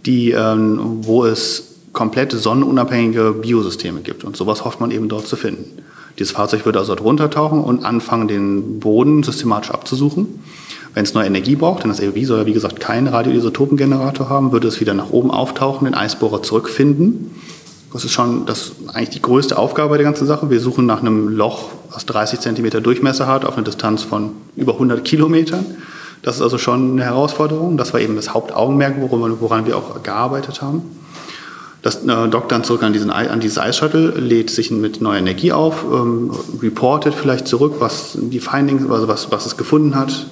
die, 0.05 0.31
ähm, 0.31 0.99
wo 1.01 1.25
es 1.25 1.65
komplette 1.91 2.37
sonnenunabhängige 2.37 3.33
Biosysteme 3.41 4.01
gibt. 4.01 4.23
Und 4.23 4.37
sowas 4.37 4.63
hofft 4.63 4.79
man 4.79 4.91
eben 4.91 5.09
dort 5.09 5.27
zu 5.27 5.35
finden. 5.35 5.65
Dieses 6.17 6.31
Fahrzeug 6.31 6.65
würde 6.65 6.79
also 6.79 6.93
dort 6.95 7.05
runtertauchen 7.05 7.63
und 7.63 7.85
anfangen, 7.85 8.27
den 8.27 8.79
Boden 8.79 9.23
systematisch 9.23 9.71
abzusuchen. 9.71 10.27
Wenn 10.93 11.03
es 11.03 11.13
neue 11.13 11.27
Energie 11.27 11.55
braucht, 11.55 11.83
denn 11.83 11.89
das 11.89 12.01
AOV 12.01 12.25
soll 12.25 12.39
ja 12.39 12.45
wie 12.45 12.53
gesagt 12.53 12.79
keinen 12.79 13.07
Radioisotopengenerator 13.07 14.29
haben, 14.29 14.51
würde 14.51 14.67
es 14.67 14.79
wieder 14.79 14.93
nach 14.93 15.11
oben 15.11 15.31
auftauchen, 15.31 15.85
den 15.85 15.93
Eisbohrer 15.93 16.41
zurückfinden. 16.41 17.31
Das 17.93 18.05
ist 18.05 18.11
schon 18.11 18.45
das 18.45 18.73
eigentlich 18.93 19.09
die 19.09 19.21
größte 19.21 19.57
Aufgabe 19.57 19.97
der 19.97 20.03
ganzen 20.03 20.27
Sache. 20.27 20.49
Wir 20.49 20.59
suchen 20.59 20.85
nach 20.85 21.01
einem 21.01 21.29
Loch, 21.29 21.69
was 21.91 22.05
30 22.05 22.39
Zentimeter 22.39 22.81
Durchmesser 22.81 23.27
hat, 23.27 23.45
auf 23.45 23.55
einer 23.55 23.63
Distanz 23.63 24.03
von 24.03 24.31
über 24.55 24.73
100 24.73 25.03
Kilometern. 25.03 25.65
Das 26.21 26.35
ist 26.35 26.41
also 26.41 26.57
schon 26.57 26.93
eine 26.93 27.03
Herausforderung. 27.03 27.77
Das 27.77 27.93
war 27.93 27.99
eben 27.99 28.15
das 28.15 28.33
Hauptaugenmerk, 28.33 28.95
woran, 28.99 29.65
wir 29.65 29.77
auch 29.77 30.03
gearbeitet 30.03 30.61
haben. 30.61 30.81
Das 31.81 32.03
äh, 32.03 32.27
dockt 32.27 32.51
dann 32.51 32.63
zurück 32.63 32.83
an, 32.83 32.91
diesen, 32.91 33.09
an 33.09 33.39
dieses 33.39 33.57
Ice 33.57 33.73
Shuttle, 33.73 34.09
lädt 34.09 34.49
sich 34.49 34.69
mit 34.69 35.01
neuer 35.01 35.17
Energie 35.17 35.53
auf, 35.53 35.85
ähm, 35.85 36.31
reportet 36.61 37.15
vielleicht 37.15 37.47
zurück, 37.47 37.75
was 37.79 38.17
die 38.19 38.41
Findings, 38.41 38.89
also 38.91 39.07
was, 39.07 39.31
was 39.31 39.45
es 39.45 39.55
gefunden 39.55 39.95
hat, 39.95 40.27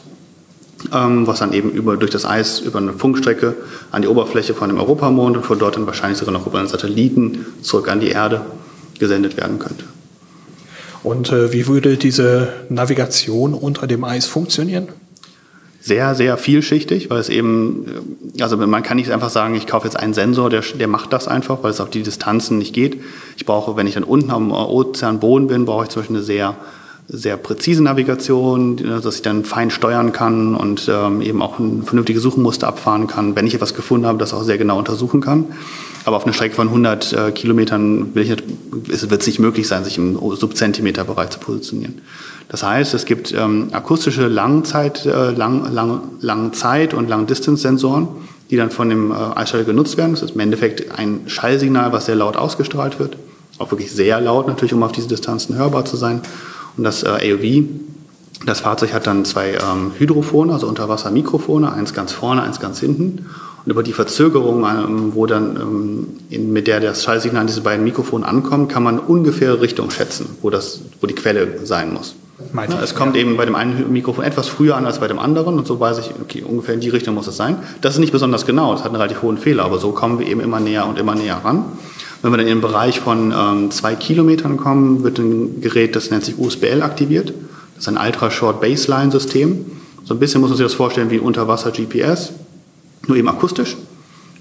was 0.92 1.40
dann 1.40 1.54
eben 1.54 1.72
über, 1.72 1.98
durch 1.98 2.12
das 2.12 2.26
Eis 2.26 2.60
über 2.60 2.80
eine 2.80 2.94
Funkstrecke 2.94 3.56
an 3.92 4.02
die 4.02 4.08
Oberfläche 4.08 4.54
von 4.54 4.70
dem 4.70 4.80
Europamond 4.80 5.38
und 5.38 5.44
von 5.44 5.58
dort 5.58 5.76
dann 5.76 5.88
wahrscheinlich 5.88 6.20
sogar 6.20 6.34
noch 6.34 6.46
über 6.46 6.60
einen 6.60 6.68
Satelliten 6.68 7.46
zurück 7.62 7.90
an 7.90 8.00
die 8.00 8.10
Erde 8.10 8.42
gesendet 9.00 9.38
werden 9.38 9.60
könnte. 9.60 9.86
Und 11.04 11.32
äh, 11.32 11.54
wie 11.54 11.68
würde 11.68 11.98
diese 11.98 12.50
Navigation 12.70 13.54
unter 13.54 13.88
dem 13.88 14.04
Eis 14.04 14.26
funktionieren? 14.26 14.90
Sehr, 15.80 16.16
sehr 16.16 16.38
vielschichtig, 16.38 17.10
weil 17.10 17.20
es 17.20 17.30
eben, 17.30 17.86
äh, 18.38 18.44
also 18.44 18.58
man 18.58 18.84
kann 18.84 18.98
nicht 18.98 19.12
einfach 19.12 19.30
sagen, 19.30 19.56
ich 19.56 19.68
kaufe 19.68 19.86
jetzt 19.86 19.98
einen 19.98 20.14
Sensor, 20.14 20.50
der, 20.50 20.62
der 20.62 20.88
macht 20.88 21.14
das 21.14 21.28
einfach, 21.28 21.64
weil 21.64 21.72
es 21.72 21.80
auf 21.80 21.90
die 21.90 22.04
Distanzen 22.04 22.58
nicht 22.58 22.74
geht. 22.74 23.02
Ich 23.38 23.46
brauche, 23.46 23.78
wenn 23.78 23.88
ich 23.88 23.94
dann 23.94 24.04
unten 24.04 24.32
am 24.32 24.52
Ozeanboden 24.52 25.48
bin, 25.48 25.66
brauche 25.66 25.84
ich 25.84 25.90
zum 25.90 26.02
Beispiel 26.02 26.18
eine 26.18 26.26
sehr 26.26 26.56
sehr 27.10 27.38
präzise 27.38 27.82
Navigation, 27.82 28.76
dass 28.78 29.16
ich 29.16 29.22
dann 29.22 29.46
fein 29.46 29.72
steuern 29.72 30.12
kann 30.12 30.56
und 30.56 30.90
ähm, 30.92 31.22
eben 31.22 31.42
auch 31.42 31.58
ein 31.58 31.84
vernünftiges 31.84 32.22
Suchenmuster 32.22 32.68
abfahren 32.68 33.08
kann. 33.08 33.36
Wenn 33.36 33.48
ich 33.48 33.54
etwas 33.54 33.74
gefunden 33.74 34.06
habe, 34.06 34.18
das 34.18 34.34
auch 34.34 34.44
sehr 34.44 34.58
genau 34.58 34.78
untersuchen 34.78 35.22
kann. 35.22 35.46
Aber 36.04 36.18
auf 36.18 36.26
einer 36.26 36.34
Strecke 36.34 36.56
von 36.56 36.68
100 36.68 37.14
äh, 37.14 37.32
Kilometern 37.32 38.14
wird 38.14 38.44
es 38.84 39.28
nicht 39.28 39.40
möglich 39.40 39.68
sein, 39.68 39.86
sich 39.86 39.98
im 39.98 40.18
Subzentimeterbereich 40.36 41.30
zu 41.30 41.40
positionieren. 41.40 42.02
Das 42.50 42.64
heißt, 42.64 42.94
es 42.94 43.06
gibt 43.06 43.34
ähm, 43.34 43.70
akustische 43.72 44.28
Langzeit, 44.28 45.06
äh, 45.06 45.32
lang, 45.32 45.72
lang, 45.74 46.02
Langzeit- 46.22 46.94
und 46.94 47.10
Lang-Distance-Sensoren, 47.10 48.08
die 48.50 48.58
dann 48.58 48.72
von 48.72 48.90
dem 48.90 49.12
äh, 49.12 49.16
Eisschall 49.36 49.66
genutzt 49.66 49.98
werden. 49.98 50.12
Das 50.12 50.24
ist 50.24 50.36
im 50.36 50.40
Endeffekt 50.42 50.98
ein 50.98 51.22
Schallsignal, 51.28 51.92
was 51.92 52.06
sehr 52.06 52.16
laut 52.16 52.38
ausgestrahlt 52.38 53.00
wird. 53.00 53.18
Auch 53.60 53.72
wirklich 53.72 53.92
sehr 53.92 54.22
laut 54.22 54.48
natürlich, 54.48 54.74
um 54.74 54.84
auf 54.84 54.92
diese 54.92 55.08
Distanzen 55.08 55.56
hörbar 55.56 55.86
zu 55.86 55.98
sein. 55.98 56.22
Und 56.78 56.84
das 56.84 57.04
äh, 57.04 57.08
AOV, 57.34 57.66
das 58.46 58.62
Fahrzeug 58.62 58.94
hat 58.94 59.08
dann 59.08 59.26
zwei 59.26 59.54
ähm, 59.54 59.92
Hydrophone, 59.98 60.52
also 60.52 60.68
Unterwassermikrofone, 60.68 61.72
eins 61.72 61.94
ganz 61.94 62.12
vorne, 62.12 62.44
eins 62.44 62.60
ganz 62.60 62.80
hinten. 62.80 63.26
Und 63.66 63.72
über 63.72 63.84
die 63.84 63.94
Verzögerung, 63.94 64.64
ähm, 64.64 65.16
wo 65.16 65.26
dann, 65.26 66.08
ähm, 66.32 66.54
mit 66.54 66.68
der 66.68 66.80
das 66.80 67.04
Schallsignal 67.04 67.42
an 67.42 67.48
diese 67.48 67.62
beiden 67.62 67.84
Mikrofone 67.84 68.26
ankommt, 68.26 68.72
kann 68.72 68.84
man 68.84 69.00
ungefähr 69.00 69.60
Richtung 69.60 69.90
schätzen, 69.92 70.38
wo, 70.42 70.50
das, 70.50 70.82
wo 71.02 71.08
die 71.08 71.16
Quelle 71.16 71.66
sein 71.66 71.94
muss. 71.94 72.16
Ja, 72.54 72.82
es 72.84 72.94
kommt 72.94 73.16
ja. 73.16 73.22
eben 73.24 73.36
bei 73.36 73.46
dem 73.46 73.56
einen 73.56 73.92
Mikrofon 73.92 74.24
etwas 74.24 74.48
früher 74.48 74.78
an 74.78 74.86
als 74.86 75.00
bei 75.00 75.08
dem 75.08 75.18
anderen 75.18 75.58
und 75.58 75.66
so 75.66 75.80
weiß 75.80 75.98
ich, 75.98 76.12
okay, 76.22 76.44
ungefähr 76.48 76.76
in 76.76 76.80
die 76.80 76.90
Richtung 76.90 77.16
muss 77.16 77.26
es 77.26 77.36
sein. 77.36 77.58
Das 77.82 77.96
ist 77.96 78.00
nicht 78.00 78.12
besonders 78.12 78.46
genau, 78.46 78.74
das 78.74 78.82
hat 78.82 78.92
einen 78.92 78.98
relativ 78.98 79.24
hohen 79.24 79.40
Fehler, 79.40 79.66
aber 79.66 79.80
so 79.80 79.92
kommen 79.92 80.20
wir 80.20 80.28
eben 80.28 80.40
immer 80.40 80.60
näher 80.60 80.86
und 80.88 81.00
immer 81.00 81.16
näher 81.16 81.42
ran. 81.44 81.66
Wenn 82.28 82.34
wir 82.34 82.38
dann 82.40 82.48
in 82.48 82.56
den 82.56 82.62
Bereich 82.62 83.00
von 83.00 83.32
ähm, 83.34 83.72
zwei 83.72 83.96
Kilometern 83.96 84.58
kommen, 84.58 85.02
wird 85.02 85.18
ein 85.18 85.62
Gerät, 85.62 85.96
das 85.96 86.12
nennt 86.12 86.26
sich 86.26 86.38
USBL 86.38 86.82
aktiviert. 86.82 87.30
Das 87.74 87.84
ist 87.84 87.88
ein 87.88 87.96
Ultra-Short-Baseline-System. 87.96 89.66
So 90.04 90.14
ein 90.14 90.20
bisschen 90.20 90.42
muss 90.42 90.50
man 90.50 90.58
sich 90.58 90.66
das 90.66 90.74
vorstellen 90.74 91.10
wie 91.10 91.20
Unterwasser-GPS, 91.20 92.34
nur 93.08 93.16
eben 93.16 93.30
akustisch. 93.30 93.78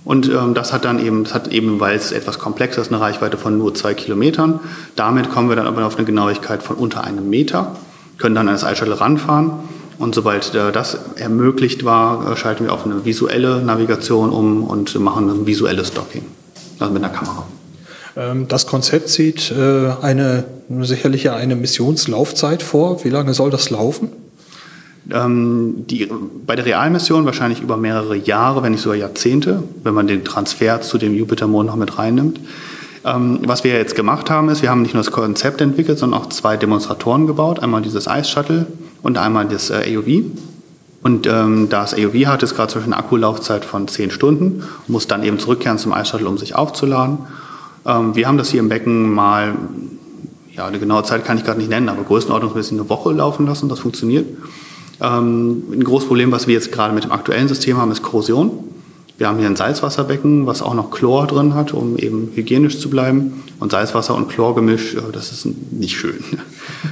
Und 0.05 0.29
ähm, 0.29 0.53
das 0.53 0.72
hat 0.72 0.85
dann 0.85 0.99
eben, 0.99 1.22
das 1.22 1.33
hat 1.33 1.53
eben, 1.53 1.79
weil 1.79 1.94
es 1.94 2.11
etwas 2.11 2.40
komplexer 2.40 2.83
ist, 2.83 2.88
eine 2.88 3.01
Reichweite 3.01 3.38
von 3.38 3.57
nur 3.57 3.72
zwei 3.72 3.94
Kilometern. 3.94 4.59
Damit 4.96 5.31
kommen 5.31 5.49
wir 5.49 5.55
dann 5.55 5.68
aber 5.68 5.87
auf 5.87 5.94
eine 5.94 6.07
Genauigkeit 6.07 6.64
von 6.64 6.75
unter 6.75 7.05
einem 7.05 7.31
Meter, 7.31 7.77
können 8.18 8.35
dann 8.35 8.49
an 8.49 8.55
das 8.55 8.64
Eishuttle 8.64 9.01
ranfahren. 9.01 9.53
Und 10.01 10.16
sobald 10.16 10.57
äh, 10.57 10.72
das 10.72 10.99
ermöglicht 11.14 11.85
war, 11.85 12.33
äh, 12.33 12.37
schalten 12.37 12.64
wir 12.64 12.72
auf 12.72 12.85
eine 12.85 13.05
visuelle 13.05 13.62
Navigation 13.62 14.31
um 14.31 14.64
und 14.64 14.99
machen 14.99 15.31
ein 15.31 15.46
visuelles 15.46 15.92
Docking, 15.92 16.25
also 16.81 16.92
mit 16.92 17.05
einer 17.05 17.12
Kamera. 17.12 17.46
Ähm, 18.16 18.48
das 18.48 18.66
Konzept 18.66 19.09
sieht 19.09 19.50
äh, 19.50 19.92
eine, 20.00 20.44
sicherlich 20.81 21.31
eine 21.31 21.57
Missionslaufzeit 21.57 22.62
vor. 22.62 23.05
Wie 23.05 23.11
lange 23.11 23.35
soll 23.35 23.50
das 23.50 23.70
laufen? 23.70 24.09
Ähm, 25.12 25.85
die, 25.88 26.11
bei 26.46 26.57
der 26.57 26.66
Realmission 26.66 27.26
wahrscheinlich 27.26 27.61
über 27.61 27.76
mehrere 27.76 28.16
Jahre, 28.16 28.62
wenn 28.62 28.72
nicht 28.72 28.81
sogar 28.83 28.96
Jahrzehnte, 28.96 29.62
wenn 29.85 29.94
man 29.94 30.07
den 30.07 30.24
Transfer 30.24 30.81
zu 30.81 30.98
dem 30.98 31.14
Jupitermond 31.14 31.68
noch 31.68 31.76
mit 31.76 31.98
reinnimmt. 31.98 32.40
Ähm, 33.05 33.40
was 33.44 33.62
wir 33.62 33.74
jetzt 33.74 33.94
gemacht 33.94 34.31
haben, 34.31 34.48
ist, 34.48 34.62
wir 34.62 34.70
haben 34.70 34.83
nicht 34.83 34.94
nur 34.94 35.02
das 35.02 35.12
Konzept 35.12 35.61
entwickelt, 35.61 35.98
sondern 35.98 36.20
auch 36.20 36.29
zwei 36.31 36.57
Demonstratoren 36.57 37.26
gebaut. 37.29 37.61
Einmal 37.61 37.83
dieses 37.83 38.07
Ice 38.07 38.29
Shuttle 38.29 38.66
und 39.02 39.16
einmal 39.16 39.46
das 39.46 39.70
äh, 39.70 39.96
AOV. 39.96 40.24
Und 41.05 41.29
ähm, 41.29 41.68
das 41.68 41.94
AOV 41.94 42.26
hat 42.26 42.42
jetzt 42.42 42.57
gerade 42.57 42.72
zwischen 42.72 42.92
eine 42.92 42.96
Akkulaufzeit 42.96 43.64
von 43.64 43.87
10 43.87 44.11
Stunden, 44.11 44.64
muss 44.88 45.07
dann 45.07 45.22
eben 45.22 45.38
zurückkehren 45.38 45.79
zum 45.79 45.92
Ice 45.92 46.07
Shuttle, 46.07 46.26
um 46.29 46.37
sich 46.37 46.57
aufzuladen. 46.57 47.18
Ähm, 47.87 48.14
wir 48.14 48.27
haben 48.27 48.38
das 48.38 48.51
hier 48.51 48.61
im 48.61 48.68
Becken 48.68 49.12
mal, 49.12 49.55
ja, 50.55 50.66
eine 50.66 50.79
genaue 50.79 51.05
Zeit 51.05 51.25
kann 51.25 51.39
ich 51.39 51.45
gerade 51.45 51.59
nicht 51.59 51.70
nennen, 51.70 51.89
aber 51.89 52.03
größenordnungsmäßig 52.03 52.72
eine 52.72 52.89
Woche 52.89 53.12
laufen 53.12 53.47
lassen. 53.47 53.68
Das 53.68 53.78
funktioniert. 53.78 54.26
Ähm, 55.01 55.62
ein 55.72 55.84
großes 55.84 56.09
Problem, 56.09 56.32
was 56.32 56.47
wir 56.47 56.55
jetzt 56.55 56.72
gerade 56.72 56.95
mit 56.95 57.05
dem 57.05 57.12
aktuellen 57.12 57.49
System 57.49 57.76
haben, 57.76 57.91
ist 57.93 58.03
Korrosion. 58.03 58.51
Wir 59.18 59.28
haben 59.28 59.39
hier 59.39 59.47
ein 59.47 59.57
Salzwasserbecken, 59.57 60.47
was 60.47 60.61
auch 60.61 60.74
noch 60.74 60.91
Chlor 60.91 61.26
drin 61.26 61.55
hat, 61.55 61.72
um 61.72 61.97
eben 61.97 62.30
hygienisch 62.34 62.78
zu 62.78 62.91
bleiben. 62.91 63.43
Und 63.61 63.72
Salzwasser 63.72 64.14
und 64.14 64.28
Chlorgemisch, 64.28 64.95
äh, 64.95 65.01
das 65.12 65.32
ist 65.32 65.47
nicht 65.72 65.97
schön. 65.97 66.18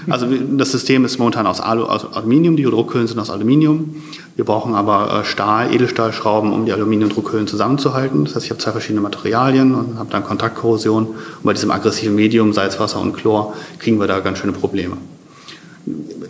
Also 0.08 0.26
das 0.26 0.72
System 0.72 1.04
ist 1.04 1.18
momentan 1.18 1.46
aus, 1.46 1.60
Alu, 1.60 1.84
aus 1.84 2.12
Aluminium, 2.12 2.56
die 2.56 2.64
Druckhüllen 2.64 3.06
sind 3.06 3.18
aus 3.18 3.30
Aluminium. 3.30 4.02
Wir 4.36 4.44
brauchen 4.44 4.74
aber 4.74 5.20
äh, 5.20 5.24
Stahl, 5.24 5.72
Edelstahlschrauben, 5.72 6.52
um 6.52 6.66
die 6.66 6.72
Aluminiumdruckhüllen 6.72 7.46
zusammenzuhalten. 7.46 8.24
Das 8.24 8.34
heißt, 8.34 8.46
ich 8.46 8.50
habe 8.50 8.60
zwei 8.60 8.72
verschiedene 8.72 9.00
Materialien 9.00 9.74
und 9.74 9.98
habe 9.98 10.10
dann 10.10 10.24
Kontaktkorrosion. 10.24 11.06
Und 11.06 11.16
bei 11.44 11.52
diesem 11.52 11.70
aggressiven 11.70 12.16
Medium, 12.16 12.52
Salzwasser 12.52 13.00
und 13.00 13.12
Chlor, 13.12 13.54
kriegen 13.78 14.00
wir 14.00 14.08
da 14.08 14.20
ganz 14.20 14.38
schöne 14.38 14.52
Probleme. 14.52 14.96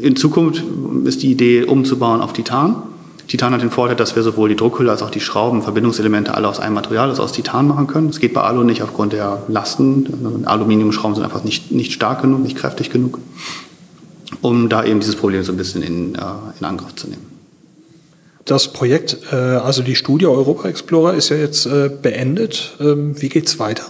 In 0.00 0.16
Zukunft 0.16 0.62
ist 1.04 1.22
die 1.22 1.30
Idee 1.30 1.64
umzubauen 1.64 2.20
auf 2.20 2.32
Titan. 2.34 2.82
Titan 3.26 3.54
hat 3.54 3.62
den 3.62 3.70
Vorteil, 3.70 3.96
dass 3.96 4.16
wir 4.16 4.22
sowohl 4.22 4.50
die 4.50 4.56
Druckhülle 4.56 4.90
als 4.90 5.02
auch 5.02 5.08
die 5.08 5.20
Schrauben, 5.20 5.62
Verbindungselemente 5.62 6.34
alle 6.34 6.46
aus 6.46 6.60
einem 6.60 6.74
Material, 6.74 7.08
also 7.08 7.22
aus 7.22 7.32
Titan 7.32 7.68
machen 7.68 7.86
können. 7.86 8.08
Das 8.08 8.20
geht 8.20 8.34
bei 8.34 8.42
Alu 8.42 8.64
nicht 8.64 8.82
aufgrund 8.82 9.14
der 9.14 9.44
Lasten. 9.48 10.44
Aluminiumschrauben 10.44 11.14
sind 11.14 11.24
einfach 11.24 11.42
nicht, 11.42 11.72
nicht 11.72 11.92
stark 11.92 12.20
genug, 12.20 12.42
nicht 12.42 12.56
kräftig 12.56 12.90
genug, 12.90 13.18
um 14.42 14.68
da 14.68 14.84
eben 14.84 15.00
dieses 15.00 15.16
Problem 15.16 15.42
so 15.42 15.52
ein 15.52 15.56
bisschen 15.56 15.82
in, 15.82 16.16
äh, 16.16 16.20
in 16.60 16.66
Angriff 16.66 16.94
zu 16.96 17.08
nehmen. 17.08 17.33
Das 18.44 18.72
Projekt, 18.72 19.18
äh, 19.32 19.36
also 19.36 19.82
die 19.82 19.94
Studie 19.94 20.26
Europa 20.26 20.68
Explorer 20.68 21.14
ist 21.14 21.30
ja 21.30 21.36
jetzt 21.36 21.64
äh, 21.66 21.88
beendet. 21.88 22.76
Ähm, 22.78 23.20
wie 23.20 23.30
geht's 23.30 23.58
weiter? 23.58 23.84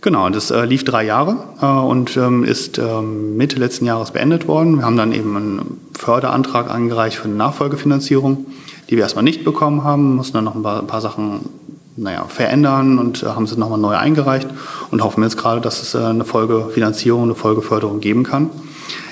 Genau, 0.00 0.28
das 0.30 0.50
äh, 0.50 0.64
lief 0.64 0.84
drei 0.84 1.04
Jahre 1.04 1.36
äh, 1.62 1.66
und 1.66 2.16
ähm, 2.16 2.44
ist 2.44 2.78
ähm, 2.78 3.36
Mitte 3.36 3.58
letzten 3.58 3.86
Jahres 3.86 4.10
beendet 4.10 4.48
worden. 4.48 4.78
Wir 4.78 4.84
haben 4.84 4.96
dann 4.96 5.12
eben 5.12 5.36
einen 5.36 5.80
Förderantrag 5.96 6.70
eingereicht 6.70 7.18
für 7.18 7.24
eine 7.24 7.36
Nachfolgefinanzierung, 7.36 8.46
die 8.90 8.96
wir 8.96 9.04
erstmal 9.04 9.24
nicht 9.24 9.44
bekommen 9.44 9.84
haben, 9.84 10.16
mussten 10.16 10.34
dann 10.34 10.44
noch 10.44 10.56
ein 10.56 10.62
paar, 10.62 10.80
ein 10.80 10.86
paar 10.88 11.00
Sachen 11.00 11.48
naja, 11.96 12.24
verändern 12.28 12.98
und 12.98 13.22
äh, 13.22 13.26
haben 13.26 13.46
sie 13.46 13.56
nochmal 13.56 13.78
neu 13.78 13.96
eingereicht 13.96 14.48
und 14.90 15.02
hoffen 15.04 15.22
jetzt 15.22 15.38
gerade, 15.38 15.60
dass 15.60 15.80
es 15.80 15.94
äh, 15.94 15.98
eine 15.98 16.24
Folgefinanzierung, 16.24 17.22
eine 17.22 17.36
Folgeförderung 17.36 18.00
geben 18.00 18.24
kann. 18.24 18.50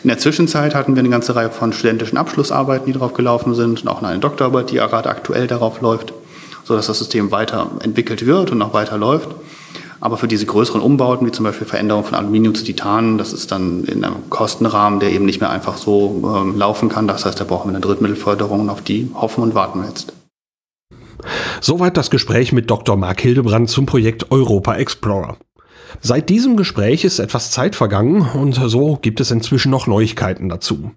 In 0.02 0.08
der 0.08 0.18
Zwischenzeit 0.18 0.74
hatten 0.74 0.94
wir 0.94 1.00
eine 1.00 1.10
ganze 1.10 1.36
Reihe 1.36 1.50
von 1.50 1.72
studentischen 1.72 2.18
Abschlussarbeiten, 2.18 2.86
die 2.86 2.92
darauf 2.92 3.14
gelaufen 3.14 3.54
sind 3.54 3.82
und 3.82 3.88
auch 3.88 4.02
eine 4.02 4.18
Doktorarbeit, 4.18 4.70
die 4.70 4.76
gerade 4.76 5.08
aktuell 5.08 5.46
darauf 5.46 5.80
läuft, 5.80 6.12
sodass 6.64 6.86
das 6.86 6.98
System 6.98 7.30
weiterentwickelt 7.30 8.26
wird 8.26 8.50
und 8.50 8.60
auch 8.62 8.74
weiter 8.74 8.98
läuft. 8.98 9.28
Aber 10.00 10.16
für 10.16 10.26
diese 10.26 10.46
größeren 10.46 10.80
Umbauten, 10.80 11.28
wie 11.28 11.30
zum 11.30 11.44
Beispiel 11.44 11.64
Veränderung 11.64 12.02
von 12.02 12.16
Aluminium 12.16 12.56
zu 12.56 12.64
Titan, 12.64 13.18
das 13.18 13.32
ist 13.32 13.52
dann 13.52 13.84
in 13.84 14.04
einem 14.04 14.28
Kostenrahmen, 14.30 14.98
der 14.98 15.12
eben 15.12 15.24
nicht 15.24 15.40
mehr 15.40 15.50
einfach 15.50 15.76
so 15.76 16.34
ähm, 16.36 16.58
laufen 16.58 16.88
kann. 16.88 17.06
Das 17.06 17.24
heißt, 17.24 17.38
da 17.38 17.44
brauchen 17.44 17.70
wir 17.70 17.76
eine 17.76 17.80
Drittmittelförderung 17.80 18.62
und 18.62 18.68
auf 18.68 18.82
die 18.82 19.08
hoffen 19.14 19.44
und 19.44 19.54
warten 19.54 19.80
wir 19.80 19.88
jetzt. 19.88 20.12
Soweit 21.60 21.96
das 21.96 22.10
Gespräch 22.10 22.52
mit 22.52 22.68
Dr. 22.68 22.96
Mark 22.96 23.20
Hildebrand 23.20 23.70
zum 23.70 23.86
Projekt 23.86 24.32
Europa 24.32 24.74
Explorer. 24.74 25.36
Seit 26.01 26.28
diesem 26.28 26.57
Gespräch 26.57 27.05
ist 27.05 27.18
etwas 27.18 27.51
Zeit 27.51 27.76
vergangen 27.76 28.22
und 28.34 28.55
so 28.55 28.99
gibt 29.01 29.20
es 29.20 29.30
inzwischen 29.30 29.70
noch 29.70 29.86
Neuigkeiten 29.86 30.49
dazu. 30.49 30.93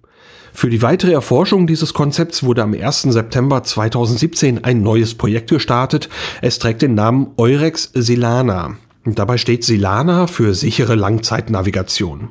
Für 0.52 0.70
die 0.70 0.80
weitere 0.80 1.12
Erforschung 1.12 1.66
dieses 1.66 1.92
Konzepts 1.92 2.42
wurde 2.42 2.62
am 2.62 2.72
1. 2.72 3.02
September 3.02 3.62
2017 3.62 4.64
ein 4.64 4.82
neues 4.82 5.14
Projekt 5.14 5.50
gestartet. 5.50 6.08
Es 6.40 6.58
trägt 6.58 6.80
den 6.80 6.94
Namen 6.94 7.32
Eurex 7.36 7.90
Silana. 7.92 8.78
Dabei 9.04 9.36
steht 9.36 9.64
Silana 9.64 10.26
für 10.26 10.54
sichere 10.54 10.94
Langzeitnavigation. 10.94 12.30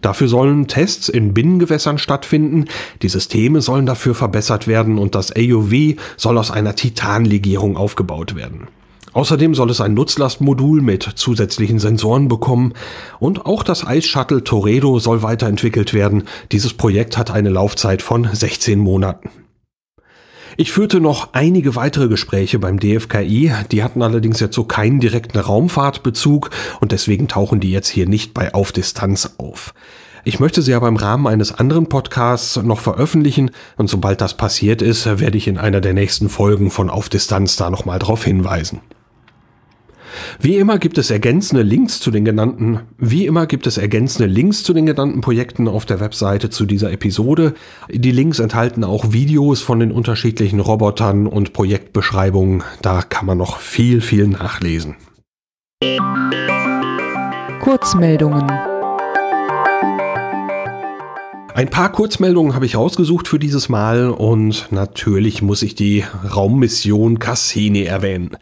Dafür 0.00 0.28
sollen 0.28 0.66
Tests 0.66 1.08
in 1.08 1.34
Binnengewässern 1.34 1.98
stattfinden, 1.98 2.66
die 3.02 3.08
Systeme 3.08 3.60
sollen 3.60 3.84
dafür 3.84 4.14
verbessert 4.14 4.66
werden 4.66 4.96
und 4.96 5.14
das 5.14 5.34
AUV 5.36 5.96
soll 6.16 6.38
aus 6.38 6.50
einer 6.50 6.74
Titanlegierung 6.74 7.76
aufgebaut 7.76 8.34
werden. 8.34 8.68
Außerdem 9.12 9.54
soll 9.54 9.70
es 9.70 9.80
ein 9.80 9.94
Nutzlastmodul 9.94 10.82
mit 10.82 11.02
zusätzlichen 11.02 11.78
Sensoren 11.78 12.28
bekommen 12.28 12.74
und 13.20 13.46
auch 13.46 13.62
das 13.62 13.84
Ice 13.88 14.06
Shuttle 14.06 14.44
Toredo 14.44 14.98
soll 14.98 15.22
weiterentwickelt 15.22 15.94
werden. 15.94 16.24
Dieses 16.52 16.74
Projekt 16.74 17.16
hat 17.16 17.30
eine 17.30 17.50
Laufzeit 17.50 18.02
von 18.02 18.28
16 18.30 18.78
Monaten. 18.78 19.30
Ich 20.60 20.72
führte 20.72 20.98
noch 20.98 21.34
einige 21.34 21.76
weitere 21.76 22.08
Gespräche 22.08 22.58
beim 22.58 22.80
DFKI, 22.80 23.52
die 23.70 23.84
hatten 23.84 24.02
allerdings 24.02 24.40
jetzt 24.40 24.56
so 24.56 24.64
keinen 24.64 24.98
direkten 24.98 25.38
Raumfahrtbezug 25.38 26.50
und 26.80 26.90
deswegen 26.90 27.28
tauchen 27.28 27.60
die 27.60 27.70
jetzt 27.70 27.88
hier 27.88 28.08
nicht 28.08 28.34
bei 28.34 28.54
Auf 28.54 28.72
Distanz 28.72 29.34
auf. 29.38 29.72
Ich 30.24 30.40
möchte 30.40 30.60
sie 30.60 30.74
aber 30.74 30.88
im 30.88 30.96
Rahmen 30.96 31.28
eines 31.28 31.52
anderen 31.52 31.88
Podcasts 31.88 32.56
noch 32.56 32.80
veröffentlichen 32.80 33.52
und 33.76 33.88
sobald 33.88 34.20
das 34.20 34.36
passiert 34.36 34.82
ist, 34.82 35.06
werde 35.06 35.38
ich 35.38 35.46
in 35.46 35.58
einer 35.58 35.80
der 35.80 35.94
nächsten 35.94 36.28
Folgen 36.28 36.72
von 36.72 36.90
Auf 36.90 37.08
Distanz 37.08 37.54
da 37.54 37.70
nochmal 37.70 38.00
drauf 38.00 38.24
hinweisen. 38.24 38.80
Wie 40.40 40.56
immer 40.56 40.78
gibt 40.78 40.98
es 40.98 41.10
ergänzende 41.10 41.62
Links 41.62 42.00
zu 42.00 42.10
den 42.10 42.24
genannten, 42.24 42.80
wie 42.98 43.26
immer 43.26 43.46
gibt 43.46 43.66
es 43.66 43.78
ergänzende 43.78 44.26
Links 44.26 44.62
zu 44.62 44.72
den 44.72 44.86
genannten 44.86 45.20
Projekten 45.20 45.68
auf 45.68 45.86
der 45.86 46.00
Webseite 46.00 46.50
zu 46.50 46.66
dieser 46.66 46.92
Episode. 46.92 47.54
Die 47.90 48.12
Links 48.12 48.38
enthalten 48.38 48.84
auch 48.84 49.12
Videos 49.12 49.60
von 49.60 49.80
den 49.80 49.92
unterschiedlichen 49.92 50.60
Robotern 50.60 51.26
und 51.26 51.52
Projektbeschreibungen. 51.52 52.62
Da 52.82 53.02
kann 53.02 53.26
man 53.26 53.38
noch 53.38 53.58
viel, 53.58 54.00
viel 54.00 54.28
nachlesen. 54.28 54.96
Kurzmeldungen. 57.60 58.46
Ein 61.58 61.70
paar 61.70 61.90
Kurzmeldungen 61.90 62.54
habe 62.54 62.66
ich 62.66 62.76
rausgesucht 62.76 63.26
für 63.26 63.40
dieses 63.40 63.68
Mal 63.68 64.10
und 64.10 64.68
natürlich 64.70 65.42
muss 65.42 65.62
ich 65.62 65.74
die 65.74 66.04
Raummission 66.32 67.18
Cassini 67.18 67.82
erwähnen. 67.82 68.36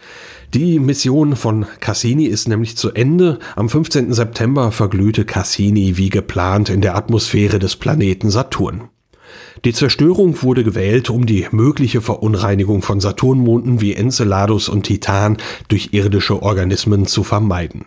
Die 0.56 0.78
Mission 0.78 1.36
von 1.36 1.66
Cassini 1.80 2.24
ist 2.24 2.48
nämlich 2.48 2.78
zu 2.78 2.90
Ende. 2.92 3.40
Am 3.56 3.68
15. 3.68 4.14
September 4.14 4.72
verglühte 4.72 5.26
Cassini 5.26 5.98
wie 5.98 6.08
geplant 6.08 6.70
in 6.70 6.80
der 6.80 6.96
Atmosphäre 6.96 7.58
des 7.58 7.76
Planeten 7.76 8.30
Saturn. 8.30 8.88
Die 9.66 9.74
Zerstörung 9.74 10.40
wurde 10.40 10.64
gewählt, 10.64 11.10
um 11.10 11.26
die 11.26 11.46
mögliche 11.50 12.00
Verunreinigung 12.00 12.80
von 12.80 13.00
Saturnmonden 13.00 13.82
wie 13.82 13.92
Enceladus 13.92 14.70
und 14.70 14.84
Titan 14.84 15.36
durch 15.68 15.90
irdische 15.92 16.42
Organismen 16.42 17.04
zu 17.04 17.22
vermeiden. 17.22 17.84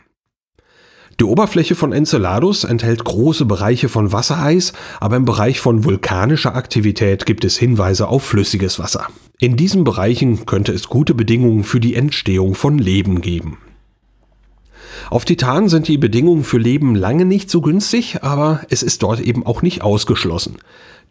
Die 1.19 1.25
Oberfläche 1.25 1.73
von 1.73 1.91
Enceladus 1.91 2.65
enthält 2.65 3.03
große 3.03 3.45
Bereiche 3.45 3.89
von 3.89 4.11
Wassereis, 4.11 4.73
aber 4.99 5.15
im 5.15 5.25
Bereich 5.25 5.59
von 5.59 5.85
vulkanischer 5.85 6.53
Aktivität 6.53 7.25
gibt 7.25 7.45
es 7.45 7.57
Hinweise 7.57 8.07
auf 8.09 8.21
flüssiges 8.21 8.77
Wasser. 8.77 9.07
In 9.41 9.55
diesen 9.55 9.85
Bereichen 9.85 10.45
könnte 10.45 10.73
es 10.73 10.89
gute 10.89 11.13
Bedingungen 11.13 11.63
für 11.63 11.79
die 11.79 11.95
Entstehung 11.95 12.55
von 12.55 12.77
Leben 12.77 13.21
geben. 13.21 13.57
Auf 15.09 15.23
Titan 15.23 15.69
sind 15.69 15.87
die 15.87 15.97
Bedingungen 15.97 16.43
für 16.43 16.57
Leben 16.57 16.93
lange 16.93 17.23
nicht 17.23 17.49
so 17.49 17.61
günstig, 17.61 18.21
aber 18.21 18.63
es 18.69 18.83
ist 18.83 19.01
dort 19.01 19.21
eben 19.21 19.45
auch 19.45 19.61
nicht 19.61 19.81
ausgeschlossen. 19.81 20.57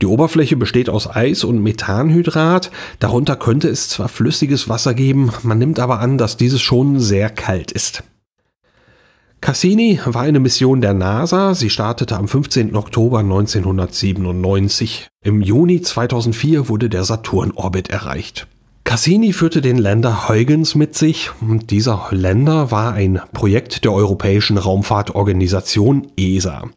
Die 0.02 0.06
Oberfläche 0.06 0.56
besteht 0.56 0.90
aus 0.90 1.08
Eis 1.08 1.42
und 1.42 1.62
Methanhydrat, 1.62 2.70
darunter 2.98 3.34
könnte 3.34 3.68
es 3.68 3.88
zwar 3.88 4.10
flüssiges 4.10 4.68
Wasser 4.68 4.92
geben, 4.92 5.32
man 5.42 5.56
nimmt 5.56 5.80
aber 5.80 6.00
an, 6.00 6.18
dass 6.18 6.36
dieses 6.36 6.60
schon 6.60 7.00
sehr 7.00 7.30
kalt 7.30 7.72
ist. 7.72 8.04
Cassini 9.40 10.00
war 10.04 10.22
eine 10.22 10.40
Mission 10.40 10.80
der 10.80 10.94
NASA. 10.94 11.54
Sie 11.54 11.70
startete 11.70 12.16
am 12.16 12.28
15. 12.28 12.74
Oktober 12.74 13.20
1997. 13.20 15.08
Im 15.22 15.42
Juni 15.42 15.80
2004 15.80 16.68
wurde 16.68 16.88
der 16.88 17.04
Saturn-Orbit 17.04 17.88
erreicht. 17.88 18.48
Cassini 18.84 19.32
führte 19.32 19.60
den 19.60 19.78
Länder 19.78 20.28
Huygens 20.28 20.74
mit 20.74 20.96
sich 20.96 21.30
und 21.40 21.70
dieser 21.70 22.08
Länder 22.10 22.70
war 22.70 22.94
ein 22.94 23.20
Projekt 23.32 23.84
der 23.84 23.92
Europäischen 23.92 24.56
Raumfahrtorganisation 24.58 26.08
ESA. 26.16 26.70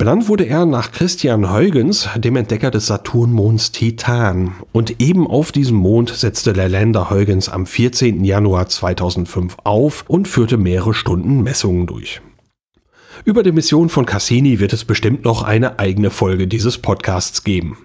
Benannt 0.00 0.28
wurde 0.28 0.46
er 0.46 0.64
nach 0.64 0.92
Christian 0.92 1.52
Huygens, 1.52 2.08
dem 2.16 2.34
Entdecker 2.36 2.70
des 2.70 2.86
Saturnmonds 2.86 3.70
Titan. 3.70 4.54
Und 4.72 4.98
eben 4.98 5.26
auf 5.26 5.52
diesem 5.52 5.76
Mond 5.76 6.08
setzte 6.08 6.54
der 6.54 6.70
Lander 6.70 7.10
Huygens 7.10 7.50
am 7.50 7.66
14. 7.66 8.24
Januar 8.24 8.66
2005 8.66 9.58
auf 9.62 10.06
und 10.08 10.26
führte 10.26 10.56
mehrere 10.56 10.94
Stunden 10.94 11.42
Messungen 11.42 11.86
durch. 11.86 12.22
Über 13.26 13.42
die 13.42 13.52
Mission 13.52 13.90
von 13.90 14.06
Cassini 14.06 14.58
wird 14.58 14.72
es 14.72 14.86
bestimmt 14.86 15.26
noch 15.26 15.42
eine 15.42 15.78
eigene 15.78 16.08
Folge 16.08 16.48
dieses 16.48 16.78
Podcasts 16.78 17.44
geben. 17.44 17.76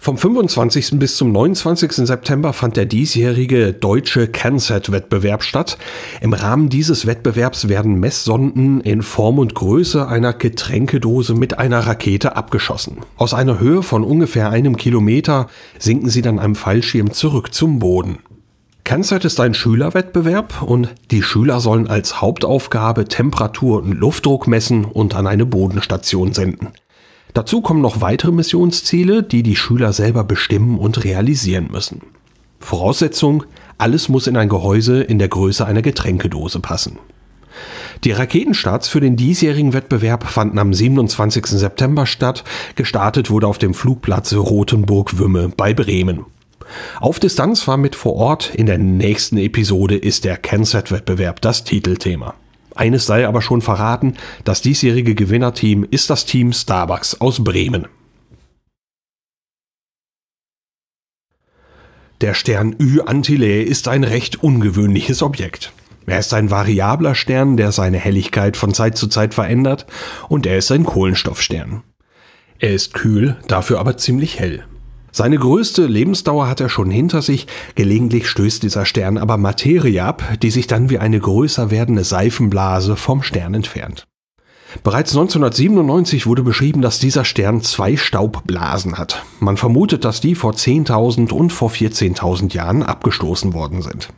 Vom 0.00 0.16
25. 0.16 1.00
bis 1.00 1.16
zum 1.16 1.32
29. 1.32 2.06
September 2.06 2.52
fand 2.52 2.76
der 2.76 2.86
diesjährige 2.86 3.72
deutsche 3.72 4.28
CanSat-Wettbewerb 4.28 5.42
statt. 5.42 5.76
Im 6.20 6.32
Rahmen 6.34 6.68
dieses 6.68 7.06
Wettbewerbs 7.06 7.68
werden 7.68 7.98
Messsonden 7.98 8.80
in 8.80 9.02
Form 9.02 9.40
und 9.40 9.56
Größe 9.56 10.06
einer 10.06 10.32
Getränkedose 10.32 11.34
mit 11.34 11.58
einer 11.58 11.80
Rakete 11.80 12.36
abgeschossen. 12.36 12.98
Aus 13.16 13.34
einer 13.34 13.58
Höhe 13.58 13.82
von 13.82 14.04
ungefähr 14.04 14.50
einem 14.50 14.76
Kilometer 14.76 15.48
sinken 15.80 16.10
sie 16.10 16.22
dann 16.22 16.38
einem 16.38 16.54
Fallschirm 16.54 17.12
zurück 17.12 17.52
zum 17.52 17.80
Boden. 17.80 18.20
CanSat 18.84 19.24
ist 19.24 19.40
ein 19.40 19.52
Schülerwettbewerb 19.52 20.62
und 20.62 20.94
die 21.10 21.24
Schüler 21.24 21.58
sollen 21.58 21.88
als 21.88 22.20
Hauptaufgabe 22.20 23.06
Temperatur 23.06 23.82
und 23.82 23.92
Luftdruck 23.92 24.46
messen 24.46 24.84
und 24.84 25.16
an 25.16 25.26
eine 25.26 25.44
Bodenstation 25.44 26.32
senden. 26.32 26.68
Dazu 27.34 27.60
kommen 27.60 27.80
noch 27.80 28.00
weitere 28.00 28.32
Missionsziele, 28.32 29.22
die 29.22 29.42
die 29.42 29.56
Schüler 29.56 29.92
selber 29.92 30.24
bestimmen 30.24 30.78
und 30.78 31.04
realisieren 31.04 31.68
müssen. 31.70 32.02
Voraussetzung, 32.60 33.44
alles 33.76 34.08
muss 34.08 34.26
in 34.26 34.36
ein 34.36 34.48
Gehäuse 34.48 35.02
in 35.02 35.18
der 35.18 35.28
Größe 35.28 35.64
einer 35.64 35.82
Getränkedose 35.82 36.60
passen. 36.60 36.98
Die 38.04 38.12
Raketenstarts 38.12 38.88
für 38.88 39.00
den 39.00 39.16
diesjährigen 39.16 39.72
Wettbewerb 39.72 40.24
fanden 40.24 40.58
am 40.58 40.72
27. 40.72 41.46
September 41.46 42.06
statt. 42.06 42.44
Gestartet 42.76 43.30
wurde 43.30 43.46
auf 43.46 43.58
dem 43.58 43.74
Flugplatz 43.74 44.32
Rothenburg-Wümme 44.32 45.50
bei 45.56 45.74
Bremen. 45.74 46.24
Auf 47.00 47.18
Distanz 47.18 47.66
war 47.66 47.76
mit 47.76 47.96
vor 47.96 48.14
Ort. 48.14 48.54
In 48.54 48.66
der 48.66 48.78
nächsten 48.78 49.38
Episode 49.38 49.96
ist 49.96 50.24
der 50.24 50.36
CanSat-Wettbewerb 50.36 51.40
das 51.40 51.64
Titelthema. 51.64 52.34
Eines 52.78 53.06
sei 53.06 53.26
aber 53.26 53.42
schon 53.42 53.60
verraten, 53.60 54.14
das 54.44 54.62
diesjährige 54.62 55.16
Gewinnerteam 55.16 55.84
ist 55.90 56.10
das 56.10 56.26
Team 56.26 56.52
Starbucks 56.52 57.20
aus 57.20 57.42
Bremen. 57.42 57.88
Der 62.20 62.34
Stern 62.34 62.76
Ü 62.78 63.00
Antillae 63.00 63.62
ist 63.62 63.88
ein 63.88 64.04
recht 64.04 64.44
ungewöhnliches 64.44 65.22
Objekt. 65.22 65.72
Er 66.06 66.20
ist 66.20 66.32
ein 66.32 66.52
variabler 66.52 67.16
Stern, 67.16 67.56
der 67.56 67.72
seine 67.72 67.98
Helligkeit 67.98 68.56
von 68.56 68.72
Zeit 68.72 68.96
zu 68.96 69.08
Zeit 69.08 69.34
verändert, 69.34 69.86
und 70.28 70.46
er 70.46 70.56
ist 70.56 70.70
ein 70.70 70.84
Kohlenstoffstern. 70.84 71.82
Er 72.60 72.74
ist 72.74 72.94
kühl, 72.94 73.36
dafür 73.48 73.80
aber 73.80 73.96
ziemlich 73.96 74.38
hell. 74.38 74.64
Seine 75.12 75.38
größte 75.38 75.86
Lebensdauer 75.86 76.48
hat 76.48 76.60
er 76.60 76.68
schon 76.68 76.90
hinter 76.90 77.22
sich, 77.22 77.46
gelegentlich 77.74 78.28
stößt 78.28 78.62
dieser 78.62 78.84
Stern 78.84 79.18
aber 79.18 79.36
Materie 79.36 80.02
ab, 80.02 80.22
die 80.42 80.50
sich 80.50 80.66
dann 80.66 80.90
wie 80.90 80.98
eine 80.98 81.18
größer 81.18 81.70
werdende 81.70 82.04
Seifenblase 82.04 82.96
vom 82.96 83.22
Stern 83.22 83.54
entfernt. 83.54 84.06
Bereits 84.82 85.12
1997 85.12 86.26
wurde 86.26 86.42
beschrieben, 86.42 86.82
dass 86.82 86.98
dieser 86.98 87.24
Stern 87.24 87.62
zwei 87.62 87.96
Staubblasen 87.96 88.98
hat. 88.98 89.24
Man 89.40 89.56
vermutet, 89.56 90.04
dass 90.04 90.20
die 90.20 90.34
vor 90.34 90.52
10.000 90.52 91.32
und 91.32 91.50
vor 91.50 91.70
14.000 91.70 92.52
Jahren 92.54 92.82
abgestoßen 92.82 93.54
worden 93.54 93.80
sind. 93.80 94.10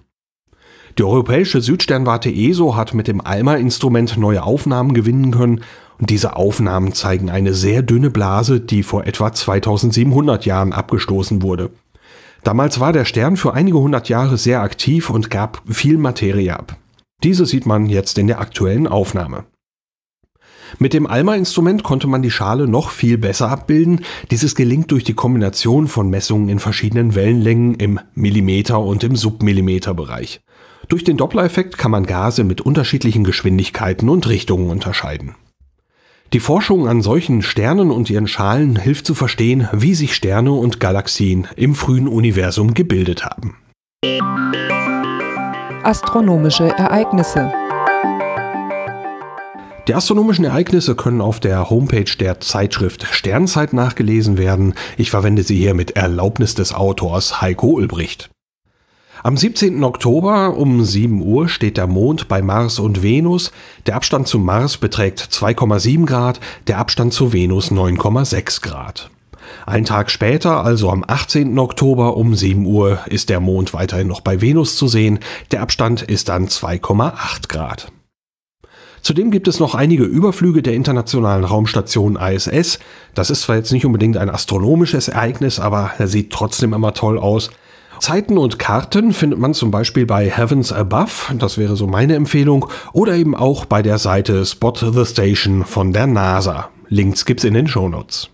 Die 0.99 1.05
europäische 1.05 1.61
Südsternwarte 1.61 2.31
ESO 2.31 2.77
hat 2.77 2.95
mit 2.95 3.09
dem 3.09 3.21
ALMA-Instrument 3.25 4.17
neue 4.17 4.43
Aufnahmen 4.43 4.95
gewinnen 4.95 5.31
können 5.31 5.63
und 5.99 6.11
diese 6.11 6.37
Aufnahmen 6.37 6.93
zeigen 6.93 7.31
eine 7.31 7.55
sehr 7.55 7.83
dünne 7.83 8.11
Blase, 8.11 8.61
die 8.61 8.83
vor 8.83 9.07
etwa 9.07 9.33
2700 9.33 10.47
Jahren 10.47 10.73
abgestoßen 10.73 11.43
wurde. 11.43 11.71
Damals 12.43 12.81
war 12.81 12.93
der 12.93 13.05
Stern 13.05 13.37
für 13.37 13.53
einige 13.53 13.79
hundert 13.79 14.09
Jahre 14.09 14.39
sehr 14.39 14.63
aktiv 14.63 15.11
und 15.11 15.31
gab 15.31 15.63
viel 15.69 15.99
Materie 15.99 16.59
ab. 16.59 16.77
Diese 17.23 17.45
sieht 17.45 17.67
man 17.67 17.87
jetzt 17.87 18.17
in 18.17 18.29
der 18.29 18.41
aktuellen 18.41 18.87
Aufnahme. 18.87 19.45
Mit 20.79 20.95
dem 20.95 21.07
ALMA-Instrument 21.07 21.83
konnte 21.83 22.07
man 22.07 22.23
die 22.23 22.31
Schale 22.31 22.67
noch 22.67 22.91
viel 22.91 23.19
besser 23.19 23.51
abbilden. 23.51 24.03
Dieses 24.31 24.55
gelingt 24.55 24.91
durch 24.93 25.05
die 25.05 25.15
Kombination 25.15 25.89
von 25.89 26.09
Messungen 26.09 26.49
in 26.49 26.61
verschiedenen 26.61 27.15
Wellenlängen 27.15 27.75
im 27.75 28.01
Millimeter- 28.15 28.81
und 28.81 29.03
im 29.05 29.17
Submillimeter-Bereich. 29.17 30.41
Durch 30.91 31.05
den 31.05 31.17
Doppler-Effekt 31.17 31.79
kann 31.79 31.93
man 31.93 32.05
Gase 32.05 32.43
mit 32.43 32.61
unterschiedlichen 32.61 33.23
Geschwindigkeiten 33.23 34.09
und 34.09 34.29
Richtungen 34.29 34.71
unterscheiden. 34.71 35.37
Die 36.33 36.41
Forschung 36.41 36.89
an 36.89 37.01
solchen 37.01 37.43
Sternen 37.43 37.93
und 37.93 38.11
ihren 38.11 38.27
Schalen 38.27 38.75
hilft 38.75 39.07
zu 39.07 39.15
verstehen, 39.15 39.69
wie 39.73 39.95
sich 39.95 40.17
Sterne 40.17 40.51
und 40.51 40.81
Galaxien 40.81 41.47
im 41.55 41.77
frühen 41.77 42.09
Universum 42.09 42.75
gebildet 42.75 43.25
haben. 43.25 43.57
Astronomische 45.85 46.65
Ereignisse 46.65 47.53
die 49.89 49.95
astronomischen 49.95 50.45
Ereignisse 50.45 50.95
können 50.95 51.21
auf 51.21 51.41
der 51.41 51.69
Homepage 51.69 52.17
der 52.21 52.39
Zeitschrift 52.39 53.07
Sternzeit 53.11 53.73
nachgelesen 53.73 54.39
werden. 54.39 54.75
Ich 54.97 55.11
verwende 55.11 55.43
sie 55.43 55.57
hier 55.57 55.75
mit 55.75 55.97
Erlaubnis 55.97 56.55
des 56.55 56.73
Autors 56.73 57.41
Heiko 57.41 57.69
Ulbricht. 57.69 58.30
Am 59.23 59.37
17. 59.37 59.85
Oktober 59.85 60.57
um 60.57 60.83
7 60.83 61.21
Uhr 61.21 61.51
steht 61.51 61.77
der 61.77 61.87
Mond 61.87 62.27
bei 62.29 62.41
Mars 62.41 62.79
und 62.79 63.03
Venus. 63.03 63.53
Der 63.85 63.97
Abstand 63.97 64.29
zum 64.29 64.47
Mars 64.47 64.79
beträgt 64.79 65.21
2,7 65.21 66.07
Grad, 66.07 66.41
der 66.69 66.79
Abstand 66.79 67.13
zu 67.13 67.35
Venus 67.35 67.71
9,6 67.71 68.63
Grad. 68.63 69.11
Ein 69.67 69.85
Tag 69.85 70.11
später, 70.11 70.65
also 70.65 70.91
am 70.91 71.05
18. 71.07 71.59
Oktober 71.59 72.17
um 72.17 72.35
7 72.35 72.65
Uhr, 72.65 73.01
ist 73.09 73.29
der 73.29 73.41
Mond 73.41 73.75
weiterhin 73.75 74.09
noch 74.09 74.23
bei 74.23 74.41
Venus 74.41 74.77
zu 74.77 74.89
sehen. 74.89 75.19
Der 75.51 75.61
Abstand 75.61 76.01
ist 76.01 76.31
dann 76.31 76.49
2,8 76.49 77.49
Grad. 77.49 77.93
Zudem 79.03 79.31
gibt 79.31 79.49
es 79.49 79.61
noch 79.61 79.75
einige 79.75 80.05
Überflüge 80.05 80.63
der 80.63 80.73
internationalen 80.73 81.45
Raumstation 81.45 82.17
ISS. 82.17 82.79
Das 83.15 83.29
ist 83.29 83.43
zwar 83.43 83.57
jetzt 83.57 83.73
nicht 83.73 83.85
unbedingt 83.85 84.17
ein 84.17 84.31
astronomisches 84.31 85.09
Ereignis, 85.09 85.61
aber 85.61 85.91
er 85.99 86.09
sieht 86.09 86.33
trotzdem 86.33 86.73
immer 86.73 86.95
toll 86.95 87.19
aus. 87.19 87.51
Zeiten 88.01 88.39
und 88.39 88.59
Karten 88.59 89.13
findet 89.13 89.39
man 89.39 89.53
zum 89.53 89.71
Beispiel 89.71 90.07
bei 90.07 90.29
Heavens 90.31 90.73
Above, 90.73 91.35
das 91.39 91.59
wäre 91.59 91.77
so 91.77 91.87
meine 91.87 92.15
Empfehlung, 92.15 92.67
oder 92.93 93.15
eben 93.15 93.37
auch 93.37 93.67
bei 93.67 93.83
der 93.83 93.99
Seite 93.99 94.47
Spot 94.47 94.73
the 94.75 95.05
Station 95.05 95.65
von 95.65 95.93
der 95.93 96.07
NASA. 96.07 96.71
Links 96.89 97.27
gibt's 97.27 97.45
in 97.45 97.55
den 97.55 97.69
Shownotes. 97.69 98.31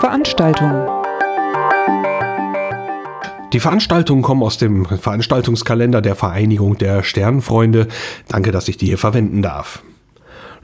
Veranstaltungen 0.00 0.88
die 3.52 3.60
Veranstaltungen 3.60 4.22
kommen 4.22 4.42
aus 4.42 4.56
dem 4.56 4.86
Veranstaltungskalender 4.86 6.00
der 6.00 6.16
Vereinigung 6.16 6.78
der 6.78 7.02
Sternenfreunde. 7.02 7.86
Danke, 8.28 8.50
dass 8.50 8.66
ich 8.68 8.78
die 8.78 8.86
hier 8.86 8.96
verwenden 8.96 9.42
darf. 9.42 9.82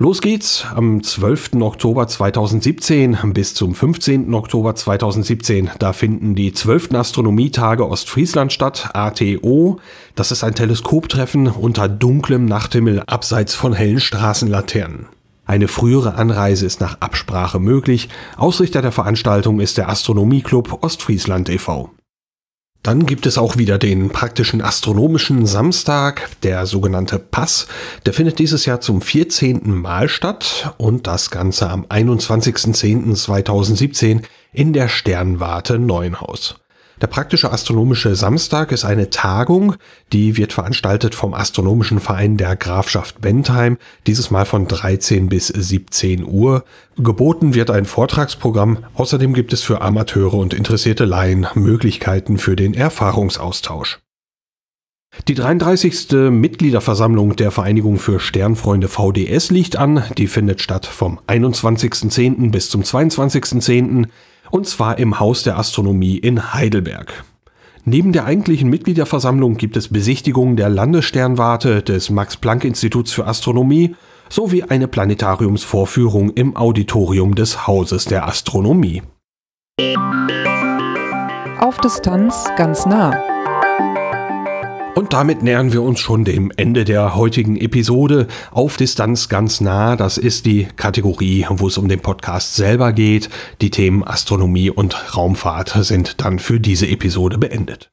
Los 0.00 0.20
geht's 0.20 0.64
am 0.76 1.02
12. 1.02 1.54
Oktober 1.60 2.06
2017 2.06 3.18
bis 3.34 3.54
zum 3.54 3.74
15. 3.74 4.32
Oktober 4.32 4.76
2017. 4.76 5.70
Da 5.80 5.92
finden 5.92 6.36
die 6.36 6.52
12. 6.52 6.94
Astronomietage 6.94 7.84
Ostfriesland 7.84 8.52
statt, 8.52 8.90
ATO. 8.94 9.80
Das 10.14 10.30
ist 10.30 10.44
ein 10.44 10.54
Teleskoptreffen 10.54 11.48
unter 11.48 11.88
dunklem 11.88 12.44
Nachthimmel 12.44 13.02
abseits 13.08 13.56
von 13.56 13.72
hellen 13.72 13.98
Straßenlaternen. 13.98 15.06
Eine 15.46 15.66
frühere 15.66 16.14
Anreise 16.14 16.64
ist 16.64 16.80
nach 16.80 17.00
Absprache 17.00 17.58
möglich. 17.58 18.08
Ausrichter 18.36 18.82
der 18.82 18.92
Veranstaltung 18.92 19.58
ist 19.58 19.78
der 19.78 19.88
Astronomieclub 19.88 20.84
Ostfriesland 20.84 21.48
e.V. 21.48 21.90
Dann 22.82 23.06
gibt 23.06 23.26
es 23.26 23.38
auch 23.38 23.56
wieder 23.56 23.78
den 23.78 24.10
praktischen 24.10 24.60
astronomischen 24.62 25.46
Samstag, 25.46 26.28
der 26.42 26.66
sogenannte 26.66 27.18
Pass. 27.18 27.66
Der 28.06 28.14
findet 28.14 28.38
dieses 28.38 28.66
Jahr 28.66 28.80
zum 28.80 29.02
14. 29.02 29.74
Mal 29.74 30.08
statt 30.08 30.74
und 30.78 31.06
das 31.06 31.30
Ganze 31.30 31.70
am 31.70 31.84
21.10.2017 31.86 34.22
in 34.52 34.72
der 34.72 34.88
Sternwarte 34.88 35.78
Neuenhaus. 35.78 36.56
Der 37.00 37.06
praktische 37.06 37.52
astronomische 37.52 38.16
Samstag 38.16 38.72
ist 38.72 38.84
eine 38.84 39.08
Tagung, 39.10 39.76
die 40.12 40.36
wird 40.36 40.52
veranstaltet 40.52 41.14
vom 41.14 41.32
Astronomischen 41.32 42.00
Verein 42.00 42.36
der 42.36 42.56
Grafschaft 42.56 43.20
Bentheim, 43.20 43.78
dieses 44.08 44.32
Mal 44.32 44.44
von 44.44 44.66
13 44.66 45.28
bis 45.28 45.46
17 45.46 46.24
Uhr. 46.24 46.64
Geboten 46.96 47.54
wird 47.54 47.70
ein 47.70 47.84
Vortragsprogramm, 47.84 48.78
außerdem 48.94 49.32
gibt 49.32 49.52
es 49.52 49.62
für 49.62 49.80
Amateure 49.80 50.34
und 50.34 50.54
interessierte 50.54 51.04
Laien 51.04 51.46
Möglichkeiten 51.54 52.36
für 52.36 52.56
den 52.56 52.74
Erfahrungsaustausch. 52.74 54.00
Die 55.26 55.34
33. 55.34 56.30
Mitgliederversammlung 56.30 57.34
der 57.36 57.50
Vereinigung 57.50 57.98
für 57.98 58.20
Sternfreunde 58.20 58.88
VDS 58.88 59.50
liegt 59.50 59.76
an. 59.76 60.04
Die 60.18 60.26
findet 60.26 60.60
statt 60.60 60.84
vom 60.86 61.18
21.10. 61.26 62.50
bis 62.50 62.68
zum 62.70 62.82
22.10 62.82 64.08
und 64.50 64.66
zwar 64.66 64.98
im 64.98 65.20
Haus 65.20 65.42
der 65.42 65.58
Astronomie 65.58 66.18
in 66.18 66.54
Heidelberg. 66.54 67.24
Neben 67.84 68.12
der 68.12 68.26
eigentlichen 68.26 68.68
Mitgliederversammlung 68.68 69.56
gibt 69.56 69.76
es 69.76 69.88
Besichtigungen 69.88 70.56
der 70.56 70.68
Landessternwarte 70.68 71.82
des 71.82 72.10
Max-Planck-Instituts 72.10 73.12
für 73.12 73.26
Astronomie 73.26 73.94
sowie 74.28 74.64
eine 74.64 74.88
Planetariumsvorführung 74.88 76.30
im 76.30 76.56
Auditorium 76.56 77.34
des 77.34 77.66
Hauses 77.66 78.04
der 78.04 78.28
Astronomie. 78.28 79.02
Auf 81.60 81.78
Distanz 81.78 82.46
ganz 82.56 82.84
nah. 82.84 83.37
Und 84.98 85.12
damit 85.12 85.44
nähern 85.44 85.72
wir 85.72 85.84
uns 85.84 86.00
schon 86.00 86.24
dem 86.24 86.50
Ende 86.56 86.84
der 86.84 87.14
heutigen 87.14 87.56
Episode. 87.56 88.26
Auf 88.50 88.76
Distanz 88.76 89.28
ganz 89.28 89.60
nah, 89.60 89.94
das 89.94 90.18
ist 90.18 90.44
die 90.44 90.66
Kategorie, 90.74 91.46
wo 91.48 91.68
es 91.68 91.78
um 91.78 91.86
den 91.86 92.00
Podcast 92.00 92.56
selber 92.56 92.92
geht. 92.92 93.30
Die 93.60 93.70
Themen 93.70 94.02
Astronomie 94.02 94.70
und 94.70 95.16
Raumfahrt 95.16 95.68
sind 95.82 96.20
dann 96.20 96.40
für 96.40 96.58
diese 96.58 96.88
Episode 96.88 97.38
beendet. 97.38 97.92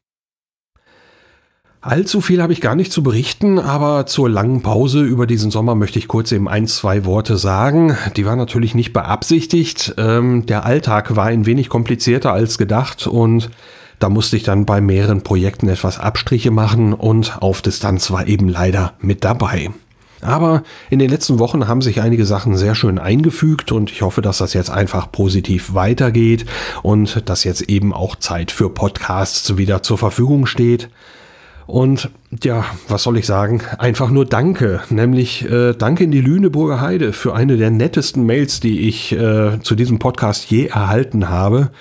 Allzu 1.80 2.22
viel 2.22 2.41
habe 2.41 2.53
ich 2.53 2.62
gar 2.62 2.74
nicht 2.74 2.91
zu 2.91 3.03
berichten, 3.03 3.60
aber 3.60 4.08
zur 4.08 4.28
langen 4.28 4.64
Pause 4.64 5.03
über 5.03 5.28
diesen 5.28 5.51
Sommer 5.51 5.76
möchte 5.76 5.99
ich 5.99 6.08
kurz 6.08 6.32
eben 6.32 6.49
ein, 6.49 6.66
zwei 6.66 7.06
Worte 7.06 7.38
sagen. 7.38 7.95
Die 8.16 8.26
war 8.26 8.36
natürlich 8.36 8.74
nicht 8.74 8.93
beabsichtigt. 8.93 9.93
Ähm, 9.99 10.47
der 10.47 10.66
Alltag 10.66 11.16
war 11.16 11.26
ein 11.26 11.45
wenig 11.45 11.70
komplizierter 11.70 12.34
als 12.34 12.58
gedacht 12.58 13.06
und 13.06 13.51
da 14.00 14.10
musste 14.10 14.38
ich 14.38 14.43
dann 14.43 14.66
bei 14.66 14.82
mehreren 14.82 15.22
Projekten 15.22 15.70
etwas 15.70 16.00
Abstriche 16.00 16.52
machen 16.52 16.93
und 16.93 17.41
auf 17.41 17.62
Distanz 17.62 18.12
war 18.12 18.28
eben 18.28 18.50
leider 18.50 18.93
mit 19.00 19.24
dabei. 19.24 19.72
Aber 20.22 20.64
in 20.89 21.00
den 21.00 21.10
letzten 21.10 21.39
Wochen 21.39 21.68
haben 21.68 21.82
sich 21.82 22.02
einige 22.02 22.26
Sachen 22.26 22.58
sehr 22.58 22.74
schön 22.74 22.98
eingefügt 22.98 23.72
und 23.72 23.91
ich 23.91 24.02
hoffe, 24.02 24.22
dass 24.22 24.39
das 24.39 24.54
jetzt 24.54 24.72
einfach 24.72 25.12
positiv 25.12 25.74
weitergeht 25.74 26.46
und 26.82 27.30
dass 27.30 27.43
jetzt 27.43 27.64
eben 27.64 27.93
auch 27.93 28.16
Zeit 28.16 28.52
für 28.52 28.70
Podcasts 28.70 29.58
wieder 29.58 29.84
zur 29.84 29.98
Verfügung 29.98 30.46
steht. 30.46 30.89
Und 31.68 32.12
ja, 32.43 32.66
was 32.88 33.04
soll 33.04 33.18
ich 33.18 33.26
sagen? 33.26 33.62
Einfach 33.80 34.10
nur 34.10 34.26
Danke. 34.26 34.82
Nämlich 34.89 35.50
äh, 35.50 35.74
Danke 35.74 36.04
in 36.04 36.12
die 36.12 36.22
Lüneburger 36.22 36.80
Heide 36.80 37.12
für 37.12 37.34
eine 37.34 37.58
der 37.58 37.72
nettesten 37.72 38.26
Mails, 38.26 38.60
die 38.60 38.88
ich 38.88 39.12
äh, 39.14 39.60
zu 39.62 39.76
diesem 39.76 39.98
Podcast 39.98 40.50
je 40.50 40.68
erhalten 40.68 41.30
habe. 41.30 41.72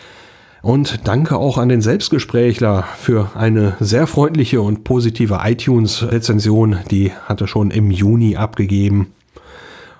Und 0.64 1.06
danke 1.06 1.36
auch 1.36 1.58
an 1.58 1.68
den 1.68 1.82
Selbstgesprächler 1.82 2.84
für 2.96 3.32
eine 3.34 3.76
sehr 3.80 4.06
freundliche 4.06 4.62
und 4.62 4.82
positive 4.82 5.40
iTunes-Rezension. 5.44 6.78
Die 6.90 7.12
hatte 7.26 7.46
schon 7.46 7.70
im 7.70 7.90
Juni 7.90 8.36
abgegeben. 8.36 9.12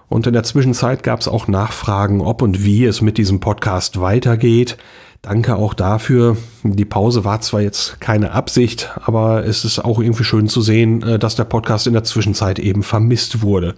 Und 0.09 0.27
in 0.27 0.33
der 0.33 0.43
Zwischenzeit 0.43 1.03
gab 1.03 1.21
es 1.21 1.29
auch 1.29 1.49
Nachfragen, 1.49 2.23
ob 2.23 2.41
und 2.41 2.65
wie 2.65 2.87
es 2.87 3.03
mit 3.03 3.19
diesem 3.19 3.41
Podcast 3.41 4.01
weitergeht. 4.01 4.79
Danke 5.21 5.57
auch 5.57 5.75
dafür. 5.75 6.39
Die 6.63 6.87
Pause 6.87 7.27
war 7.27 7.43
zwar 7.43 7.61
jetzt 7.61 8.01
keine 8.01 8.33
Absicht, 8.33 8.91
aber 9.05 9.45
es 9.45 9.67
ist 9.67 9.81
auch 9.81 10.01
irgendwie 10.01 10.25
schön 10.25 10.49
zu 10.49 10.63
sehen, 10.63 11.03
äh, 11.03 11.19
dass 11.19 11.37
der 11.37 11.45
Podcast 11.45 11.87
in 11.87 11.93
der 11.93 12.05
Zwischenzeit 12.05 12.59
eben 12.59 12.83
vermisst 12.83 13.43
wurde. 13.43 13.75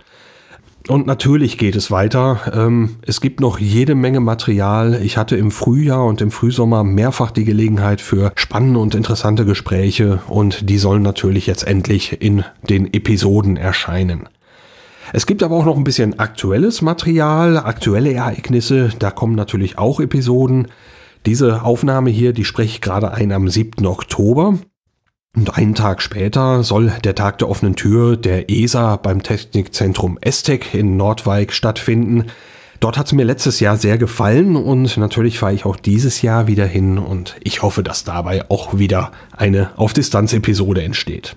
Und 0.89 1.07
natürlich 1.07 1.59
geht 1.59 1.75
es 1.75 1.91
weiter. 1.91 2.53
Ähm, 2.55 2.97
es 3.03 3.21
gibt 3.21 3.41
noch 3.41 3.59
jede 3.59 3.97
Menge 3.97 4.21
Material. 4.21 5.01
Ich 5.03 5.17
hatte 5.17 5.37
im 5.37 5.51
Frühjahr 5.51 6.05
und 6.07 6.21
im 6.21 6.31
Frühsommer 6.31 6.85
mehrfach 6.85 7.33
die 7.33 7.45
Gelegenheit 7.45 8.01
für 8.01 8.33
spannende 8.37 8.79
und 8.79 8.95
interessante 8.95 9.45
Gespräche 9.45 10.21
und 10.29 10.71
die 10.71 10.79
sollen 10.79 11.03
natürlich 11.03 11.47
jetzt 11.47 11.67
endlich 11.67 12.23
in 12.23 12.45
den 12.71 12.93
Episoden 12.95 13.57
erscheinen. 13.57 14.29
Es 15.13 15.27
gibt 15.27 15.43
aber 15.43 15.57
auch 15.57 15.65
noch 15.65 15.77
ein 15.77 15.85
bisschen 15.85 16.19
aktuelles 16.21 16.83
Material, 16.83 17.59
aktuelle 17.59 18.13
Ereignisse. 18.13 18.91
Da 18.99 19.11
kommen 19.11 19.35
natürlich 19.35 19.79
auch 19.79 19.99
Episoden. 19.99 20.69
Diese 21.27 21.63
Aufnahme 21.63 22.11
hier, 22.11 22.33
die 22.33 22.45
spreche 22.45 22.71
ich 22.71 22.81
gerade 22.81 23.13
ein 23.13 23.33
am 23.33 23.49
7. 23.49 23.85
Oktober. 23.87 24.59
Und 25.37 25.55
einen 25.59 25.75
Tag 25.75 26.01
später 26.01 26.63
soll 26.65 26.95
der 27.05 27.15
Tag 27.15 27.39
der 27.39 27.51
offenen 27.51 27.77
Tür 27.77 28.17
der 28.17 28.49
ESA 28.51 28.97
beim 28.97 29.23
Technikzentrum 29.23 30.19
ESTEC 30.23 30.75
in 30.75 30.97
Nordwijk 30.97 31.53
stattfinden. 31.53 32.25
Dort 32.81 32.97
hat 32.97 33.07
es 33.07 33.13
mir 33.13 33.25
letztes 33.25 33.61
Jahr 33.61 33.77
sehr 33.77 33.99
gefallen 33.99 34.57
und 34.57 34.97
natürlich 34.97 35.39
fahre 35.39 35.53
ich 35.53 35.67
auch 35.67 35.77
dieses 35.77 36.23
Jahr 36.23 36.47
wieder 36.47 36.65
hin 36.65 36.97
und 36.99 37.37
ich 37.45 37.63
hoffe, 37.63 37.83
dass 37.83 38.05
dabei 38.05 38.51
auch 38.51 38.79
wieder 38.79 39.13
eine 39.37 39.71
Auf-Distanz-Episode 39.77 40.83
entsteht. 40.83 41.37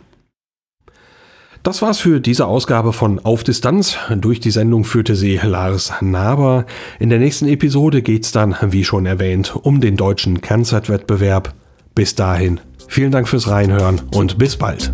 Das 1.64 1.82
war's 1.82 2.00
für 2.00 2.22
diese 2.22 2.46
Ausgabe 2.46 2.94
von 2.94 3.20
Auf 3.20 3.44
Distanz. 3.44 3.98
Durch 4.16 4.40
die 4.40 4.52
Sendung 4.52 4.86
führte 4.86 5.18
sie 5.18 5.38
Lars 5.44 5.92
Naber. 6.00 6.66
In 7.00 7.10
der 7.10 7.20
nächsten 7.20 7.50
Episode 7.50 8.02
geht's 8.02 8.32
dann, 8.32 8.56
wie 8.62 8.86
schon 8.86 9.06
erwähnt, 9.06 9.58
um 9.62 9.82
den 9.82 9.98
deutschen 9.98 10.40
Kernzeitwettbewerb. 10.40 11.54
Bis 11.96 12.16
dahin 12.16 12.62
Vielen 12.90 13.12
Dank 13.12 13.30
fürs 13.30 13.48
Reinhören 13.48 14.02
und 14.16 14.40
bis 14.40 14.58
bald. 14.58 14.92